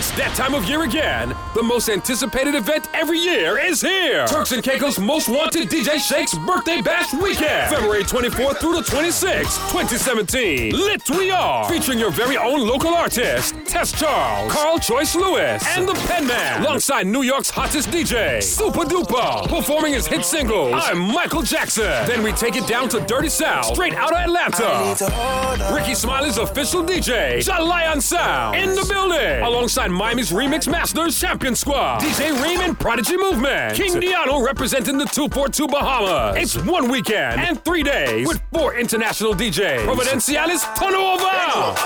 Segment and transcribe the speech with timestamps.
[0.00, 1.36] It's that time of year again.
[1.54, 4.26] The most anticipated event every year is here.
[4.26, 7.68] Turks and Caicos Most Wanted DJ Shake's Birthday Bash Weekend.
[7.68, 10.72] February 24th through the 26th, 2017.
[10.72, 11.68] Lit we are.
[11.68, 16.62] Featuring your very own local artists, Tess Charles, Carl Choice Lewis, and the Penman.
[16.62, 19.46] Alongside New York's hottest DJ, Super Duper.
[19.50, 22.06] Performing his hit singles, I'm Michael Jackson.
[22.06, 25.74] Then we take it down to Dirty South, straight out of Atlanta.
[25.74, 29.42] Rickey Smiley's official DJ, Jalayan Sound, in the building.
[29.42, 33.74] Alongside Miami's Remix Masters Champion Squad, DJ Raymond Prodigy Movement.
[33.74, 36.36] King Diano representing the 242 Bahamas.
[36.36, 39.84] It's one weekend and three days with four international DJs.
[39.86, 41.76] Providenciales Tonova.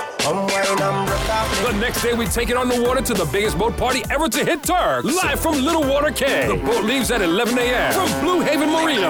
[1.65, 4.29] The next day, we take it on the water to the biggest boat party ever
[4.29, 5.05] to hit Turks.
[5.05, 6.47] Live from Little Water Cay.
[6.49, 7.93] The boat leaves at 11 a.m.
[7.93, 9.09] from Blue Haven Marina.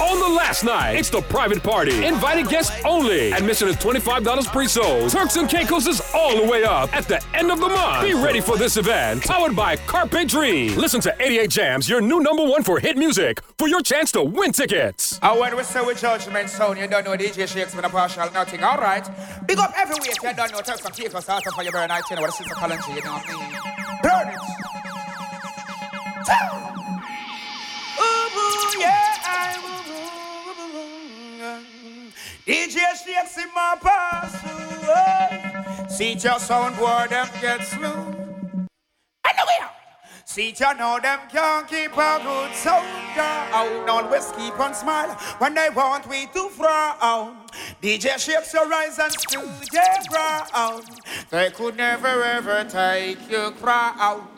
[0.00, 2.06] On the last night, it's the private party.
[2.06, 3.32] Invited guests only.
[3.32, 5.10] Admission is $25 pre-sold.
[5.10, 7.77] Turks and Caicos is all the way up at the end of the month.
[8.02, 9.22] Be ready for this event.
[9.22, 10.76] Powered by Carpe Dream.
[10.76, 14.22] Listen to 88 Jams, your new number one for hit music, for your chance to
[14.22, 15.18] win tickets.
[15.22, 18.30] And when we say with judgment sound, you don't know DJ Shakes with a partial
[18.32, 18.62] nothing.
[18.62, 19.08] All right.
[19.46, 20.16] Big up every week.
[20.22, 20.60] You don't know.
[20.60, 22.04] Turks and Caicos out for your burn night.
[22.10, 22.94] You know what the sister calling you.
[22.94, 24.00] You know what I mean?
[24.02, 24.38] Burn it.
[28.00, 28.04] Ooh,
[28.38, 29.56] ooh, yeah.
[29.58, 32.12] Ooh, ooh, ooh, ooh.
[32.46, 34.34] DJ Shakes in my pass.
[34.44, 35.47] Ooh,
[35.88, 38.14] See your soundboard, them get slow.
[39.24, 39.70] Are.
[40.24, 43.88] See ya know them can't keep a good sound down.
[43.88, 47.46] Always keep on smile when they want we to frown.
[47.80, 50.82] DJ shakes your eyes and still they brown.
[51.30, 54.28] They could never ever take your crown.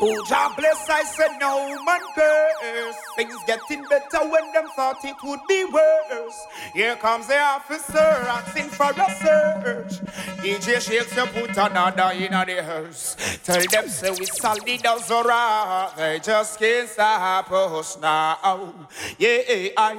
[0.00, 2.96] Oh, God bless, I said no man curse.
[3.16, 6.46] Things getting better when them thought it would be worse.
[6.72, 10.00] Here comes the officer asking for a search.
[10.40, 13.16] DJ shakes you put another in the hearse.
[13.44, 15.96] Tell them say we solid as a rock.
[15.96, 18.74] They just can't stop us now.
[19.18, 19.98] Yeah, I,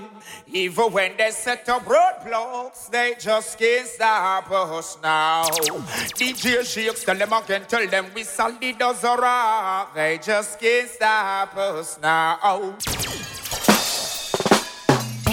[0.52, 5.46] even when they set up roadblocks, they just can't stop us now.
[6.18, 9.94] DJ shakes tell them again, tell them we solid as a rock.
[9.94, 12.74] They just can't stop us now.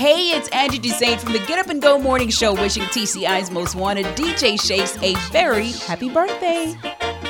[0.00, 3.74] Hey, it's Angie Dusain from the Get Up and Go Morning Show, wishing TCI's most
[3.74, 6.74] wanted DJ Shakes a very happy birthday.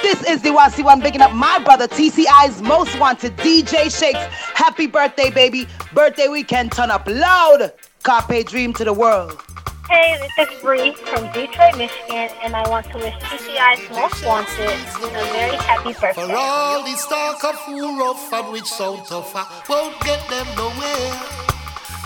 [0.02, 4.20] This is the YC one bigging up my brother TCI's most wanted DJ Shakes.
[4.54, 5.66] Happy birthday, baby.
[5.92, 7.72] Birthday weekend, turn up loud.
[8.04, 9.42] Carpe dream to the world.
[9.88, 14.70] Hey, this is Bree from Detroit, Michigan, and I want to wish TCI's Most Wanted
[14.70, 16.34] a very happy For birthday.
[16.36, 21.40] all this talk of who rough and which sound tougher won't get them nowhere.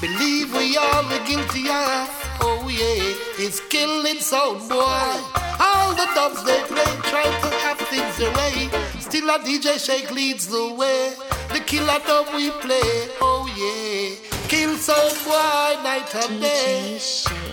[0.00, 2.10] Believe we all are guilty of,
[2.40, 4.84] oh yeah, it's killing sound boy.
[5.60, 8.68] All the dubs they play try to have things their way.
[8.98, 11.14] Still a DJ Shake leads the way.
[11.52, 14.16] The killer dub we play, oh yeah.
[14.48, 16.98] Kill sound boy night and day.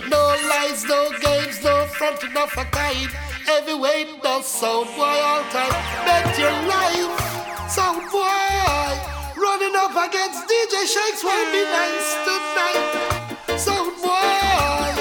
[0.08, 3.10] No lies, no games, no front enough a kind.
[3.48, 5.70] Every way does sound boy all time.
[6.04, 9.11] Bet your life, sound boy.
[9.42, 13.58] Running up against DJ Shakes will be nice tonight.
[13.58, 14.94] Sound boy,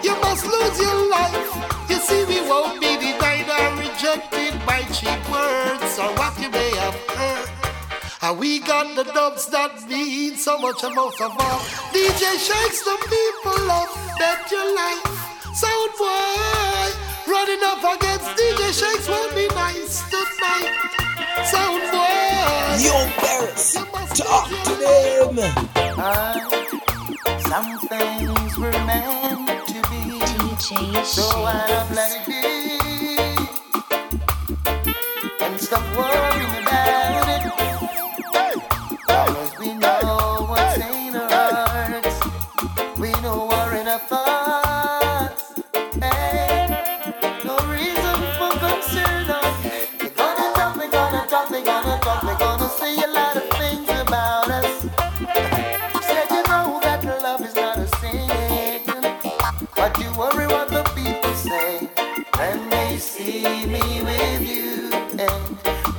[0.00, 1.90] you must lose your life.
[1.90, 6.70] You see, we won't be denied or rejected by cheap words or what you may
[6.76, 7.50] have heard.
[8.22, 11.58] And we got the dubs that mean so much most of all.
[11.90, 13.90] DJ Shakes the people love,
[14.52, 15.02] your life.
[15.52, 16.94] Sound boy,
[17.26, 21.07] running up against DJ Shakes will be nice tonight.
[21.44, 22.82] Sound boy.
[22.82, 23.74] Yo, Barris,
[24.14, 25.38] talk to them.
[25.98, 30.18] Uh, some things were meant to be.
[30.20, 32.57] DJ So I'll let it be.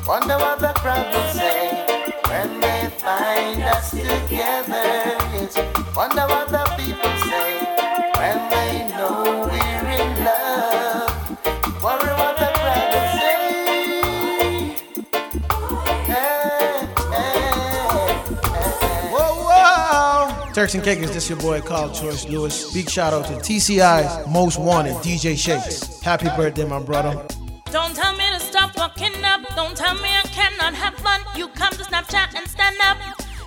[0.10, 1.86] Wonder what the crowd will say
[2.28, 4.82] when they find us together.
[5.38, 5.56] Yes.
[5.96, 7.50] Wonder what the people say
[8.18, 11.14] when they know we're in love.
[11.84, 13.38] Worry what the crowd will say.
[16.10, 17.28] Hey, hey,
[17.84, 19.14] hey.
[19.14, 20.54] Whoa, whoa.
[20.56, 22.74] Turks and Caicos, this your boy Carl Choice Lewis.
[22.74, 26.02] Big shout out to TCI's Most Wanted, DJ Shakes.
[26.02, 27.28] Happy birthday, my brother.
[27.72, 29.14] Don't tell me to stop walking
[29.60, 31.20] don't tell me I cannot have fun.
[31.36, 32.98] You come to Snapchat and stand up.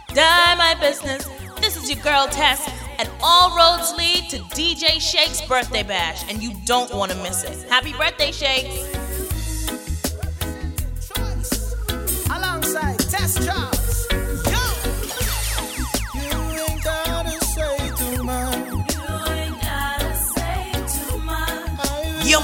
[0.09, 1.26] Die my business.
[1.59, 6.43] This is your girl Tess, and all roads lead to DJ Shake's birthday bash, and
[6.43, 7.67] you don't want to miss it.
[7.70, 8.67] Happy birthday, Shake!
[12.31, 13.81] Alongside Tess Charles.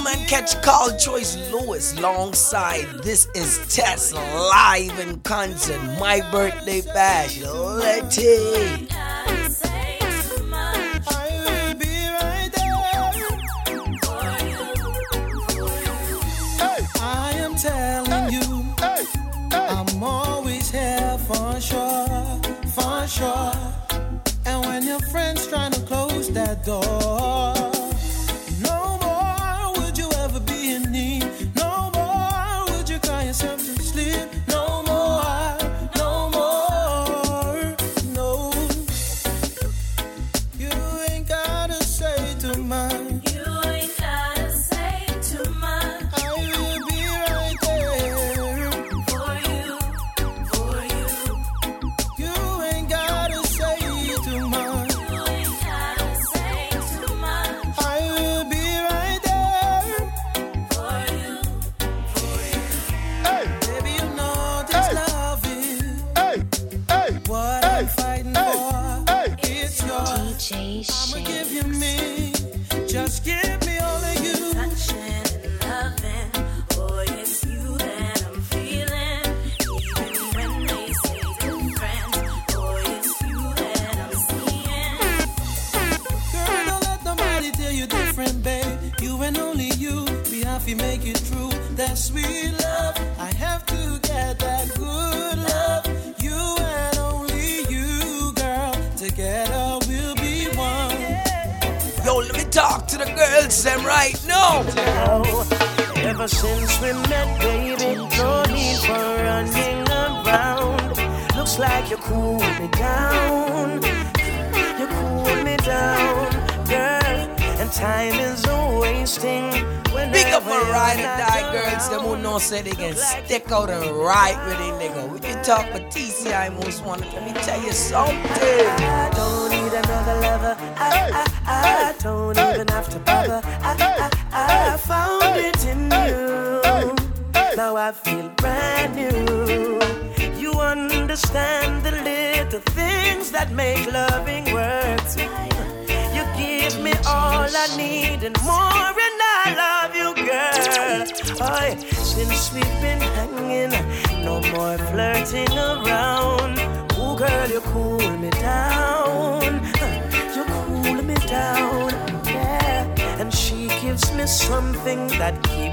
[0.09, 5.81] man catch Carl Choice Lewis alongside This Is Tess live in concert.
[6.01, 7.41] My birthday bash.
[7.43, 8.95] Let it.
[17.61, 18.65] Telling you,
[19.51, 22.41] I'm always here for sure,
[23.09, 23.53] sure.
[24.47, 27.58] And when your friend's trying to close that door,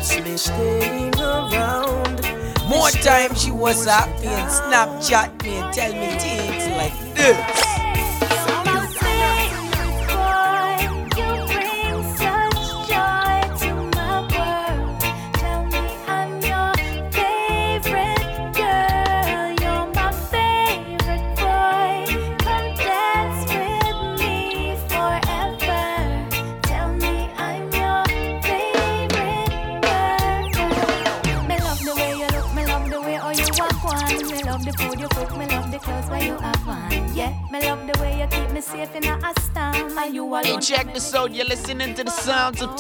[0.08, 2.22] It's me staying around.
[2.70, 5.35] More time she was up and Snapchat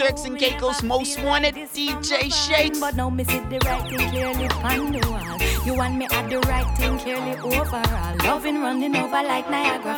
[0.05, 2.79] Turks and Caicos most wanted DJ Shakes.
[2.79, 5.65] But now me see the right clearly on the wall.
[5.65, 8.15] You want me at the right thing clearly overall.
[8.23, 9.97] Loving running over like Niagara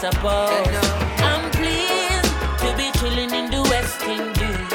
[0.00, 0.80] Suppose
[1.20, 2.32] I'm pleased
[2.64, 4.70] to be chilling in the West Indies.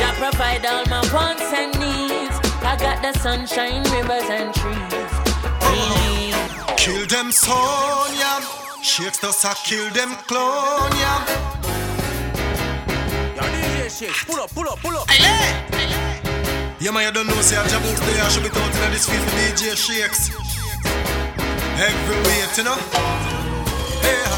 [0.00, 2.36] Jah provide all my wants and needs.
[2.64, 5.12] I got the sunshine, rivers and trees.
[5.60, 6.32] Really.
[6.78, 8.40] Kill them son, yeah.
[8.80, 11.20] Shakes does a kill them clone, yeah.
[13.36, 15.06] Yo, DJ Shakes, pull up, pull up, pull up.
[16.80, 18.88] Yeah, man, you don't know, say, I jab out there, I should be talking to
[18.90, 20.30] this fifth DJ Shakes.
[21.76, 22.78] Every weight, you know.
[24.00, 24.35] Hey,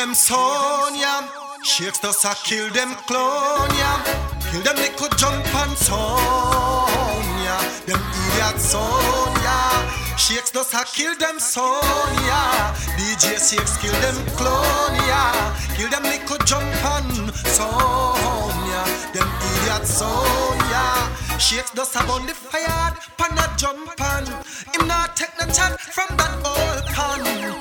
[0.00, 1.28] them son, yeah.
[2.24, 3.68] A kill them clone.
[4.50, 7.60] Kill them little jump and son, yeah.
[7.84, 10.16] Them idiot son, yeah.
[10.16, 11.82] Shakes does a kill them son,
[12.24, 12.74] yeah.
[12.96, 14.96] DJ Shakes kill them clone.
[15.76, 18.86] Kill them little jump and son, yeah.
[19.12, 21.36] Them idiot son, yeah.
[21.36, 24.28] Shakes a bun the fire, pan a jump and
[24.72, 27.59] him not take no chat from that old pan.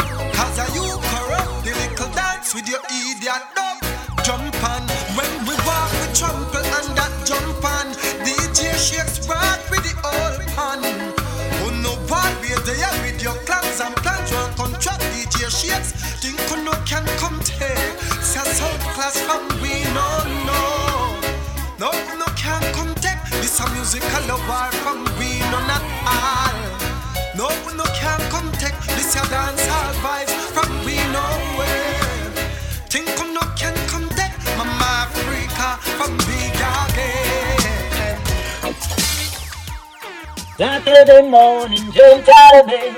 [2.59, 3.79] With your idiot dog
[4.25, 4.83] jump on.
[5.15, 7.87] When we walk we trample and that jump on.
[8.27, 13.37] DJ shakes rock with the old pan who oh, know what we there with your
[13.47, 14.31] clans and plans.
[14.31, 15.95] Will contract DJ shakes.
[16.19, 20.09] Think who no can come take say south class from we no
[20.43, 20.61] no
[21.79, 21.89] no
[22.19, 26.59] no can come take this a musical war from we no not all.
[27.39, 30.38] No no can come take this a dance all vibes
[40.59, 42.97] The morning, jump out of bed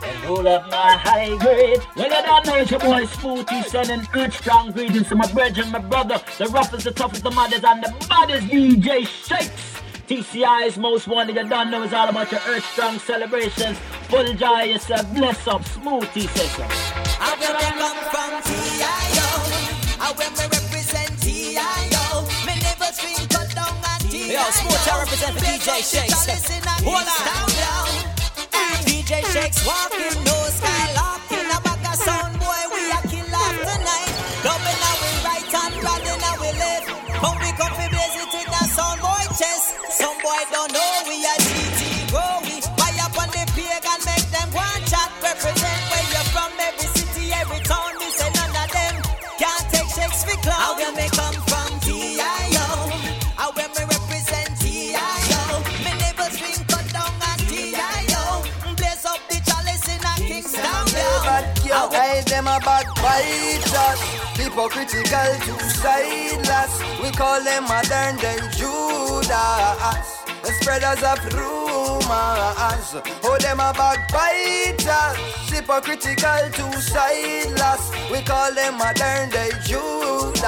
[0.00, 1.80] and roll up my high grade.
[1.96, 5.72] Well, I don't know it's your boy Spooty sending good strong greetings to my brethren,
[5.72, 9.82] my brother, the roughest, the toughest, the mothers, and the baddest DJ Shakes.
[10.06, 13.76] TCI's most wanted, you don't know it's all about your earth strong celebrations.
[14.06, 16.66] Full joy, yourself, bless up, Smoothie session.
[17.18, 19.98] I will come from, T.I.O.
[20.00, 20.39] I when
[24.30, 26.22] Yo, Smooth, I represent for DJ Shakes.
[26.86, 27.90] Hold on.
[28.86, 31.50] DJ Shakes walking, no skylarking.
[31.50, 34.10] A bag of sound boy, we a kill off tonight.
[34.46, 36.86] Dubbing our we right and riding our we left.
[37.18, 39.74] Come we come fi blaze it in a sound boy chest.
[39.98, 42.38] Some boy don't know we a GT grow.
[42.46, 45.10] We fire up on the pagan, make them one chat.
[45.26, 47.98] Represent where you're from, every city, every town.
[47.98, 48.94] We say none of them
[49.42, 50.54] can't take Shakes for clown.
[50.54, 51.39] How when me come
[61.70, 64.00] Girl, hey, them a bad fighters.
[64.34, 66.82] Hypocritical, two-sideless.
[67.00, 70.08] We call them modern day Judas.
[70.42, 72.90] The spreaders of rumors.
[73.22, 75.14] Oh, them a backbiters.
[75.48, 78.10] Hypocritical, two-sideless.
[78.10, 80.42] We call them modern day Judas.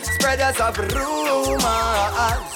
[0.00, 1.62] Spreaders of rumors.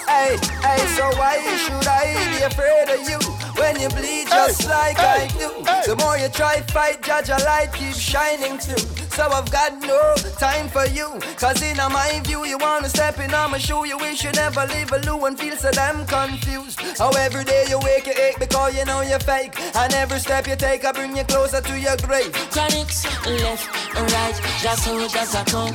[0.09, 3.40] Hey, hey, so why should I be afraid of you?
[3.61, 5.51] When you bleed just like I do.
[5.85, 8.89] The more you try fight, judge a light keeps shining through.
[9.17, 11.21] So I've got no time for you.
[11.37, 13.87] Cause in my view, you wanna step in on my shoe.
[13.87, 16.81] You wish you never leave alone and feel so damn confused.
[16.97, 19.53] How every day you wake, you ache because you know you're fake.
[19.77, 22.33] And every step you take, I bring you closer to your grave.
[22.51, 25.75] Chronics, left and right, just so just a come,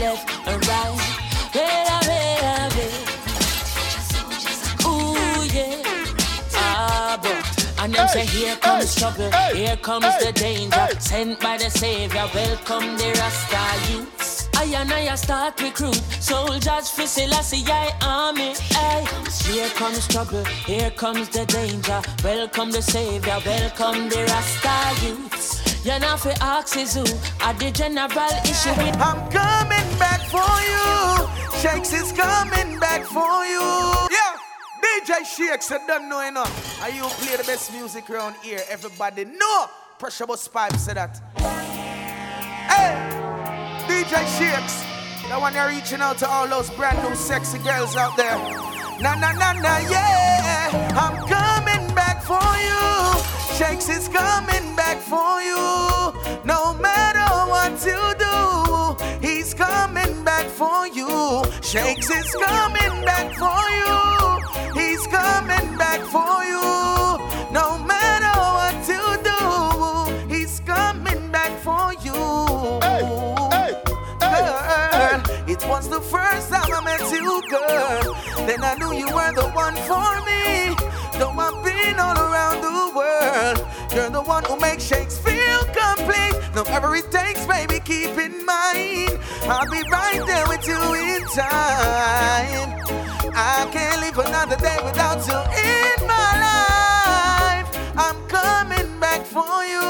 [0.00, 1.26] left and right.
[1.54, 2.75] Wait a wait a wait.
[7.86, 10.88] And them say here comes trouble, here comes the danger.
[10.98, 14.48] Sent by the Savior, welcome the Rasta youths.
[14.56, 18.54] I and I start recruit soldiers for Selassie I army.
[18.74, 19.06] Hey,
[19.44, 22.00] here comes trouble, here comes the danger.
[22.24, 25.84] Welcome the Savior, welcome the Rasta youths.
[25.86, 27.06] You're not for axes who
[27.46, 28.74] are the general issue.
[29.08, 31.28] I'm coming back for you.
[31.62, 34.15] Shakes is coming back for you.
[34.96, 36.82] DJ Shakes, you don't know enough.
[36.82, 38.62] And you play the best music around here.
[38.70, 39.66] Everybody know.
[39.98, 41.20] Pressure bus pipe say that.
[42.66, 42.96] Hey,
[43.86, 44.82] DJ Shakes.
[45.28, 48.38] That one you're reaching out to all those brand new sexy girls out there.
[49.02, 50.72] Na na na na, yeah.
[50.96, 53.20] I'm coming back for you.
[53.58, 55.60] Shakes is coming back for you.
[56.44, 61.44] No matter what you do, he's coming back for you.
[61.60, 64.35] Shakes is coming back for you.
[65.06, 66.62] He's coming back for you.
[67.52, 72.12] No matter what you do, he's coming back for you.
[74.18, 78.16] Girl, it was the first time I met you, girl.
[78.46, 80.74] Then I knew you were the one for me.
[81.18, 86.35] Though I've been all around the world, you're the one who makes shakes feel complete.
[86.56, 89.18] No matter it takes, baby, keep in mind.
[89.42, 92.72] I'll be right there with you in time.
[93.36, 97.68] I can't live another day without you in my life.
[97.98, 99.84] I'm coming back for you.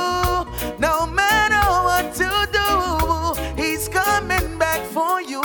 [0.81, 5.45] No matter what you do, he's coming back for you.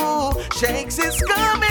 [0.58, 1.71] Shakes is coming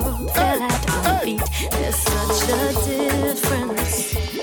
[0.00, 1.40] world fell at our feet.
[1.70, 4.35] There's such a difference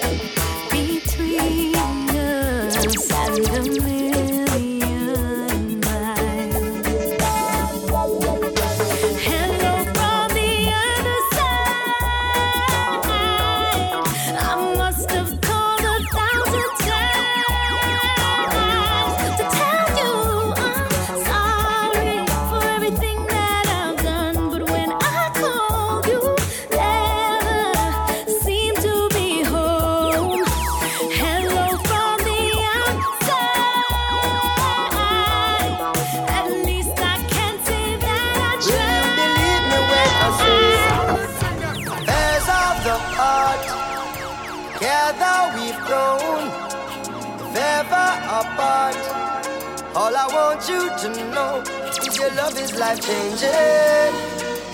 [50.74, 51.64] you to know
[52.08, 54.14] Is your love is life changing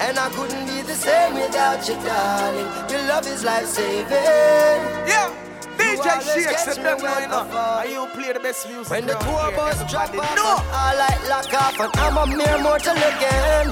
[0.06, 4.82] And I couldn't be the same without you, darling Your love is life saving
[5.14, 7.48] Yeah DJ Shakes and them going on.
[7.84, 8.92] And you play the best music.
[8.92, 10.60] When the tour here, bus drop off, know.
[10.72, 13.68] I like lock off, and I'm a mere mortal again.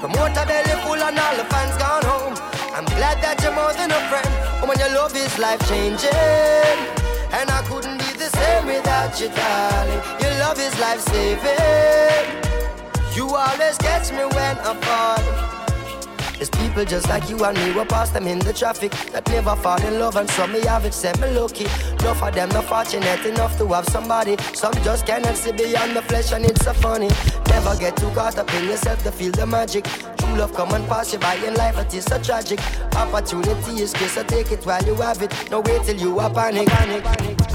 [0.00, 2.34] The motor belly full and all the fans gone home.
[2.74, 4.30] I'm glad that you're more than a friend.
[4.68, 6.78] When your love is life changing,
[7.32, 7.95] and I couldn't be the same
[8.66, 10.02] without you, darling.
[10.20, 12.26] Your love is life saving.
[13.14, 15.56] You always catch me when I fall.
[16.36, 19.56] There's people just like you and me, we pass them in the traffic that never
[19.56, 21.64] fall in love, and some me have it, say me lucky.
[22.00, 24.36] Enough of them not fortunate enough to have somebody.
[24.52, 27.08] Some just cannot see beyond the flesh, and it's so funny.
[27.48, 29.84] Never get too caught up in yourself to feel the magic.
[30.18, 32.60] True love come and pass you by in life, it is so tragic.
[32.94, 35.32] Opportunity is good, so take it while you have it.
[35.50, 36.68] No wait till you are panic.
[36.68, 37.45] panic, panic.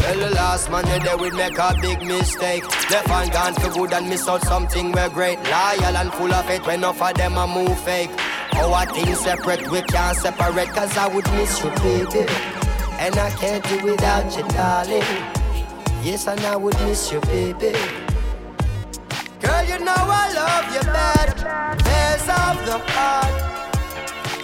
[0.00, 2.64] Well, the last man there would make a big mistake.
[2.90, 5.38] Left and gone for good and miss out something we're great.
[5.44, 8.10] Loyal and full of it when enough of them a move fake.
[8.54, 12.26] Our things separate, we can't separate, cause I would miss you, baby.
[12.98, 15.04] And I can't do without you, darling.
[16.02, 17.72] Yes, and I would miss you, baby.
[19.40, 21.28] Girl, you know I love you bad.
[21.84, 23.36] There's of the heart.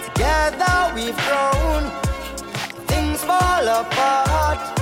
[0.05, 1.83] Together we've grown.
[2.87, 4.76] Things fall apart.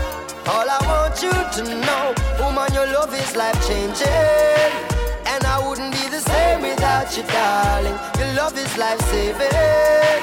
[0.47, 4.71] All I want you to know, woman, your love is life changing.
[5.25, 7.97] And I wouldn't be the same without you, darling.
[8.19, 10.21] Your love is life saving.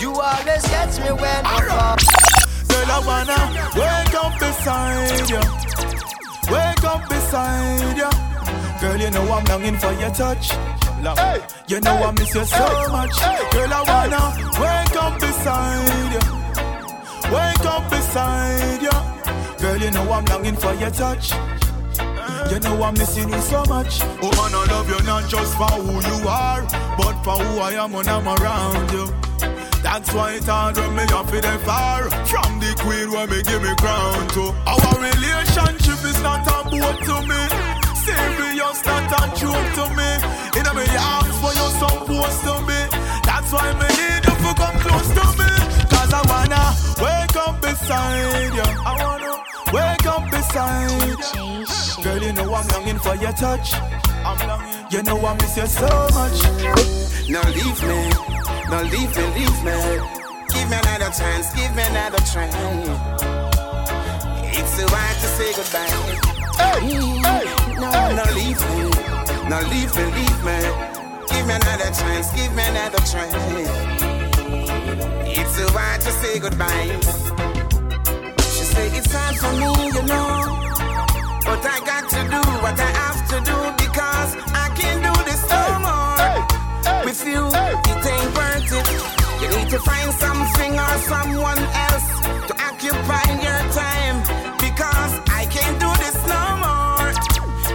[0.00, 1.96] You always catch me when I fall.
[2.68, 3.40] Girl, I wanna
[3.78, 5.42] wake up beside you.
[6.52, 8.10] Wake up beside you.
[8.80, 10.52] Girl, you know I'm longing for your touch.
[11.02, 11.18] Love.
[11.68, 13.16] you know I miss you so much.
[13.52, 14.22] Girl, I wanna
[14.60, 17.32] wake up beside you.
[17.32, 19.07] Wake up beside you.
[19.78, 21.30] Girl, you know I'm longing for your touch.
[22.50, 24.00] You know I'm missing you so much.
[24.22, 26.62] Oh man, I love you not just for who you are,
[26.96, 29.06] but for who I am when I'm around you.
[29.82, 33.62] That's why it's hard when me off it far From the queen when me give
[33.62, 37.40] me crown to Our relationship is not a boat to me
[38.02, 40.10] Serious control to me.
[40.58, 42.80] In a my arms where you're supposed to be.
[43.22, 45.50] That's why me need you to come close to me.
[45.86, 46.64] Cause I wanna
[47.00, 48.66] wake up beside you.
[48.84, 50.90] I wanna wake up beside
[51.36, 51.66] you.
[52.02, 53.74] Girl, you know I'm longing for your touch.
[54.24, 54.86] I'm longing.
[54.90, 56.42] You know I miss you so much.
[57.28, 58.08] Now leave me,
[58.70, 60.18] now leave me, leave me.
[60.48, 62.48] Give me another chance, give me another try.
[64.50, 66.38] It's too hard to say goodbye.
[66.80, 67.22] Mm.
[67.76, 68.90] no, now leave me,
[69.48, 70.58] now leave me, leave me.
[71.28, 73.28] Give me another chance, give me another try.
[75.26, 77.57] It's too hard to say goodbye.
[78.78, 80.30] Say it's hard for me, you know.
[81.42, 85.42] But I got to do what I have to do because I can't do this
[85.50, 86.14] no more.
[87.04, 87.42] With you,
[87.90, 88.86] it ain't worth it.
[89.42, 92.08] You need to find something or someone else
[92.46, 94.16] to occupy your time
[94.62, 97.10] because I can't do this no more.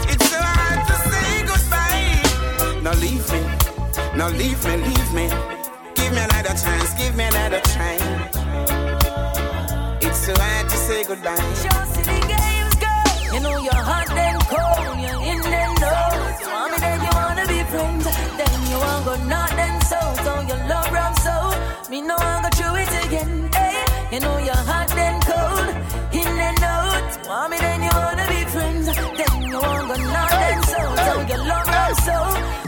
[0.07, 2.79] It's so hard to say goodbye.
[2.85, 3.41] Now leave me,
[4.15, 5.27] now leave me, leave me.
[5.95, 8.22] Give me another chance, give me another try.
[10.23, 11.35] So hard to say goodbye.
[13.33, 16.39] You know you're hot and cold, you're in and out.
[16.39, 18.05] You want me, then you wanna be friends.
[18.39, 21.35] Then you want go north and south, so you love rum so.
[21.91, 23.49] Me know I go through it again.
[23.51, 23.83] Hey,
[24.13, 25.75] you know you're hot and cold,
[26.13, 27.27] in and out.
[27.27, 28.85] Want me, then you wanna be friends.
[28.95, 32.62] Then you want go north and south, so you love rum so.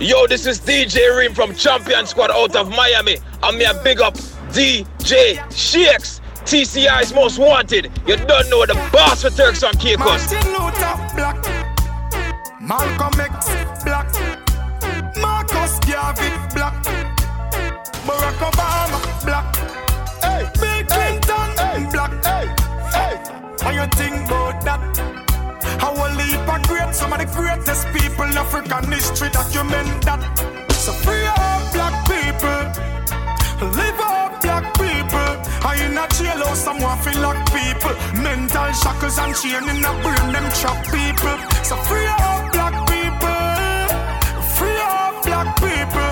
[0.00, 3.18] Yo, this is DJ Reem from Champion Squad out of Miami.
[3.42, 4.14] I'm here big up
[4.52, 4.86] DJ
[5.52, 7.90] Shakes, TCI's most wanted.
[8.06, 10.32] You don't know the boss for Turks and Caicos.
[10.32, 11.42] Martin Luther Black.
[12.60, 13.46] Malcolm X
[13.82, 14.06] Black.
[15.16, 16.80] Marcus Garvey Black.
[18.06, 19.56] Barack Obama Black.
[20.22, 22.24] Hey, Bill Clinton Black.
[22.24, 22.46] Hey,
[22.94, 23.14] hey.
[23.60, 24.47] How you think about
[26.98, 30.18] some of the greatest people in African history document that.
[30.74, 32.62] So free up black people,
[33.70, 35.30] live up black people.
[35.62, 37.94] I in a jailhouse, someone feel like people.
[38.18, 41.38] Mental shackles and chain in a brain, them trap people.
[41.62, 43.46] So free up black people,
[44.58, 46.10] free up black people.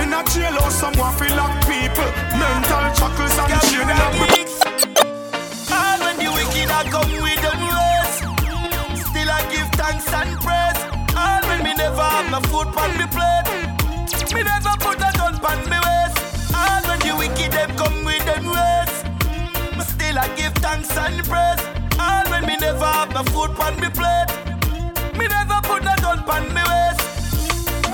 [0.00, 2.08] In a jailhouse, someone feel like people.
[2.40, 4.48] Mental shackles and chain in a brain.
[5.76, 7.31] All when the wicked are come
[9.82, 10.80] thanks and praise.
[11.18, 13.48] All when me never have my food on me plate.
[14.34, 16.16] Me never put a gun on me waist.
[16.54, 18.92] All when the wicked them come with them ways
[20.12, 21.62] still I give thanks and praise.
[21.98, 24.30] All when me never have my food on me plate.
[25.18, 27.02] Me never put a gun on me waist.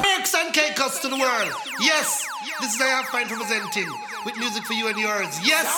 [0.03, 1.53] Mix and Caicos to the world.
[1.81, 2.27] Yes,
[2.61, 3.89] this is I fine representing
[4.25, 5.33] with music for you and yours.
[5.45, 5.69] Yes,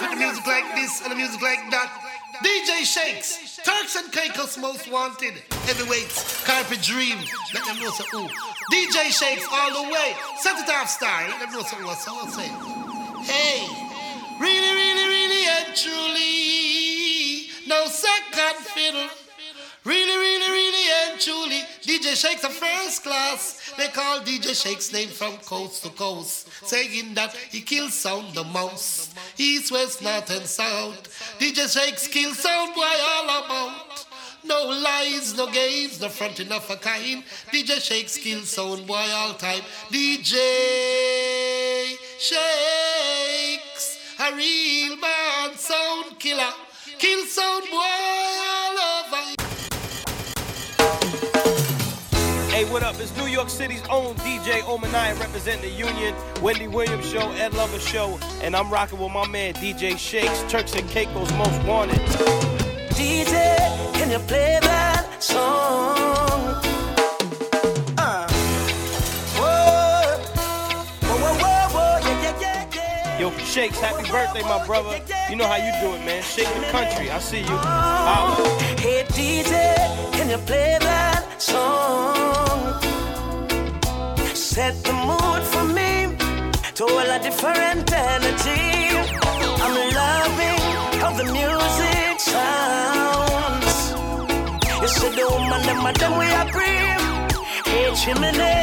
[0.00, 2.09] with music like this and the music like that.
[2.42, 5.34] DJ Shakes, Turks and Caicos most wanted.
[5.68, 7.18] Heavyweights, Carpe Dream.
[7.52, 8.26] Let them know so who.
[8.72, 10.14] DJ Shakes all the way.
[10.38, 11.28] Set it off star.
[11.28, 12.48] Let them know so what's so say.
[13.28, 13.68] Hey,
[14.40, 19.08] really, really, really and truly, no second fiddle.
[19.84, 23.59] Really, really, really and truly, DJ Shakes a first class.
[23.76, 28.44] They call DJ Shakes name from coast to coast, saying that he kills sound the
[28.44, 29.16] most.
[29.38, 31.08] East, west, north, and south.
[31.38, 34.06] DJ Shakes kill sound boy all about.
[34.44, 37.22] No lies, no games, no fronting of a kind.
[37.52, 39.62] DJ Shakes kill sound boy all time.
[39.90, 40.36] DJ
[42.18, 46.52] Shakes, a real man sound killer.
[46.98, 49.39] Kill sound boy all over.
[52.60, 53.00] Hey, what up?
[53.00, 57.78] It's New York City's own DJ Omanai representing the Union, Wendy Williams Show, Ed Lover
[57.78, 61.96] Show, and I'm rocking with my man DJ Shakes, Turks and Caicos Most Wanted.
[62.90, 63.56] DJ,
[63.94, 66.60] can you play that song?
[73.18, 75.00] Yo, Shakes, happy birthday, my brother.
[75.30, 76.22] You know how you do it, man.
[76.22, 77.10] Shake the country.
[77.10, 77.46] I see you.
[77.46, 78.36] Holla.
[78.38, 78.76] Oh.
[78.78, 82.49] Hey DJ, can you play that song?
[84.50, 86.16] Set the mood for me
[86.74, 88.98] to a different energy.
[89.62, 90.64] I'm loving
[90.98, 93.76] how the music sounds.
[94.82, 96.98] You see the woman, and them we agree.
[97.64, 98.58] Hey chimney,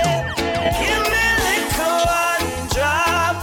[0.76, 3.38] give me a little one drop.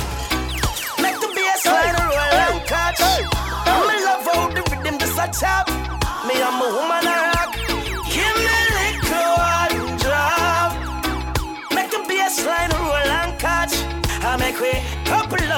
[1.00, 2.12] Make the bass roll
[2.44, 3.00] and catch.
[3.72, 5.66] I'm in love how the rhythm just a tap.
[6.28, 7.13] Me I'm a woman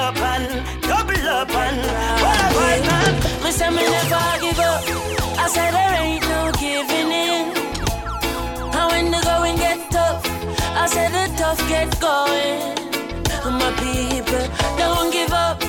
[0.07, 1.77] up and double up and
[2.23, 3.43] what a fight man.
[3.43, 4.81] Me say me never give up.
[5.43, 7.45] I said there ain't no giving in.
[8.77, 10.23] And when the going get tough,
[10.81, 12.77] I said the tough get going.
[13.59, 14.45] My people
[14.77, 15.61] don't give up.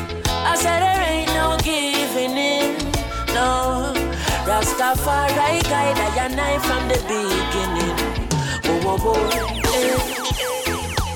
[0.50, 2.76] I said there ain't no giving in.
[3.34, 3.92] No,
[4.46, 7.96] Rastafari guide I and I from the beginning.
[8.84, 9.48] Whoa, whoa, whoa.
[9.74, 10.37] eh.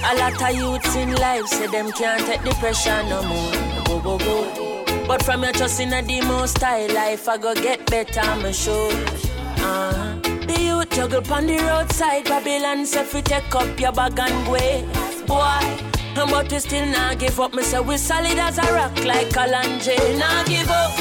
[0.04, 3.52] A lot of youths in life say them can't take the pressure no more.
[3.86, 5.06] Whoa, whoa, whoa.
[5.06, 8.92] But from your trust in a demo style life, I go get better, I'm sure.
[8.92, 10.18] Uh-huh.
[10.46, 15.26] The youth juggle on the roadside, Babylon say fi take up your bag and go.
[15.26, 17.54] Boy, but we still not give up.
[17.54, 20.18] Me say we solid as a rock like Kalanje.
[20.18, 20.92] Not give up.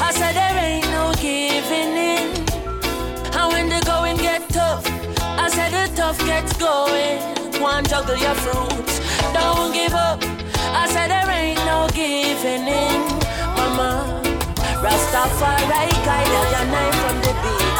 [0.00, 2.28] I said there ain't no giving in.
[3.34, 4.84] And when the going get tough,
[5.20, 7.41] I said the tough gets going.
[7.62, 8.98] One juggle your fruits,
[9.32, 10.18] don't give up.
[10.74, 13.00] I said there ain't no giving in,
[13.56, 14.20] mama.
[14.82, 17.72] Rastafari guide your knife from the beat.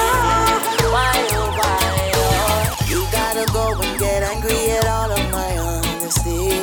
[0.94, 1.82] Why oh why
[2.14, 2.76] oh?
[2.88, 6.62] You gotta go and get angry at all of my honesty.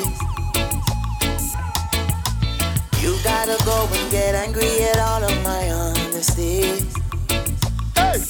[3.04, 6.88] You gotta go and get angry at all of my honesty.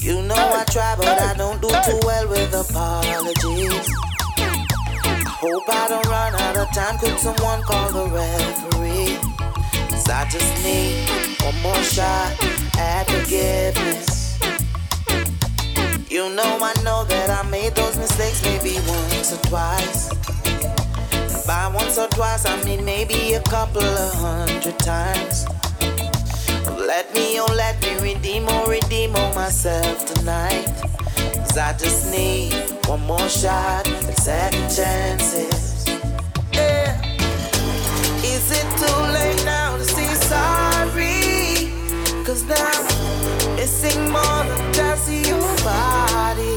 [0.04, 4.09] You know I try, but I don't do too well with apologies.
[5.40, 6.98] Hope I don't run out of time.
[6.98, 9.16] Could someone call the referee?
[9.88, 11.08] 'Cause I just need
[11.40, 12.32] one more shot
[12.76, 14.36] at forgiveness.
[16.10, 20.10] You know I know that I made those mistakes maybe once or twice.
[21.32, 25.46] And by once or twice, I mean maybe a couple of hundred times.
[26.76, 30.68] Let me, oh, let me redeem, oh, redeem, oh, myself tonight.
[31.50, 32.54] Cause I just need
[32.86, 35.84] one more shot at second chances.
[36.52, 36.94] Yeah.
[38.22, 41.72] Is it too late now to say sorry?
[42.24, 46.54] Cause now missing more than just your body.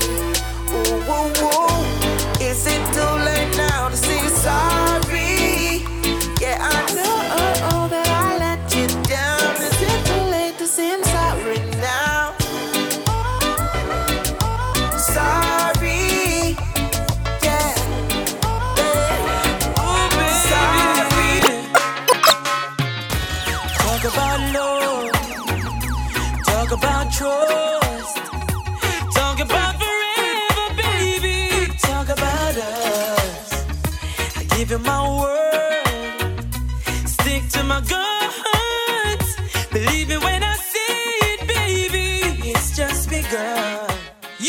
[0.69, 2.39] Ooh, ooh, ooh.
[2.39, 4.82] Is it too late now to say sorry?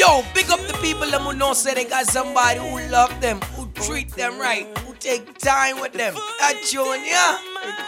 [0.07, 3.41] Yo, big up the people them who know say they got somebody who love them,
[3.57, 6.13] who treat them right, who take time with them.
[6.41, 6.61] That
[7.07, 7.39] yeah?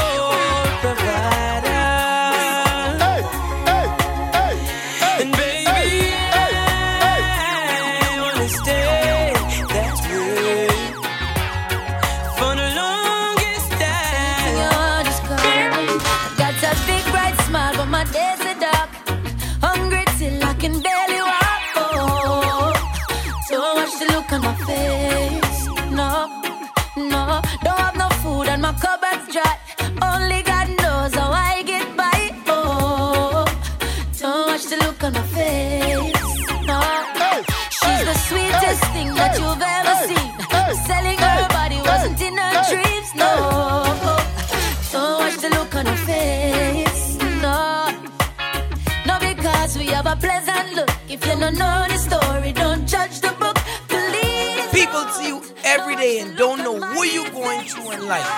[55.65, 58.29] every day and don't know what you're going through in life.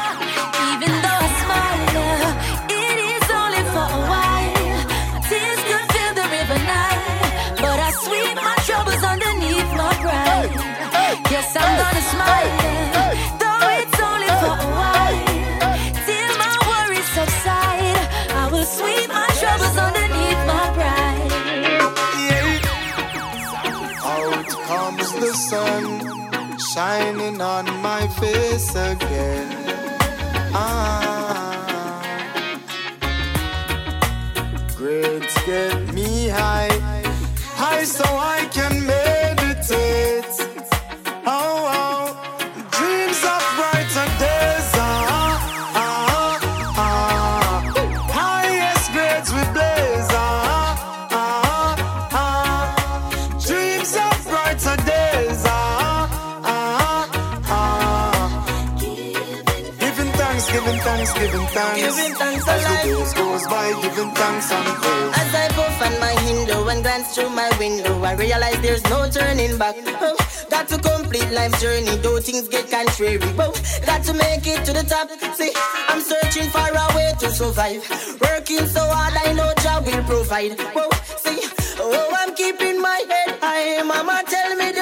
[0.70, 1.82] Even though I smile,
[2.70, 4.54] it is only for a while.
[5.28, 10.50] Tears could fill the river Nile, but I sweep my troubles underneath my pride.
[11.30, 12.65] Yes, I'm gonna smile,
[26.76, 29.05] shining on my face again.
[63.66, 65.12] By, giving thanks and praise.
[65.16, 69.08] As I puff on my window and glance through my window, I realize there's no
[69.10, 69.76] turning back.
[70.00, 70.16] Oh,
[70.50, 73.18] got to complete life's journey, though things get contrary.
[73.38, 73.52] Oh,
[73.84, 75.10] got to make it to the top.
[75.34, 75.52] See,
[75.88, 77.82] I'm searching for a way to survive.
[78.20, 80.58] Working so hard, I know job will provide.
[80.74, 80.90] Whoa,
[81.24, 81.40] see,
[81.80, 83.82] oh, I'm keeping my head high.
[83.82, 84.72] Mama tell me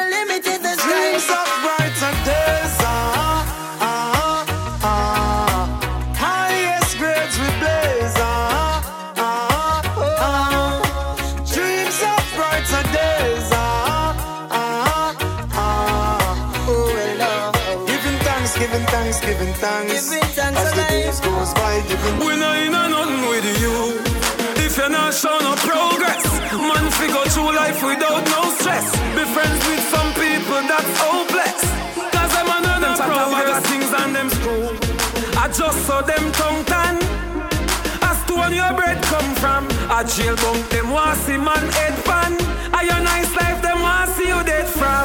[35.67, 36.97] just saw them tongue tan.
[38.03, 39.65] As to when your bread come from,
[39.97, 42.33] a jail bunk them want man head pan.
[42.79, 45.04] A your nice life them want you dead from.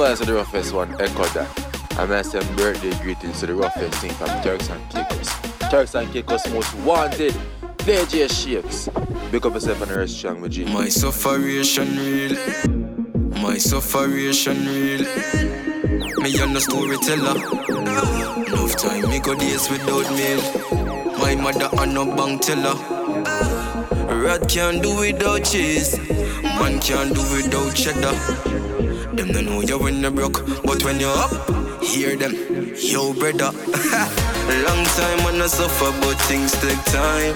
[0.00, 1.98] You know the roughest one echoed that.
[1.98, 5.28] I may send birthday greetings to the roughest thing from Turks and Caicos.
[5.70, 7.34] Turks and Caicos most wanted.
[7.80, 8.88] DJ Shakes.
[9.30, 10.64] Big up yourself and rest strong with G.
[10.64, 12.34] My sufferation real.
[13.42, 15.02] My sufferation real.
[16.22, 17.36] Me and the storyteller.
[18.46, 21.18] Enough time me go days without meal.
[21.18, 22.74] My mother and no bank teller.
[24.16, 25.98] Rat can't do without cheese.
[26.42, 28.49] Man can't do without cheddar.
[29.12, 31.34] Them don't know you when you broke, but when you're up,
[31.82, 32.30] hear them.
[32.78, 33.50] Yo, brother.
[34.66, 37.34] Long time when I suffer, but things take time.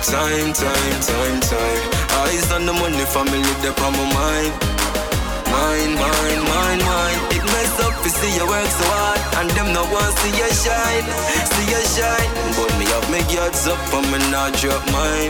[0.00, 1.82] Time, time, time, time.
[2.24, 4.52] Eyes on the money, family, they on my mind.
[5.52, 7.20] Mine, mine, mine, mine.
[7.36, 10.48] It mess up to see you work so hard, and them no want see you
[10.48, 11.04] shine,
[11.44, 12.30] see you shine.
[12.56, 15.28] But me have my guards up, and me not drop mine.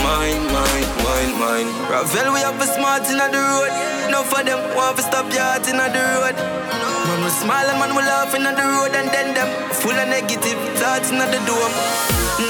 [0.00, 1.68] Mine, mine, mine, mine.
[1.92, 3.91] Ravel, we have a smart in the road.
[4.10, 6.36] No for them want to stop your heart in the road.
[6.36, 10.08] Man, we smile and man, we laugh in the road, and then them full of
[10.08, 11.74] negative thoughts in the dome.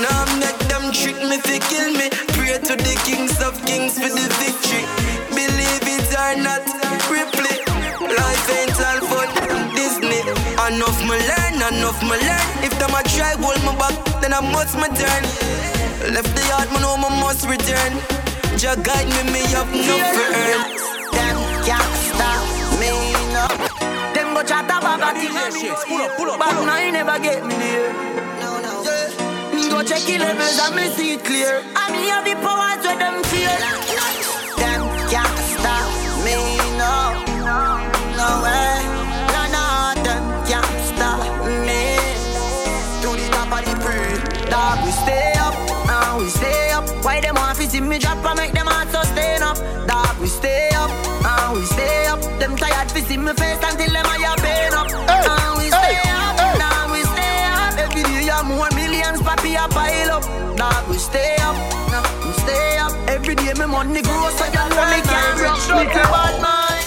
[0.01, 2.09] Now make them trick me, fi kill me.
[2.37, 4.85] Pray to the kings of kings for the victory.
[5.33, 6.65] Believe it or not,
[7.09, 7.57] Ripley.
[8.07, 9.29] Life ain't all fun,
[9.75, 10.21] Disney.
[10.57, 12.47] Enough me learn, enough me learn.
[12.65, 15.23] If them a try hold me back, then I must my turn.
[16.13, 17.93] Left the yard, man, know me must return.
[18.59, 20.92] Jah guide me, me have no earn.
[21.65, 22.43] Can't stop
[22.81, 22.91] me
[23.33, 23.47] no.
[24.15, 25.31] Them go chat about a thing.
[25.87, 27.93] Pull up, pull up, but now you never get me there.
[28.41, 28.83] No, no.
[29.55, 31.63] Me go check the levels and me see it clear.
[31.63, 33.55] And me have the powers where them fear.
[34.59, 35.87] Them can't stop
[36.27, 36.35] me
[36.77, 37.15] no.
[38.19, 38.83] No way.
[39.31, 39.65] No, no,
[40.03, 41.95] them can't stop me.
[43.03, 44.51] To the top of the pre.
[44.51, 45.55] Dog, we stay up,
[45.89, 46.89] and we stay up.
[47.05, 49.59] Why them want to see me drop and make them heart sustain up?
[49.87, 50.72] Dog, we stay
[53.13, 54.89] see me face until them eye pain up.
[54.89, 57.77] And we stay up, now we stay up.
[57.85, 60.25] Every day you more millions, papi a pile up.
[60.57, 61.57] Dog, we stay up,
[61.93, 62.93] now we stay up.
[63.09, 66.87] Every day me money grow, so know me can't rush me to bad mind.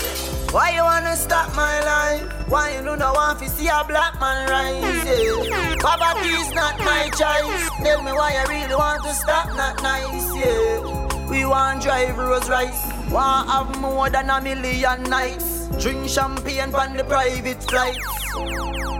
[0.54, 2.26] Why you wanna stop my life?
[2.48, 5.06] Why you do not want to see a black man rise?
[5.06, 5.76] Yeah.
[5.80, 7.64] Poverty is not my choice.
[7.84, 10.28] Tell me why you really want to stop, not nice.
[10.36, 11.05] Yeah.
[11.30, 12.84] We want drive Rolls Royce.
[13.12, 15.68] Want have more than a million nights.
[15.82, 18.00] Drink champagne on the private flights.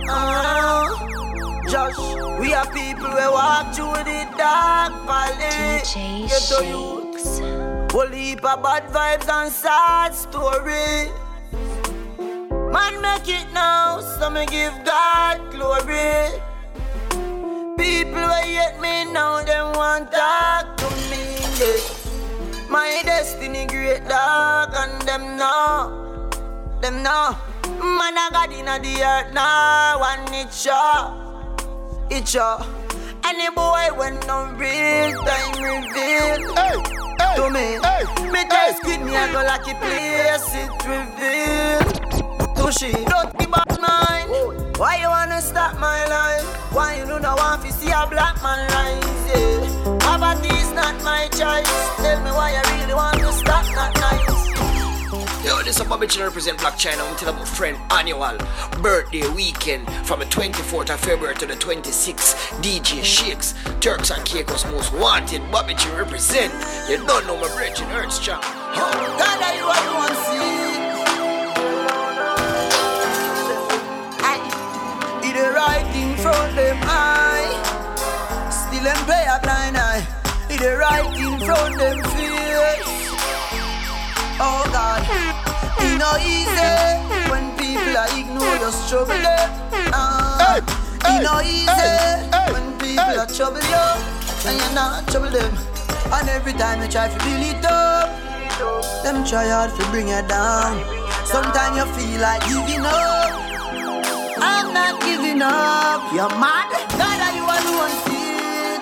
[0.08, 0.90] Ah,
[1.70, 1.98] Josh,
[2.40, 5.82] we are people who walk through the dark valley.
[5.84, 7.88] To you.
[7.92, 11.10] Whole heap of bad vibes and sad story.
[12.74, 16.42] Man, make it now, so me give God glory.
[17.78, 21.40] People who hate me now, them want talk to me.
[21.58, 22.05] yeah.
[22.70, 26.30] My destiny great dog, and them know,
[26.82, 27.38] them know.
[27.80, 31.14] Man, I got in the earth now, and it sure,
[32.10, 32.60] it sure.
[33.24, 36.56] Any boy when no real time reveal
[37.36, 37.78] to me.
[38.32, 42.25] Me test kid me I go like it place it reveal
[42.56, 42.92] to.
[43.06, 44.78] Don't be bad mind.
[44.78, 46.46] Why you wanna stop my life?
[46.74, 49.28] Why you do not want to see a black man rise?
[49.30, 49.98] Yeah.
[50.00, 51.72] Poverty is not my choice.
[51.98, 54.46] Tell me why you really want to stop not nice.
[55.46, 57.04] Yo, this is Bobby Channel represent Black China.
[57.04, 58.38] I'm telling my friend annual
[58.82, 62.36] birthday weekend from the 24th of February to the 26th.
[62.64, 65.42] DJ Shakes, Turks and Caicos most wanted.
[65.52, 66.52] Bobby Channel represent.
[66.90, 68.42] You don't know my in Earth Strong.
[68.42, 70.75] God, are you are the one see?
[75.56, 77.48] Right thing from them eye.
[78.52, 80.04] Still them play a blind eye.
[80.50, 82.92] Did the right thing from them face.
[84.38, 85.02] Oh God,
[85.80, 86.76] it no easy
[87.32, 89.16] when people are ignore your struggle.
[89.16, 89.50] Them.
[89.96, 91.96] Ah, it no easy
[92.52, 93.86] when people are trouble you
[94.48, 95.56] and you're not trouble them.
[96.12, 98.12] And every time you try to build it up,
[99.04, 100.84] them try hard to bring you down.
[101.26, 103.85] Sometimes you feel like giving up.
[104.46, 106.14] I'm not giving up.
[106.14, 106.70] You're mad.
[107.02, 108.26] God, are you alone see
[108.72, 108.82] it?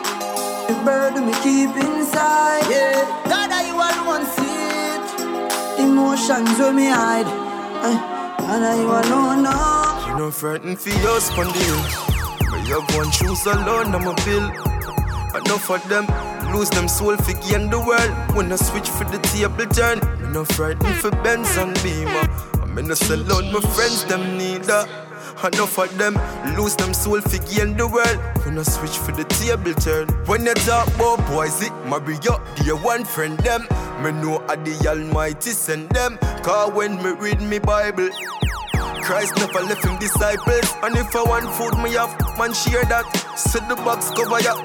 [0.68, 2.66] The burden me keep inside.
[2.70, 3.08] Yeah.
[3.32, 4.60] God, are you alone see
[4.92, 5.06] it?
[5.86, 7.30] Emotions when me hide.
[8.40, 10.08] God, are you alone now?
[10.10, 11.84] You know, frightened for your spondyle.
[12.52, 14.48] But you have one shoes alone, I'm a bill.
[15.34, 16.06] Enough of them
[16.54, 18.12] lose them soul for gain the world.
[18.36, 22.30] When I switch for the table turn, me no frightened for Benz and Beamer.
[22.62, 24.86] I'm in a salon, my friends them neither.
[25.44, 26.16] Enough of them
[26.56, 28.18] lose them soul for gain the world.
[28.46, 30.08] When I switch for the table turn.
[30.26, 33.68] When you talk about boys, it marry up, dear one friend them.
[34.02, 36.18] Me know I the Almighty send them.
[36.44, 38.10] Cause when me read me Bible,
[39.04, 40.72] Christ never left him disciples.
[40.82, 43.04] And if I want food, me have man share that.
[43.36, 44.56] Set the box cover ya,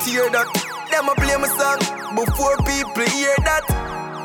[0.00, 0.48] tear that.
[0.90, 1.78] Them a play my song
[2.16, 3.68] before people hear that.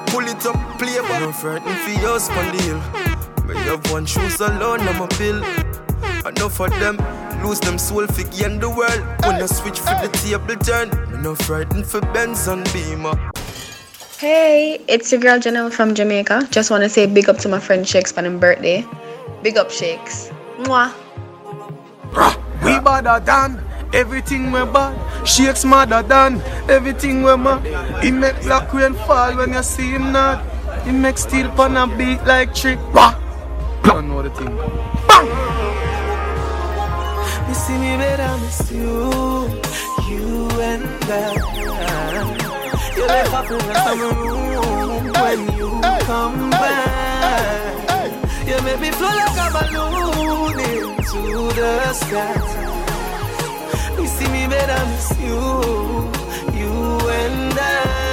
[0.08, 1.20] Pull it up, play back.
[1.20, 2.80] No frightened for your spondyle.
[3.46, 5.67] Me have one shoes alone, I'm a bill.
[6.28, 6.98] Enough of them
[7.42, 9.00] lose them soul for gain the world.
[9.24, 13.32] When I switch for the table turn, me no frightened for Benz and Beamer.
[14.18, 16.50] Hey, it's your girl Janelle from Jamaica.
[16.52, 18.84] Just want to say big up to my friend Shakes for his birthday.
[19.42, 20.30] Big up Shakes.
[20.58, 20.92] Mwah.
[22.62, 23.64] We better than
[23.94, 24.98] everything we bad.
[25.26, 28.04] Shakes madder than everything we mad.
[28.04, 30.44] He make black rain fall when you see him not.
[30.84, 32.80] He make steel pan a beat like trick.
[32.92, 33.16] Bah!
[33.84, 34.58] Don't know the thing.
[37.48, 39.12] You see me better miss you,
[40.10, 41.24] you and I.
[42.96, 45.70] You left presence in my room when you
[46.06, 48.08] come back.
[48.48, 51.22] You make me flow like a balloon into
[51.60, 52.36] the sky.
[53.98, 55.42] You see me better miss you,
[56.60, 56.74] you
[57.10, 58.07] and I.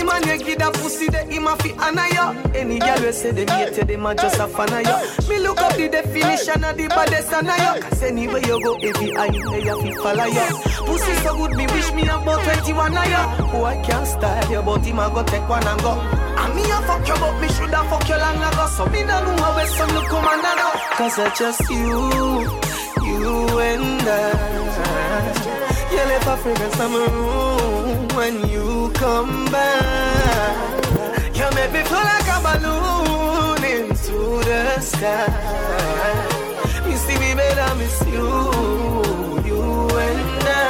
[0.00, 2.56] Any man you give that pussy, they him a fi honor you.
[2.56, 5.28] Any girl we say they hate you, them a just a fan of you.
[5.28, 7.82] Me look up the definition of the baddest and you.
[7.84, 10.56] Cause anywhere you go, every eye a fi follow you.
[10.88, 13.24] Pussy so good, me wish me about 21 of you.
[13.52, 15.92] Oh, I can't style you, but him go take one and go.
[15.92, 18.66] And me a fuck you, but me shoulda fuck you long ago.
[18.72, 20.80] So me no know how some look come and go.
[20.96, 22.48] Cause it's just you,
[23.04, 25.60] you and I.
[25.92, 28.69] You left a fragrance in my room when you
[29.00, 30.84] come back.
[31.34, 35.26] You make me feel like a balloon into the sky.
[36.86, 38.28] You see me better miss you,
[39.48, 39.62] you
[40.06, 40.60] and I.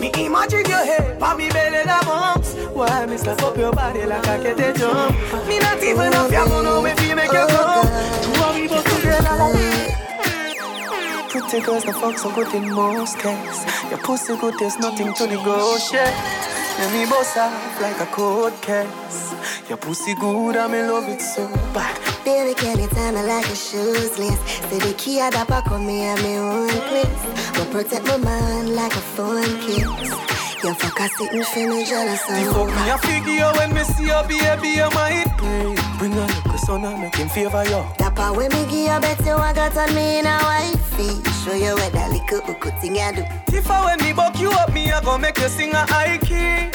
[0.00, 2.50] Me imagine your head, pa me belly the bumps.
[2.74, 5.14] Why me slap up your body like I get a jump?
[5.46, 7.86] Me not even if you know if you make you come.
[8.24, 9.83] Two of we both together.
[11.34, 13.64] Pretty girls, the fuck so good in most cases.
[13.90, 16.14] Your pussy good, there's nothing to negotiate.
[16.78, 19.34] Let me boss off like a cold case.
[19.68, 21.98] Your pussy good, I'm in love it so bad.
[22.24, 24.38] Baby, can you tell me like a shoes lace?
[24.70, 27.50] Say the key at the back of me at me own place.
[27.54, 30.13] But protect my mind like a phone kiss.
[30.64, 34.06] You fuck a sitting for me jealous The fuck me a figure when me see
[34.06, 35.76] your baby, you might play.
[35.98, 37.84] Bring a little son and make him favor you.
[37.98, 41.20] Dapper when me give you bet you I got on me in a wifey.
[41.44, 43.24] Show you what that little hook thing I do.
[43.54, 46.16] If I when me buck you up, me I go make you sing a high
[46.16, 46.72] key.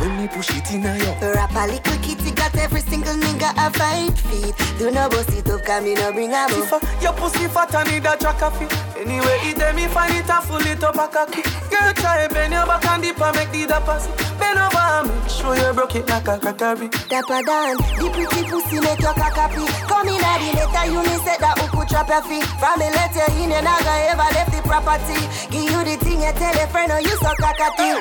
[0.00, 1.32] When me push it in a yo.
[1.34, 4.54] Rap a little kitty got every single nigga a five feet.
[4.78, 6.76] Do no bust it up, come me no bring a bow.
[6.76, 8.91] uh, your pussy fat and need a track of it.
[9.02, 11.42] Anyway, it dem me find it and full it up a cocky.
[11.42, 14.14] Girl, try bend your back and dip and make the dapper see.
[14.38, 16.86] Bend over and make sure you broke it like a crackery.
[17.10, 19.66] Dapper Dan, the pretty pussy make your cock happy.
[19.90, 22.46] Come in a the letter, you me said that could trap your feet.
[22.62, 25.18] From me let you in, you not ever left the property.
[25.50, 27.98] Give you the thing, you tell a friend, or you suck so cockatoo.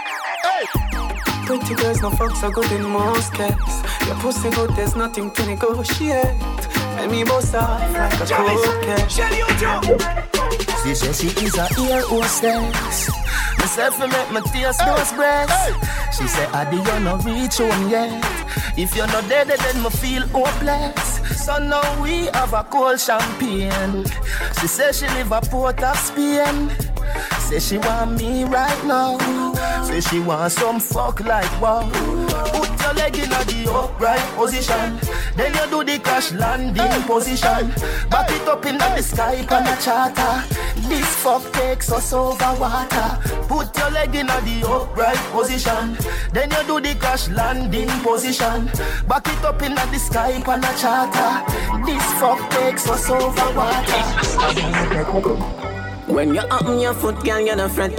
[1.49, 3.81] Pretty girls, no fucks are good in most cases.
[4.05, 6.37] Your pussy good, there's nothing to negotiate.
[7.01, 9.15] And me boss off like a cold case.
[10.83, 13.09] She said she is a ear hostess.
[13.57, 16.17] Myself me make me taste those breasts.
[16.17, 18.23] She said, Adi, you no reach home yet.
[18.77, 21.43] If you're not dead, then me feel hopeless.
[21.43, 24.05] So now we have a cold champagne.
[24.59, 26.69] She said she live a port of Spain.
[27.39, 29.17] Say she want me right now.
[29.85, 31.89] Say she want some fuck like wow.
[32.91, 34.99] Your leg in the upright position.
[35.37, 37.71] Then you do the crash landing position.
[38.09, 40.43] Back it up in the sky on a charter.
[40.89, 43.17] This fuck takes us over water.
[43.47, 45.97] Put your leg in the upright position.
[46.33, 48.65] Then you do the crash landing position.
[49.07, 51.45] Back it up in the sky on a charter.
[51.85, 54.03] This fuck takes us over water.
[56.07, 57.97] When you up on your foot, girl, you're not fret.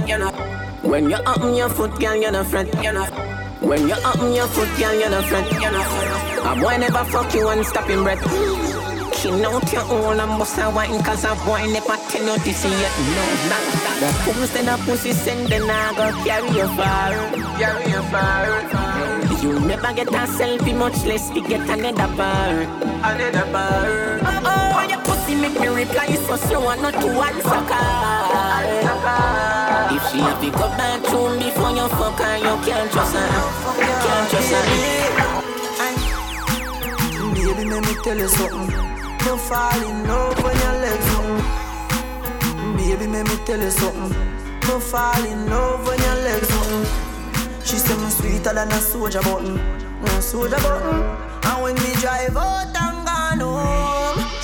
[0.83, 2.69] When you up on your foot, girl, you're not fret.
[2.83, 3.32] You're not.
[3.63, 5.47] When you up on your foot, girl, you're not fret.
[5.53, 8.23] A boy never fuck you and stop him breath.
[9.23, 12.65] Chin out your own and bust a wine Cause a boy never tell you this
[12.65, 12.93] yet.
[13.15, 17.13] No, not that The pussy and the pussy send then I go carry you far
[17.57, 19.43] Carry you far.
[19.43, 22.67] You never get a selfie much less to get another bar
[23.05, 24.19] Another bar.
[24.25, 25.02] Oh, oh, your
[25.33, 28.65] pussy make me reply so slow and not to answer call
[29.97, 33.29] If she have to go bathroom before you fuck her You can't trust her
[34.03, 35.43] can't trust her
[37.35, 38.71] Baby, let me tell you something.
[39.27, 42.77] You fall in love when your legs open.
[42.77, 44.15] Baby, let me tell you something.
[44.63, 46.87] You fall in love when your legs open.
[47.65, 49.57] She say me sweeter than a soldier button.
[50.03, 51.03] No soldier button.
[51.45, 52.82] And when me drive out and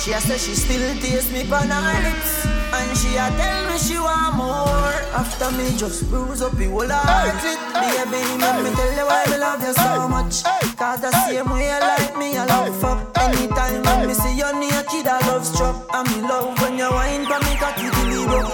[0.09, 2.45] she a say she still taste me on her lips.
[2.73, 4.97] And she a tell me she want more.
[5.13, 7.59] After me just bruise up the whole heart it.
[7.77, 10.43] Baby, let me tell you why me love you so much.
[10.77, 13.17] Cause the same way you like me, I love fuck.
[13.19, 15.85] Anytime when me see you naked, I love struck.
[15.93, 18.49] And me love when you wine for me cocky broke.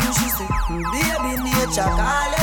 [0.00, 2.35] And she say, hmm, baby, nature calling.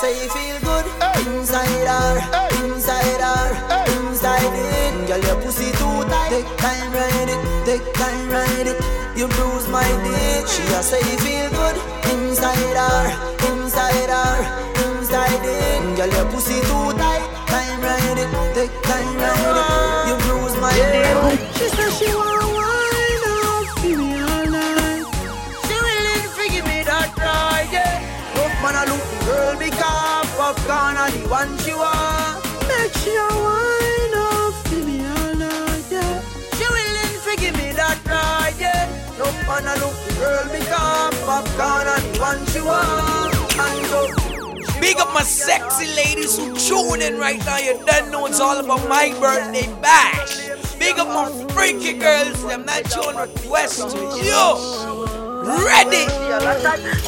[0.00, 0.86] Say feel good
[1.28, 2.16] inside her,
[2.64, 3.48] inside her,
[4.00, 5.06] inside it.
[5.06, 6.30] Girl, your pussy too tight.
[6.30, 7.40] Take time, ride it.
[7.66, 8.80] Take time, ride it.
[9.14, 10.48] You bruise my dick.
[10.48, 11.76] She a say feel good
[12.14, 13.04] inside her,
[13.52, 14.36] inside her,
[14.88, 15.96] inside it.
[15.98, 17.24] Girl, your pussy too tight.
[17.52, 18.30] Time, ride it.
[18.54, 18.72] Take
[30.80, 32.44] popcorn are the one she want.
[32.68, 36.22] Make she a wind up, me all night, yeah.
[36.56, 38.88] She willing to give me that ride, yeah.
[39.18, 43.34] Rough man a look the girl because popcorn the one she want.
[43.58, 47.58] And so Big up my sexy ladies who tune in right now.
[47.58, 50.48] You don't know it's all about my birthday bash.
[50.78, 55.19] Big up my freaky girls, them that tune request to you.
[55.42, 56.04] Ready?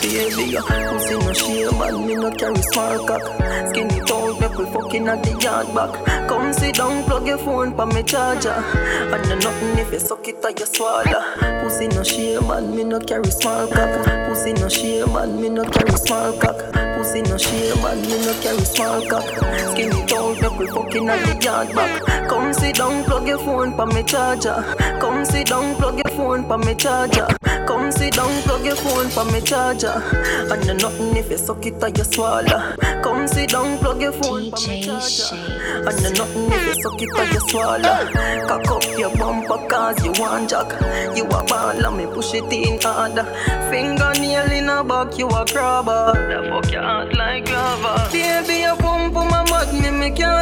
[0.00, 3.20] Baby, your pussy no shame and me no carry small cock.
[3.68, 6.28] Skinny tone, make we fucking at the yard back.
[6.28, 8.50] Come sit down, plug your phone pa me charger.
[8.50, 11.22] And no nothing if you suck it or you swallow.
[11.62, 14.06] Pussy no shame and me no carry small cock.
[14.26, 16.56] Pussy no shame and me no carry small cock.
[16.96, 19.24] Pussy no shame and me no carry small cock.
[19.72, 22.28] Skinny tone, make we fucking at the yard back.
[22.30, 24.64] Come sit down, plug your phone pa me charger.
[25.00, 27.28] Come sit down, plug your phone pa me charger.
[27.66, 30.02] Come sit down, plug your phone for me charger.
[30.50, 32.74] And no nothing if you suck it or you swallow.
[33.02, 35.34] Come sit down, plug your phone for me charger.
[35.34, 38.46] And no nothing if you suck it or you swallow.
[38.46, 40.70] Cock up your bumper cause you want jack.
[41.16, 43.24] You a ball and me push it in harder.
[43.70, 46.12] Fingernail in a back, you a crabber.
[46.14, 48.10] The fuck your heart like lava.
[48.12, 50.41] Baby, your pump on my butt, me me can't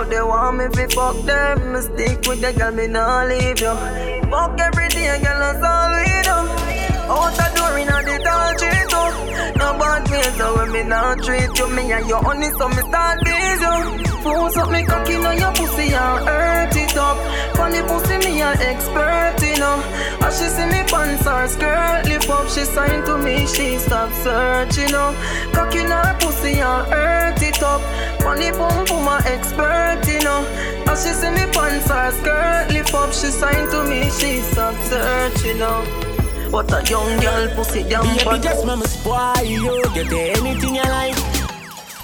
[0.00, 1.72] out there want me fi fuck them.
[1.72, 3.74] Me stick with the girl, me nah leave you.
[4.30, 6.36] Fuck every day, girl, that's all we do.
[7.14, 8.16] Out the door inna the
[8.60, 9.58] tree too.
[9.58, 12.82] No bad ways, so when me nah treat you, me and your honey, so me
[12.88, 14.09] start tease you.
[14.22, 17.16] Force up me cocky on your pussy and hurt it up.
[17.58, 19.80] On the pussy me an expert, you know.
[20.20, 24.12] As she see me pants or skirt, lip up, she sign to me, she stop
[24.12, 25.14] searching, you know.
[25.52, 27.80] Cock in her pussy and hurt it up.
[28.20, 30.44] Funny boom boom, my expert, you know.
[30.86, 34.74] As she see me pants or skirt, lip up, she sign to me, she stop
[34.82, 35.82] searching, you know.
[36.50, 38.42] What a young girl pussy damn Baby, fat.
[38.42, 39.82] just mama spoil you.
[39.94, 41.29] Get anything you like.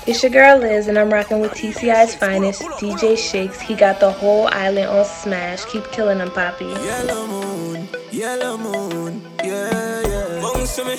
[0.06, 3.60] It's your girl Liz, and I'm rocking with TCI's finest, DJ Shakes.
[3.60, 5.64] He got the whole island on smash.
[5.64, 6.66] Keep killing them, Poppy.
[6.66, 10.40] Yellow moon, yellow moon, yeah, yeah.
[10.40, 10.96] Bounce to me,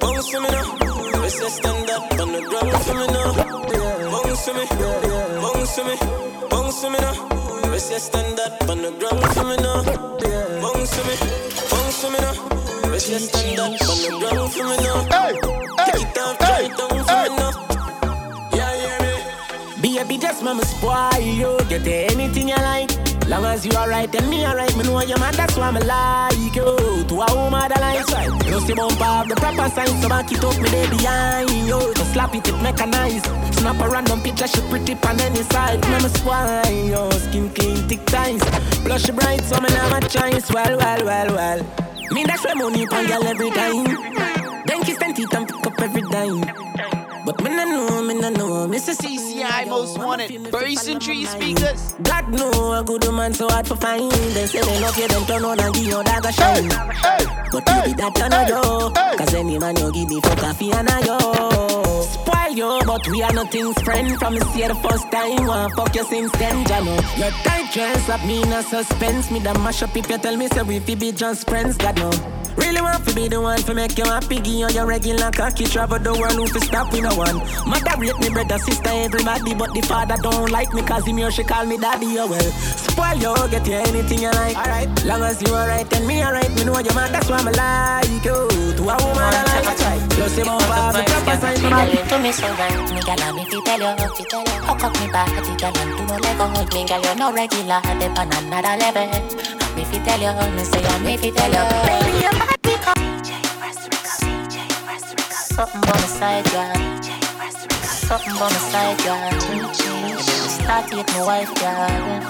[0.00, 0.72] bounce to me now.
[1.20, 3.36] Let's just stand up on the ground for me now.
[3.68, 4.08] Yeah.
[4.24, 4.64] Bounce to me,
[5.44, 5.96] bounce to me,
[6.48, 7.68] bounce to me now.
[7.68, 9.84] Let's just stand up on the ground for me now.
[10.24, 10.60] Yeah.
[10.62, 11.14] Bounce to me,
[11.70, 12.88] bounce to me now.
[12.88, 15.04] Let's just stand up on the ground for me now.
[15.12, 16.36] Hey, Take it down,
[20.40, 20.44] me.
[20.44, 21.58] Mama spoil you.
[21.68, 22.90] Get anything you like.
[23.28, 26.54] Long as you alright and me alright, me know you man, that's why me like
[26.54, 27.04] you.
[27.08, 28.30] To a woman that likes right.
[28.46, 31.92] You see bump up the proper sign, so back it up me day behind you.
[31.92, 33.24] To slap it, it make a nice.
[33.58, 35.80] Snap a random picture, she pretty pan any side.
[35.90, 38.42] Mama spoil you, skin clean, thick ties.
[38.84, 40.48] Blush bright, so me never choice.
[40.52, 41.66] Well, well, well, well.
[42.12, 43.86] Me dash my money pan girl every time.
[44.66, 46.75] Then kiss and teeth and pick up every dime.
[47.26, 48.94] But me no know, me no know, Mr.
[48.94, 50.48] TCI most wanted.
[50.52, 51.96] Basin tree speakers.
[52.04, 54.12] God know a good man so hard to find.
[54.12, 56.68] They say they love you, then turn on and give you a shine.
[57.50, 58.90] But you be that turn on yo.
[59.18, 62.02] Cause any man you give me for coffee and a yo.
[62.02, 64.16] Spoil you, but we are nothing's friend.
[64.20, 66.94] From see the first time, want fuck you since then, Jano.
[67.18, 69.32] Your tight dress up me in a suspense.
[69.32, 72.45] Me that mash up if you tell me say we be just friends, God no.
[72.56, 75.64] Really want to be the one to make you happy, give you your regular cocky
[75.64, 77.36] travel the world who fi stop with no one.
[77.68, 81.30] Mother rate me brother, sister, everybody, but the father don't like me cause him here
[81.30, 82.50] she call me daddy, oh well.
[82.86, 84.56] Spoil you, get you anything you like.
[84.56, 87.46] Alright, long as you alright and me alright, me know your man, that's why I'm
[87.52, 88.48] like you.
[88.76, 90.10] To a woman I like, right.
[90.16, 92.08] Plus you bump up, the proper sign for Girl, me.
[92.08, 94.58] to me so right, me gal, me fi tell you, fi tell you.
[94.64, 96.46] Hook up me body, gal, and do no let go.
[96.72, 99.65] Me gal, you no regular, dep on another level.
[99.86, 101.64] Me fi tell you, me say I me fi tell you.
[101.86, 103.02] Baby, your body come.
[105.30, 106.74] Something by my side, girl.
[107.84, 109.40] Something by my side, girl.
[110.48, 112.20] Start with my wife, girl.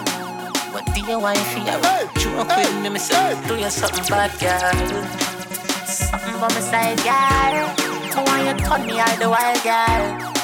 [0.73, 1.81] But do you want to feel
[2.21, 2.89] drunk with me?
[2.91, 5.07] Me say, do you something bad, girl?
[5.87, 7.55] Something by my side, girl.
[8.17, 10.36] I want you to me all the while, girl.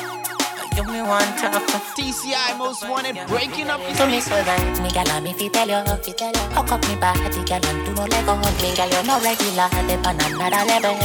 [0.73, 1.53] You me want to
[1.93, 3.15] TCI most wanted.
[3.29, 6.41] Breaking up To me so right, me gal, me fi tell you, fi tell you.
[6.57, 8.37] Hook up me body, gal, and do no let go.
[8.41, 10.97] Me gal, you no regular, dep on another level.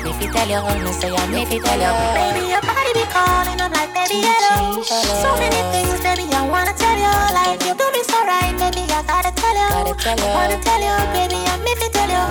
[0.00, 1.92] Me fi tell you, me say I me fi tell you.
[2.16, 4.80] Baby, your body be calling, I'm like, baby, hello.
[4.80, 7.12] So many things, baby, I wanna tell you.
[7.36, 9.68] Like you do me so right, baby, I gotta tell you.
[9.76, 10.32] Gotta tell you.
[10.32, 12.24] Wanna tell you, baby, I me fi tell you.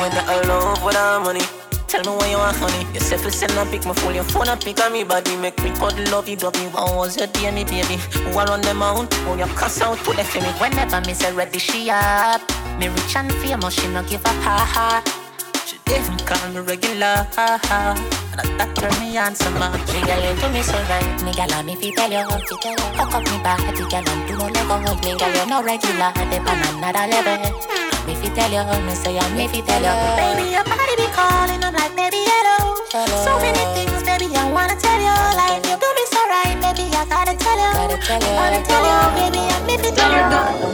[0.00, 1.44] When the love without money.
[1.90, 2.86] Tell me where you want honey.
[2.94, 5.34] You say fi send a pic, my phone, your phone a pick on me body.
[5.36, 6.68] Make me cuddle love you, love you.
[6.70, 7.96] How was your day, me baby?
[8.30, 9.12] Who are on the mount?
[9.26, 10.46] Who you cuss out to the me?
[10.60, 12.42] Whenever me say ready, she up.
[12.78, 15.29] Me rich and famous, she no give a ha ha.
[15.70, 17.30] She even call me regular.
[17.30, 19.78] And that turn me on so much.
[19.94, 21.06] Me girl, you do me so right.
[21.22, 22.90] Me girl, me fi tell you, fi tell you.
[22.98, 24.82] Hook up me body, girl, and do no let go.
[24.82, 27.54] Me girl, you no regular, dep on another level.
[28.02, 29.94] Me fi tell you, me say I me fi tell you.
[30.18, 32.74] Baby, your body be calling, I'm like, baby, hello.
[33.22, 35.14] So many things, baby, I wanna tell you.
[35.38, 37.70] Like you do me so right, baby, I gotta tell you.
[37.78, 38.34] Gotta tell you.
[38.34, 40.26] Wanna tell you, baby, I me fi tell you.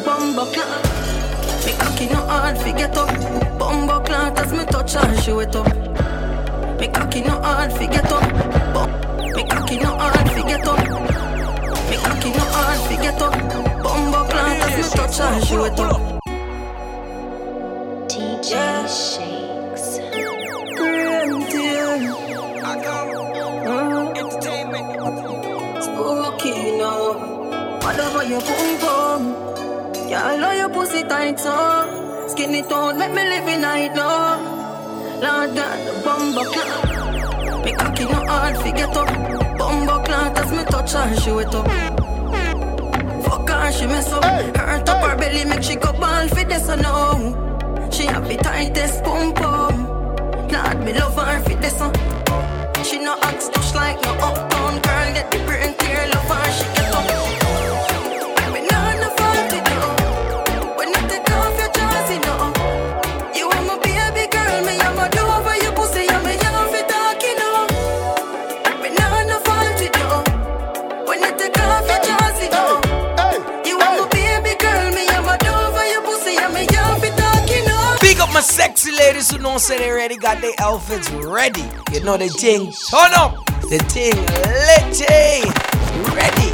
[0.09, 1.06] Bumbo clock.
[1.67, 3.09] Me cocky no hard fi get up.
[3.59, 5.67] Bumbo clock as me touch her, she wet up.
[6.81, 8.23] Me cocky no hard fi get up.
[8.73, 8.93] Bum-
[9.35, 10.79] Me cocky no hard fi get up.
[11.91, 13.35] Me cocky no hard fi get up.
[13.83, 16.01] Bumbo clock as me touch her, she wet up.
[18.09, 18.53] DJ
[18.87, 20.01] Shakes.
[25.85, 27.15] Spooky now.
[27.83, 29.56] Whatever you boom boom.
[30.09, 32.27] Yeah, I love your pussy tight so.
[32.29, 34.39] Skinny tone, make me live in night now.
[35.21, 37.65] Lord God, the bumbo clock.
[37.65, 39.09] Me cocky no hard fi get up.
[39.59, 41.67] Bumbo clock as me touch her, she wet up.
[43.25, 44.23] Fuck her, she mess up.
[44.57, 47.89] Hurt up her belly, make she go ball fi this or no.
[47.91, 49.87] She have the tightest pum pum.
[50.53, 51.93] Lord, me love her fi this one.
[52.85, 55.13] She no act touch like no uptown girl.
[55.15, 56.76] Get the brain tear, love her, she
[79.27, 81.65] sexy ladies who don't say they ready, got their outfits ready.
[81.93, 84.15] You know the thing turn up, the thing
[84.67, 85.51] litty,
[86.15, 86.51] ready.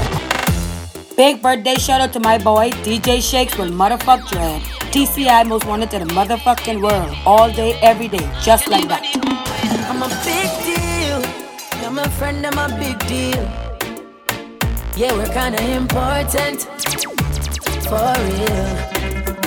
[1.16, 4.62] Big birthday shout out to my boy DJ Shakes with Motherfuck Dread.
[4.92, 7.16] TCI most wanted to the motherfucking world.
[7.26, 9.02] All day, every day, just like that.
[9.88, 11.20] I'm a big deal.
[11.82, 13.44] You're my friend, I'm a big deal.
[14.96, 16.62] Yeah, we're kinda important.
[17.88, 18.68] For real.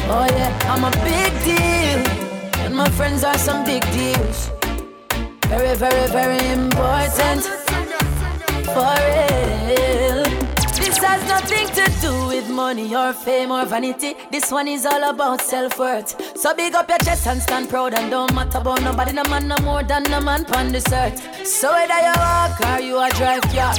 [0.07, 2.24] Oh yeah, I'm a big deal.
[2.75, 4.51] My friends are some big deals.
[5.47, 7.43] Very, very, very important.
[8.65, 9.54] For real.
[11.15, 14.15] Has nothing to do with money or fame or vanity.
[14.33, 16.37] This one is all about self-worth.
[16.37, 19.13] So big up your chest and stand proud and don't matter about nobody.
[19.13, 21.47] No man no more than no man on this earth.
[21.47, 23.73] So whether you walk or you a drive car,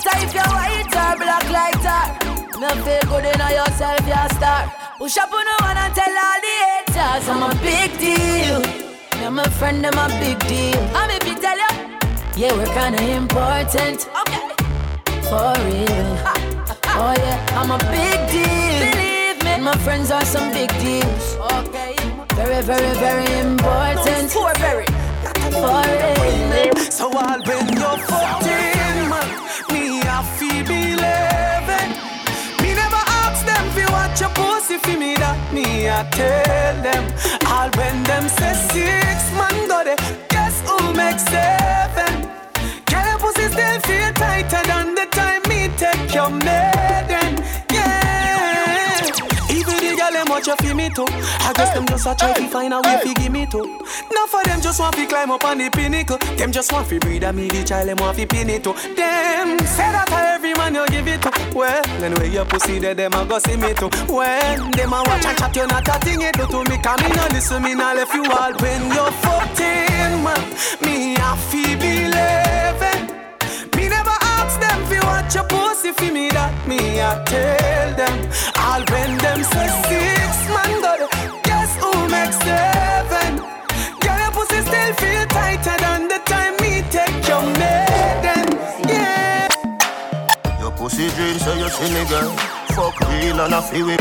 [0.00, 2.24] so if you're white or black like that,
[2.58, 4.72] no feel good in yourself, you star.
[4.96, 8.62] Push up on the one and tell all the haters I'm a big deal.
[9.20, 10.80] Yeah, my friend, I'm a big deal.
[10.96, 11.98] I'm tell you,
[12.34, 14.08] yeah, we're kinda important.
[14.22, 14.48] Okay.
[15.28, 16.47] For real.
[17.00, 18.90] Oh yeah, I'm a big deal.
[18.90, 21.36] Believe me, my friends are some big deals.
[21.62, 21.94] Okay.
[22.34, 24.32] Very, very, very important.
[24.32, 24.84] For very.
[25.54, 26.74] For oh, real.
[26.90, 29.28] So I'll when you're 14, man,
[29.70, 31.86] me I feel be 11.
[32.62, 36.74] Me never ask them if you watch your pussy for me that me I tell
[36.82, 37.04] them.
[37.46, 40.02] All when them say six, man go there.
[40.30, 42.26] Guess who makes seven?
[42.90, 46.77] Girl, your pussy still feel tighter than the time me take your maiden.
[50.48, 51.06] You feel me too.
[51.08, 53.78] I guess them just a try to find a way to give me too.
[54.12, 56.18] Not for them just want to climb up on the pinnacle.
[56.36, 58.72] Them just want to breed a me the child them want to pin it to.
[58.72, 61.30] Them say that to every man you give it to.
[61.54, 63.90] Well, anyway your pussy there them a go see me too.
[64.08, 66.78] Well, them a watch and chat you not a thing you do to me.
[66.78, 70.40] Come me no listen me now left you all when you're 14 man.
[70.82, 72.08] Me a feel be
[75.28, 78.30] them watch your pussy fi me that me I tell them.
[78.56, 81.08] All when them say six man go
[81.44, 83.40] guess who makes seven?
[84.00, 88.58] Girl your pussy still feel tighter than the time me take your maiden.
[88.88, 89.48] Yeah.
[90.60, 92.30] Your pussy dream, so you see me girl.
[92.74, 94.00] Fuck real and I feel it.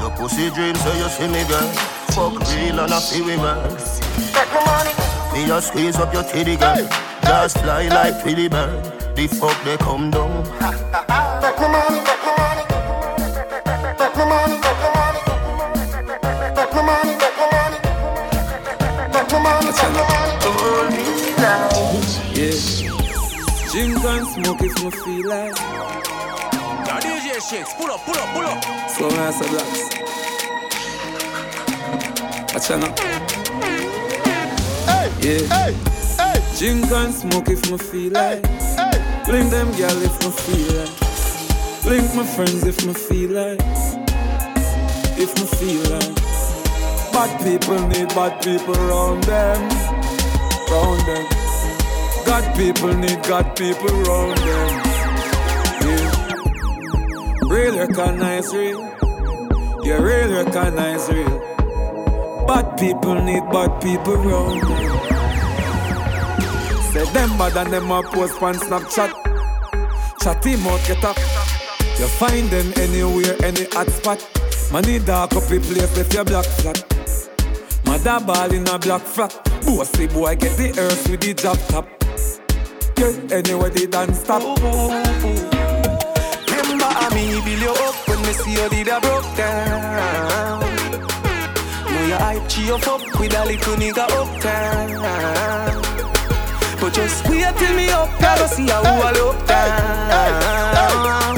[0.00, 1.68] Your pussy dream, so you see me girl.
[2.14, 3.76] Fuck real and I feel it, man.
[4.32, 4.94] Take my money.
[5.32, 6.88] Me just squeeze up your titty, girl.
[7.22, 8.97] Just fly like Philly bird.
[9.18, 10.44] The fuck they come down.
[10.60, 12.62] Bet me money, bet me money.
[13.98, 15.20] Bet me money, bet me money.
[16.54, 17.78] Bet me money, bet me money.
[19.10, 20.38] Bet me money, bet me money.
[20.54, 21.02] Hold me
[22.38, 22.54] Yeah.
[23.72, 25.58] Drink and smoke if me feel like.
[26.86, 28.62] Now DJ Shakes, pull up, pull up, pull up.
[28.88, 29.82] Slow ass a blacks.
[32.54, 32.92] Watch out now.
[35.20, 35.74] Yeah.
[36.56, 38.87] Drink and smoke if me feel like.
[39.28, 41.82] Blink them girl if me feel like.
[41.82, 43.60] Blink my friends if me feel like.
[45.20, 46.16] If me feel like.
[47.12, 49.60] Bad people need bad people around them.
[50.70, 51.26] Round them.
[52.24, 54.70] God people need God people around them.
[55.84, 56.34] Yeah.
[57.52, 58.80] Real recognize real.
[59.84, 61.38] Yeah, real recognize real.
[62.46, 64.97] Bad people need bad people around them.
[66.98, 69.12] Say them bad and them a post on Snapchat.
[70.20, 71.16] Chat him out, get up.
[71.96, 74.18] You find them anywhere, any hot spot.
[74.72, 76.82] Money dark up the place if you black flat.
[77.86, 79.32] Mother ball in a black flat.
[79.64, 81.86] Bossy boy get the earth with the job top.
[82.98, 84.42] Yeah, anywhere they dance stop.
[86.50, 90.60] Remember I me build you up when me see you did a broke down.
[91.92, 95.87] Know you hype cheer up with a little nigga uptown.
[96.88, 101.36] But just wait till me up, gotta see how I look down.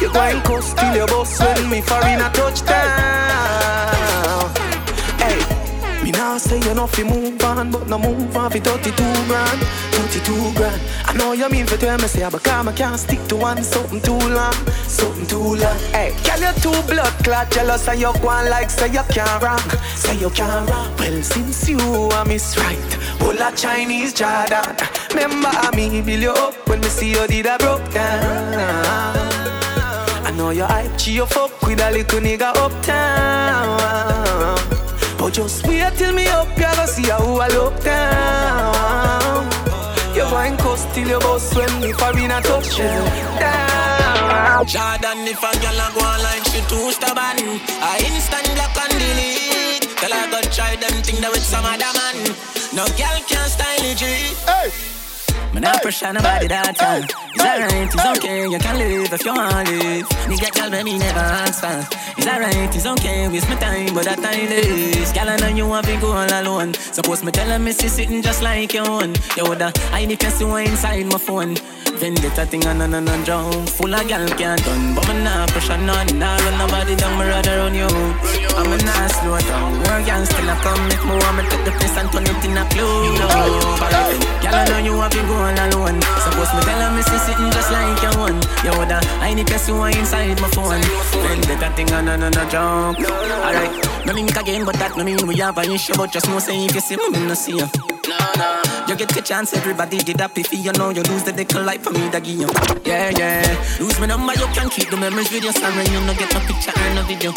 [0.00, 2.78] You going coast till your boss when me for in a touchdown.
[5.18, 5.42] Hey,
[6.04, 8.92] me now say you know fi move on, but no move on fi 32
[9.26, 10.80] grand, 32 grand.
[11.06, 13.60] I know you mean for tell me say, but come I can't stick to one
[13.64, 14.54] something too long,
[14.86, 15.78] something too long.
[15.90, 19.42] Hey, girl you too blood clot, jealous and you go on like say you can't
[19.42, 20.96] rock, say you can't rock.
[21.00, 24.91] Well since you are miss right, pull a Chinese Jordan.
[25.14, 28.54] Remember I me build you up when me see you did a broke down.
[30.24, 33.78] I know you hype, you fuck with a little nigga uptown.
[35.18, 39.44] But just wait till me up, you gonna see how I look down.
[40.16, 43.04] You going coast till your boss when me for in a touchdown.
[43.38, 44.66] Down.
[44.66, 48.92] Jordan, if a girl a go on like she too stubborn, I instant block and
[48.96, 49.88] delete.
[49.98, 52.16] Tell her go try them thing that with some other man.
[52.72, 54.06] No girl can style it, G.
[54.46, 54.91] Hey.
[55.52, 57.04] Man, I pressure nobody that time.
[57.34, 60.08] It's alright, it's okay, you can live if you want to live.
[60.24, 61.84] Nigga, girl, baby, never ask for.
[62.16, 65.12] It's alright, it's okay, waste my time, but that time is.
[65.12, 66.72] Girl, I know you want to go all alone.
[66.72, 69.14] Suppose me tell her, me see sitting just like your own.
[69.36, 71.56] You woulda hide the person who inside my phone.
[71.98, 73.66] Vendetta thing and on and on drown.
[73.66, 76.18] Full of gal can't done, but me nah pressure none.
[76.18, 77.86] Nah run nobody down, me rather run you.
[78.56, 79.74] I'm a nah slow down.
[79.78, 82.44] More gal still a come, make me want me take the place and turn it
[82.44, 83.16] in a club.
[84.42, 86.00] Girl, I know you have been going alone.
[86.24, 88.40] Suppose me tell her me see sitting just like your one.
[88.64, 90.82] You woulda I need person who inside my phone.
[91.22, 92.96] Vendetta thing and on and on drown.
[92.96, 95.94] Alright, no link again, but that no mean we have an issue.
[95.96, 97.68] But just know say if you see me, me no see you.
[98.08, 98.62] No, no.
[98.88, 101.82] You get the chance, everybody did that if you know you lose the deckel life
[101.82, 102.50] for me that give you.
[102.84, 103.46] Yeah, yeah.
[103.80, 105.86] Lose my number, you can keep the memories with your sorry.
[105.88, 107.32] You no get no picture or no video.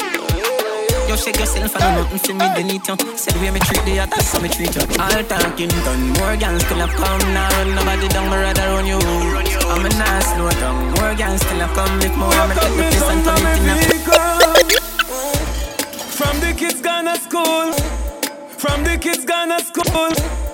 [1.05, 2.97] You shake yourself and nothing for me beneath you.
[3.15, 4.81] Said way me treat the others, so me treat you.
[4.97, 7.47] All talking done, more gangs still have come now.
[7.61, 8.97] Run nobody down, me rather run you.
[9.69, 10.97] I'm a nice slow down.
[10.97, 13.85] More gangs still have come, if more I'm take the place and it in a
[16.17, 17.71] From the kids gone to school.
[18.57, 20.44] From the kids gone to school.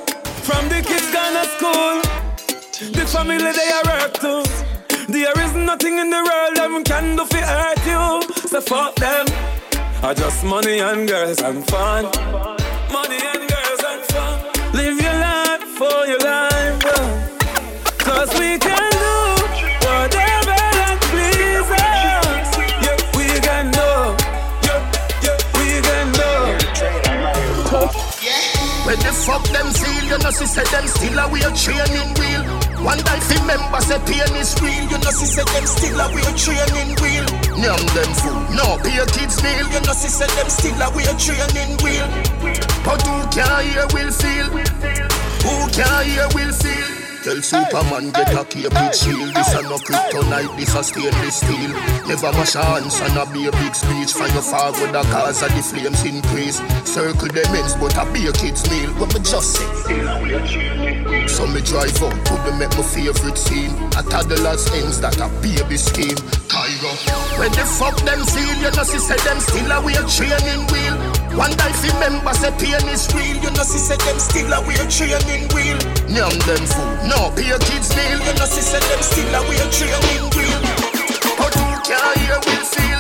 [0.52, 1.96] From the kids gone to school.
[2.92, 4.44] The family they are hurt too.
[5.08, 8.50] There is nothing in the world them can do for hurt you.
[8.50, 9.28] So fuck them.
[10.04, 12.04] I just money and girls and fun.
[12.92, 14.38] Money and girls and fun.
[14.74, 17.00] Live your life for your life, bro.
[18.00, 18.91] Cause we can
[28.92, 32.44] When the fuck them feel, you know, she said them still a way training wheel.
[32.84, 36.12] One day fi members say pain is real, you know, she said them still a
[36.12, 37.24] way training wheel.
[37.56, 41.08] Nyam them fool, no pay kids meal, you know, she said them still a way
[41.16, 42.04] training wheel.
[42.84, 44.52] But who can hear will feel?
[44.60, 47.01] Who can hear will feel?
[47.24, 51.70] Tell Superman get a cape with shield This a no kryptonite, this a stainless steel.
[52.10, 54.18] Never mash hands and a be a big speech.
[54.18, 56.58] Your father the cause of the flames increase.
[56.82, 59.70] Circle them ends but a be a kid's meal What me just say?
[61.28, 63.78] So me drive up to the make my favorite scene.
[63.94, 66.18] A toddler's ends that a baby scheme.
[66.50, 66.94] Cairo
[67.38, 70.98] When the fuck them feel You know she said them still a way training wheel
[71.36, 74.60] One day fi member say pain is real You know she said them still a
[74.68, 75.80] way training wheel
[76.12, 78.20] Nyam them fool, no, pay kids meal.
[78.20, 80.60] You know, she said them still a way training wheel.
[81.40, 83.00] But who can hear will feel?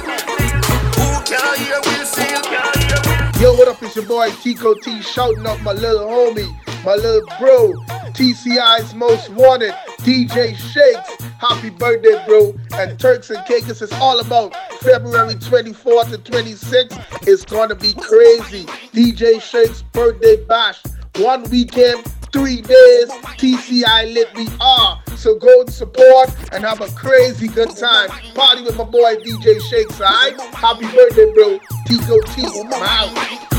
[0.96, 3.42] Who can hear will feel?
[3.42, 3.84] Yo, what up?
[3.84, 7.74] It's your boy Tico T shouting out my little homie, my little bro,
[8.14, 11.24] TCI's most wanted, DJ Shakes.
[11.40, 12.56] Happy birthday, bro.
[12.74, 17.28] And Turks and Caicos is all about February 24th and 26th.
[17.28, 18.66] It's gonna be crazy.
[18.94, 20.82] DJ Shakes birthday bash.
[21.18, 25.02] One weekend, three days, TCI lit we are.
[25.16, 28.10] So go and support and have a crazy good time.
[28.34, 30.40] Party with my boy DJ Shakes, alright?
[30.56, 31.60] Happy birthday, bro.
[31.86, 33.52] Tico T, I'm out.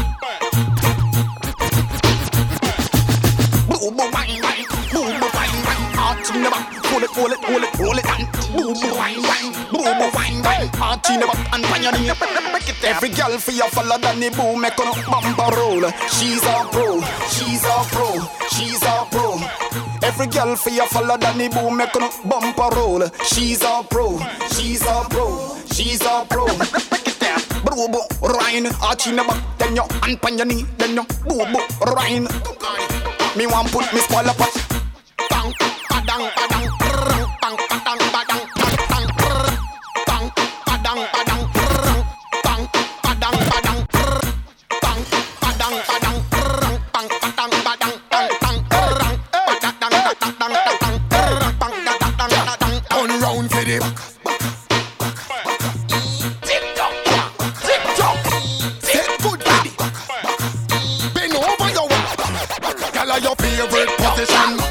[3.82, 4.62] Boom, boom, bang, bang,
[4.94, 7.98] boom, boom, bang, bang, heart in the back, hold it, hold it, hold it, hold
[7.98, 11.62] it, and boom, boom, bang, bang, boom, boom, bang, bang, heart in the back, and
[11.66, 12.84] bang your knee, break it.
[12.84, 15.90] Every girl for your follow Danny Boom, make on bumper roll.
[16.14, 18.22] She's a pro, she's a pro,
[18.54, 19.42] she's a pro.
[20.06, 23.02] Every girl for your follow Danny Boom, make on bumper roll.
[23.26, 24.22] She's a pro,
[24.54, 26.46] she's a pro, she's a pro.
[27.66, 31.42] Boo, rhine, arch in the back, then you hand pan your knee, then you boo,
[31.90, 32.28] rhine.
[33.34, 34.36] Me want put me small up.
[34.36, 35.52] Bang,
[35.88, 36.66] badang, badang,
[37.40, 40.26] bang, badang, badang, bang,
[40.66, 41.40] badang, badang,
[42.44, 42.62] bang,
[43.02, 43.80] badang, badang,
[44.82, 45.00] bang,
[45.40, 46.18] badang, badang,
[46.92, 47.08] bang,
[52.04, 52.74] badang, badang.
[52.90, 54.21] Turn round for the back.
[63.70, 64.61] Favorite position.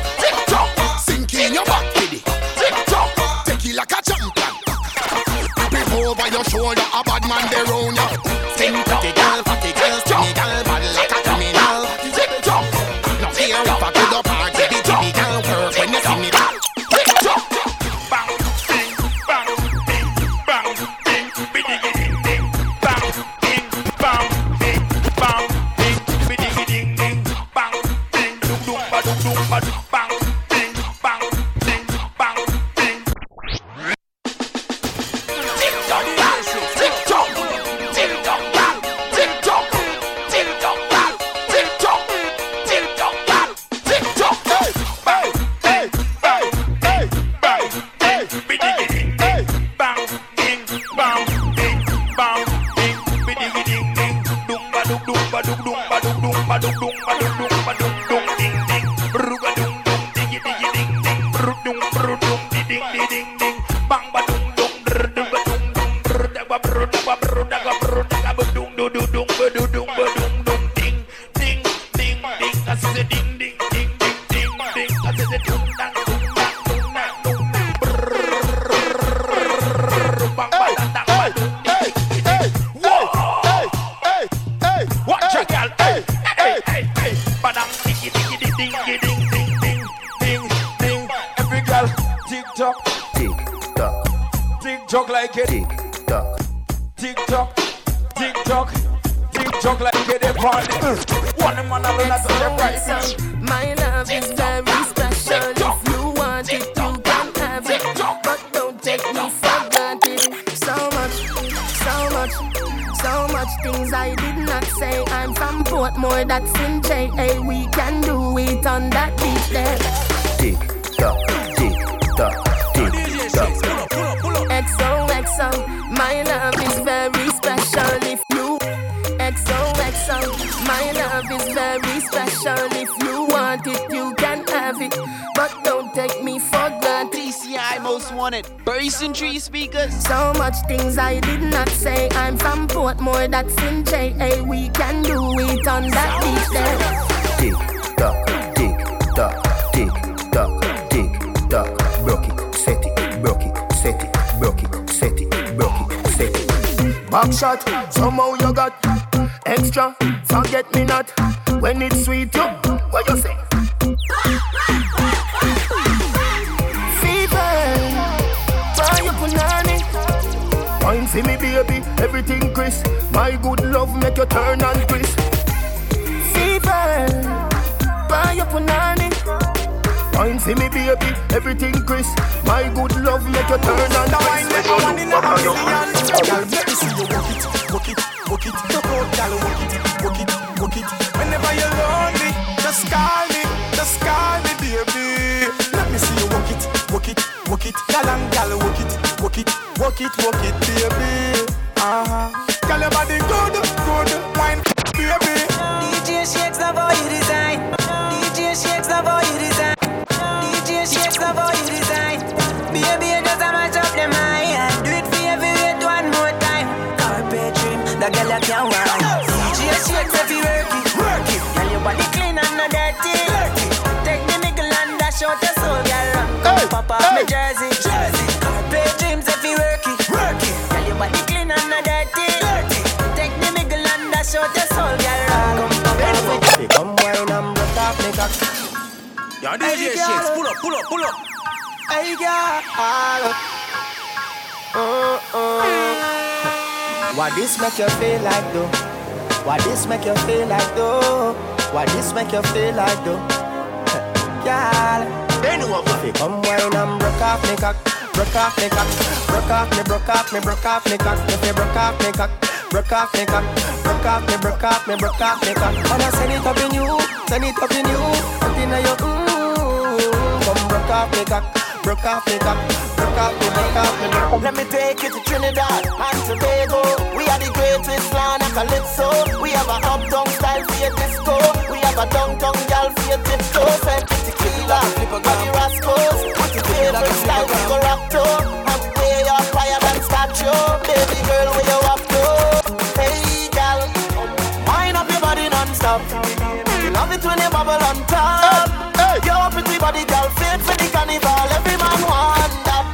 [297.21, 298.69] it when you bubble on top.
[298.95, 299.27] Hey, hey.
[299.27, 301.47] Your pretty body, girl, fit for the carnival.
[301.55, 302.85] Every man want that.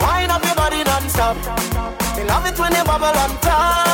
[0.00, 1.36] Wind up your body non-stop.
[2.16, 3.91] They love it when you bubble on top.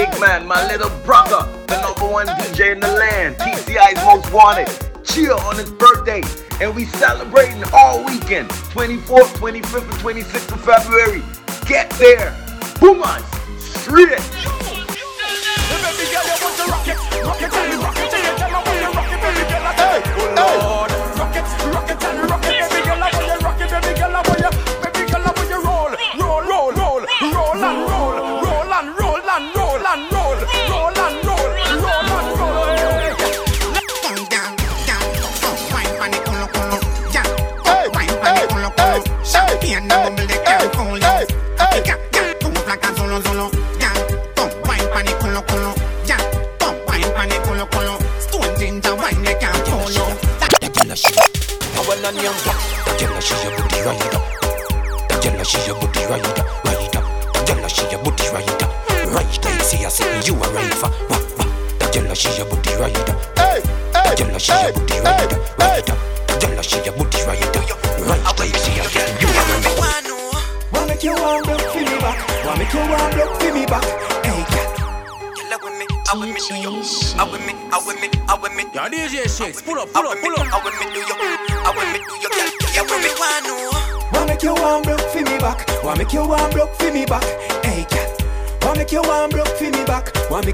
[0.00, 4.68] Big man, my little brother, the number one DJ in the land, TCI's most wanted.
[5.04, 6.22] Chill on his birthday,
[6.58, 11.22] and we celebrating all weekend, 24th, 25th, and 26th of February.
[11.66, 12.34] Get there,
[12.80, 13.02] boom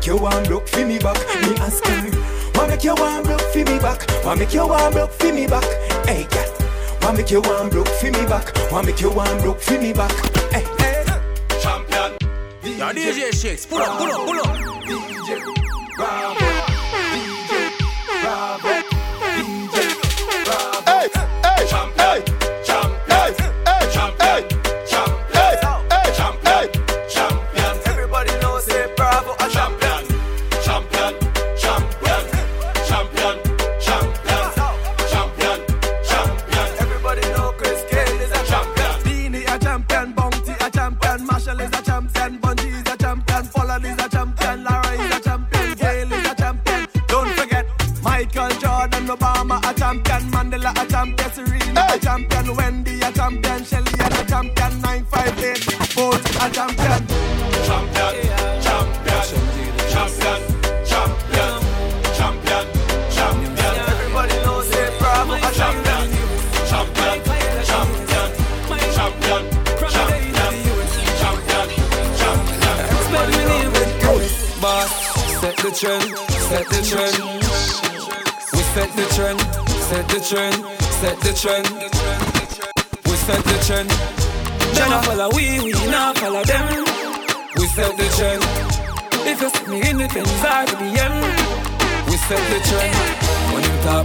[0.07, 1.17] make you want block for me back?
[1.43, 2.11] Me ask her.
[2.53, 4.09] Why make you want block for me back?
[4.25, 5.65] Why make you want block for me back?
[6.07, 6.49] Hey, cat.
[7.01, 8.57] Why make you want block for me back?
[8.71, 10.13] Why make you want block for me back?
[10.53, 11.05] Hey, hey.
[11.61, 12.13] Champion.
[12.63, 14.76] Yo, DJ Shakes, pull up, pull up, pull up.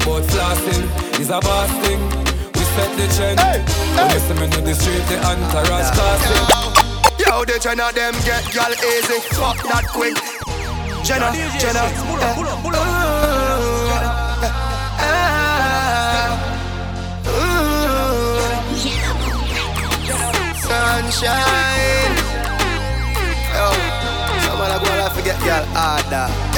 [0.03, 1.99] About flossing, it's a boss thing.
[2.53, 3.39] We set the trend.
[3.95, 6.45] When you see me in the street, the entourage classing.
[7.19, 10.17] Yo, the Jenna them get y'all easy, fuck that quick.
[11.03, 12.35] Jenna, Jenna, eh,
[20.61, 22.15] Sunshine.
[23.53, 23.65] Yo,
[24.45, 26.50] someone I gonna forget y'all harder.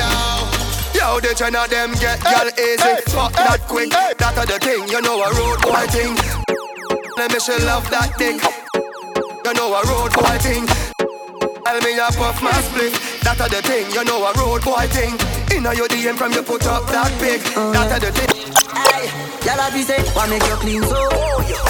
[1.14, 3.94] Yo, the Jenna them get y'all easy, fuck that quick.
[3.94, 6.18] That are the thing, you know a road boy thing.
[7.22, 8.41] Let me show love that dick.
[9.45, 10.65] You know a road boy thing.
[10.65, 12.98] Tell me you puff my split.
[13.22, 15.14] That are the thing, you know a road boy thing.
[15.53, 17.45] Inna your DM from you put up that big.
[17.77, 18.34] That are the thing.
[18.73, 19.06] Hey,
[19.45, 20.98] y'all have say, why make you clean so?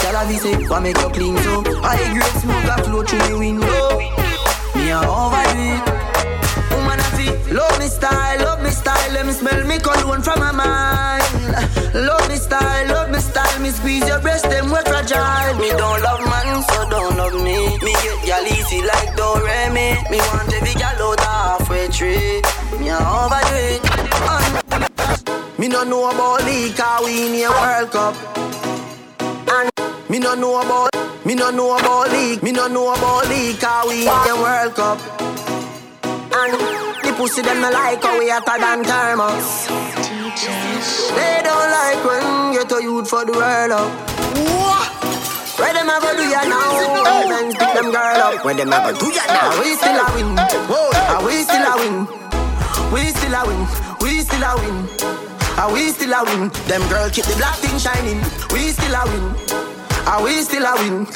[0.07, 1.67] Y'all have say, why make you clean so?
[1.83, 3.99] I grade smoke that flow through the window.
[4.79, 6.32] Me a overdo it.
[7.53, 9.11] Woman I feel, love me style, love me style.
[9.13, 11.23] Let me smell me cologne from my mind.
[11.93, 13.59] Love me style, love me style.
[13.61, 15.55] Me squeeze your breast, them we fragile.
[15.59, 17.77] Me don't love man, so don't love me.
[17.83, 19.97] Me get y'all easy like Doremi.
[20.09, 22.41] Me want every gal out halfway tree.
[22.79, 23.81] Me a overdo it.
[25.59, 28.15] Me no know about league, cause we in a World Cup.
[29.49, 29.69] And
[30.09, 30.89] me no know about,
[31.25, 34.75] me no know about league, me no know about league, cause we in a World
[34.75, 34.99] Cup.
[36.35, 36.53] And
[37.03, 39.67] the pussy them like how we hotter than thermos.
[41.13, 43.91] They don't like when you to youth for the world up.
[45.59, 47.29] Where them ever do ya now?
[47.29, 48.43] Men pick them girl up.
[48.43, 49.59] When them ever do ya now?
[49.61, 50.35] We still a win.
[50.67, 52.23] Whoa, are we still a win?
[52.93, 53.67] we still a win,
[54.01, 54.87] we still a win.
[55.57, 56.49] Are we still a win?
[56.67, 58.19] Them girl keep the black thing shining.
[58.53, 59.35] We still a win.
[60.07, 61.07] Are we still a win?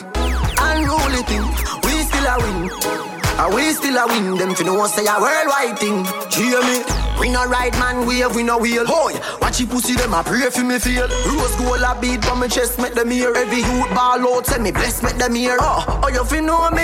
[0.59, 1.45] Unruly thing.
[1.83, 3.06] We still a win.
[3.39, 4.35] Are we still a win?
[4.37, 6.05] Them you know say a worldwide thing.
[6.31, 7.06] Hear me?
[7.19, 8.85] We no ride man wave, we no wheel.
[8.85, 11.07] Boy, watch you pussy them a pray for me feel.
[11.25, 13.33] Rose gold a beat from my chest, make them hear.
[13.35, 15.57] Every youth ball out, say me bless, make them hear.
[15.59, 16.83] Oh, oh you fi know me,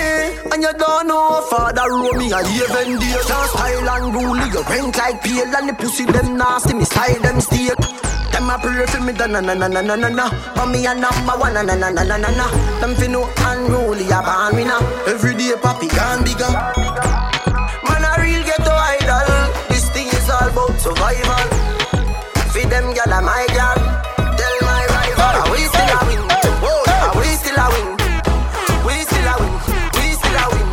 [0.52, 3.22] and you don't know Father row me a even dear.
[3.26, 7.22] Just style and rule, you rank like pale, and the pussy them nasty, me side
[7.22, 7.76] them steel.
[8.32, 10.54] Them a pray for me, da na na na na na na na.
[10.56, 12.46] But me a number one, na na na na na na na.
[12.80, 14.80] Them fi know unruly a born winner.
[15.06, 17.23] Every day papi gone bigger.
[20.84, 21.48] Survival.
[22.52, 23.78] Feed them gyal a my gyal.
[24.36, 26.20] Tell my rival, are we still a win?
[27.08, 27.88] Are we still a win?
[28.84, 29.52] We still a win.
[29.96, 30.68] We still a win.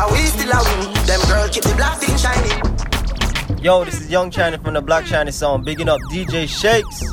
[0.00, 1.06] Are we still a win?
[1.06, 3.62] Them girl keep the black thing shining.
[3.62, 5.62] Yo, this is Young China from the Black Chiney song.
[5.62, 7.04] Bigging up DJ Shakes.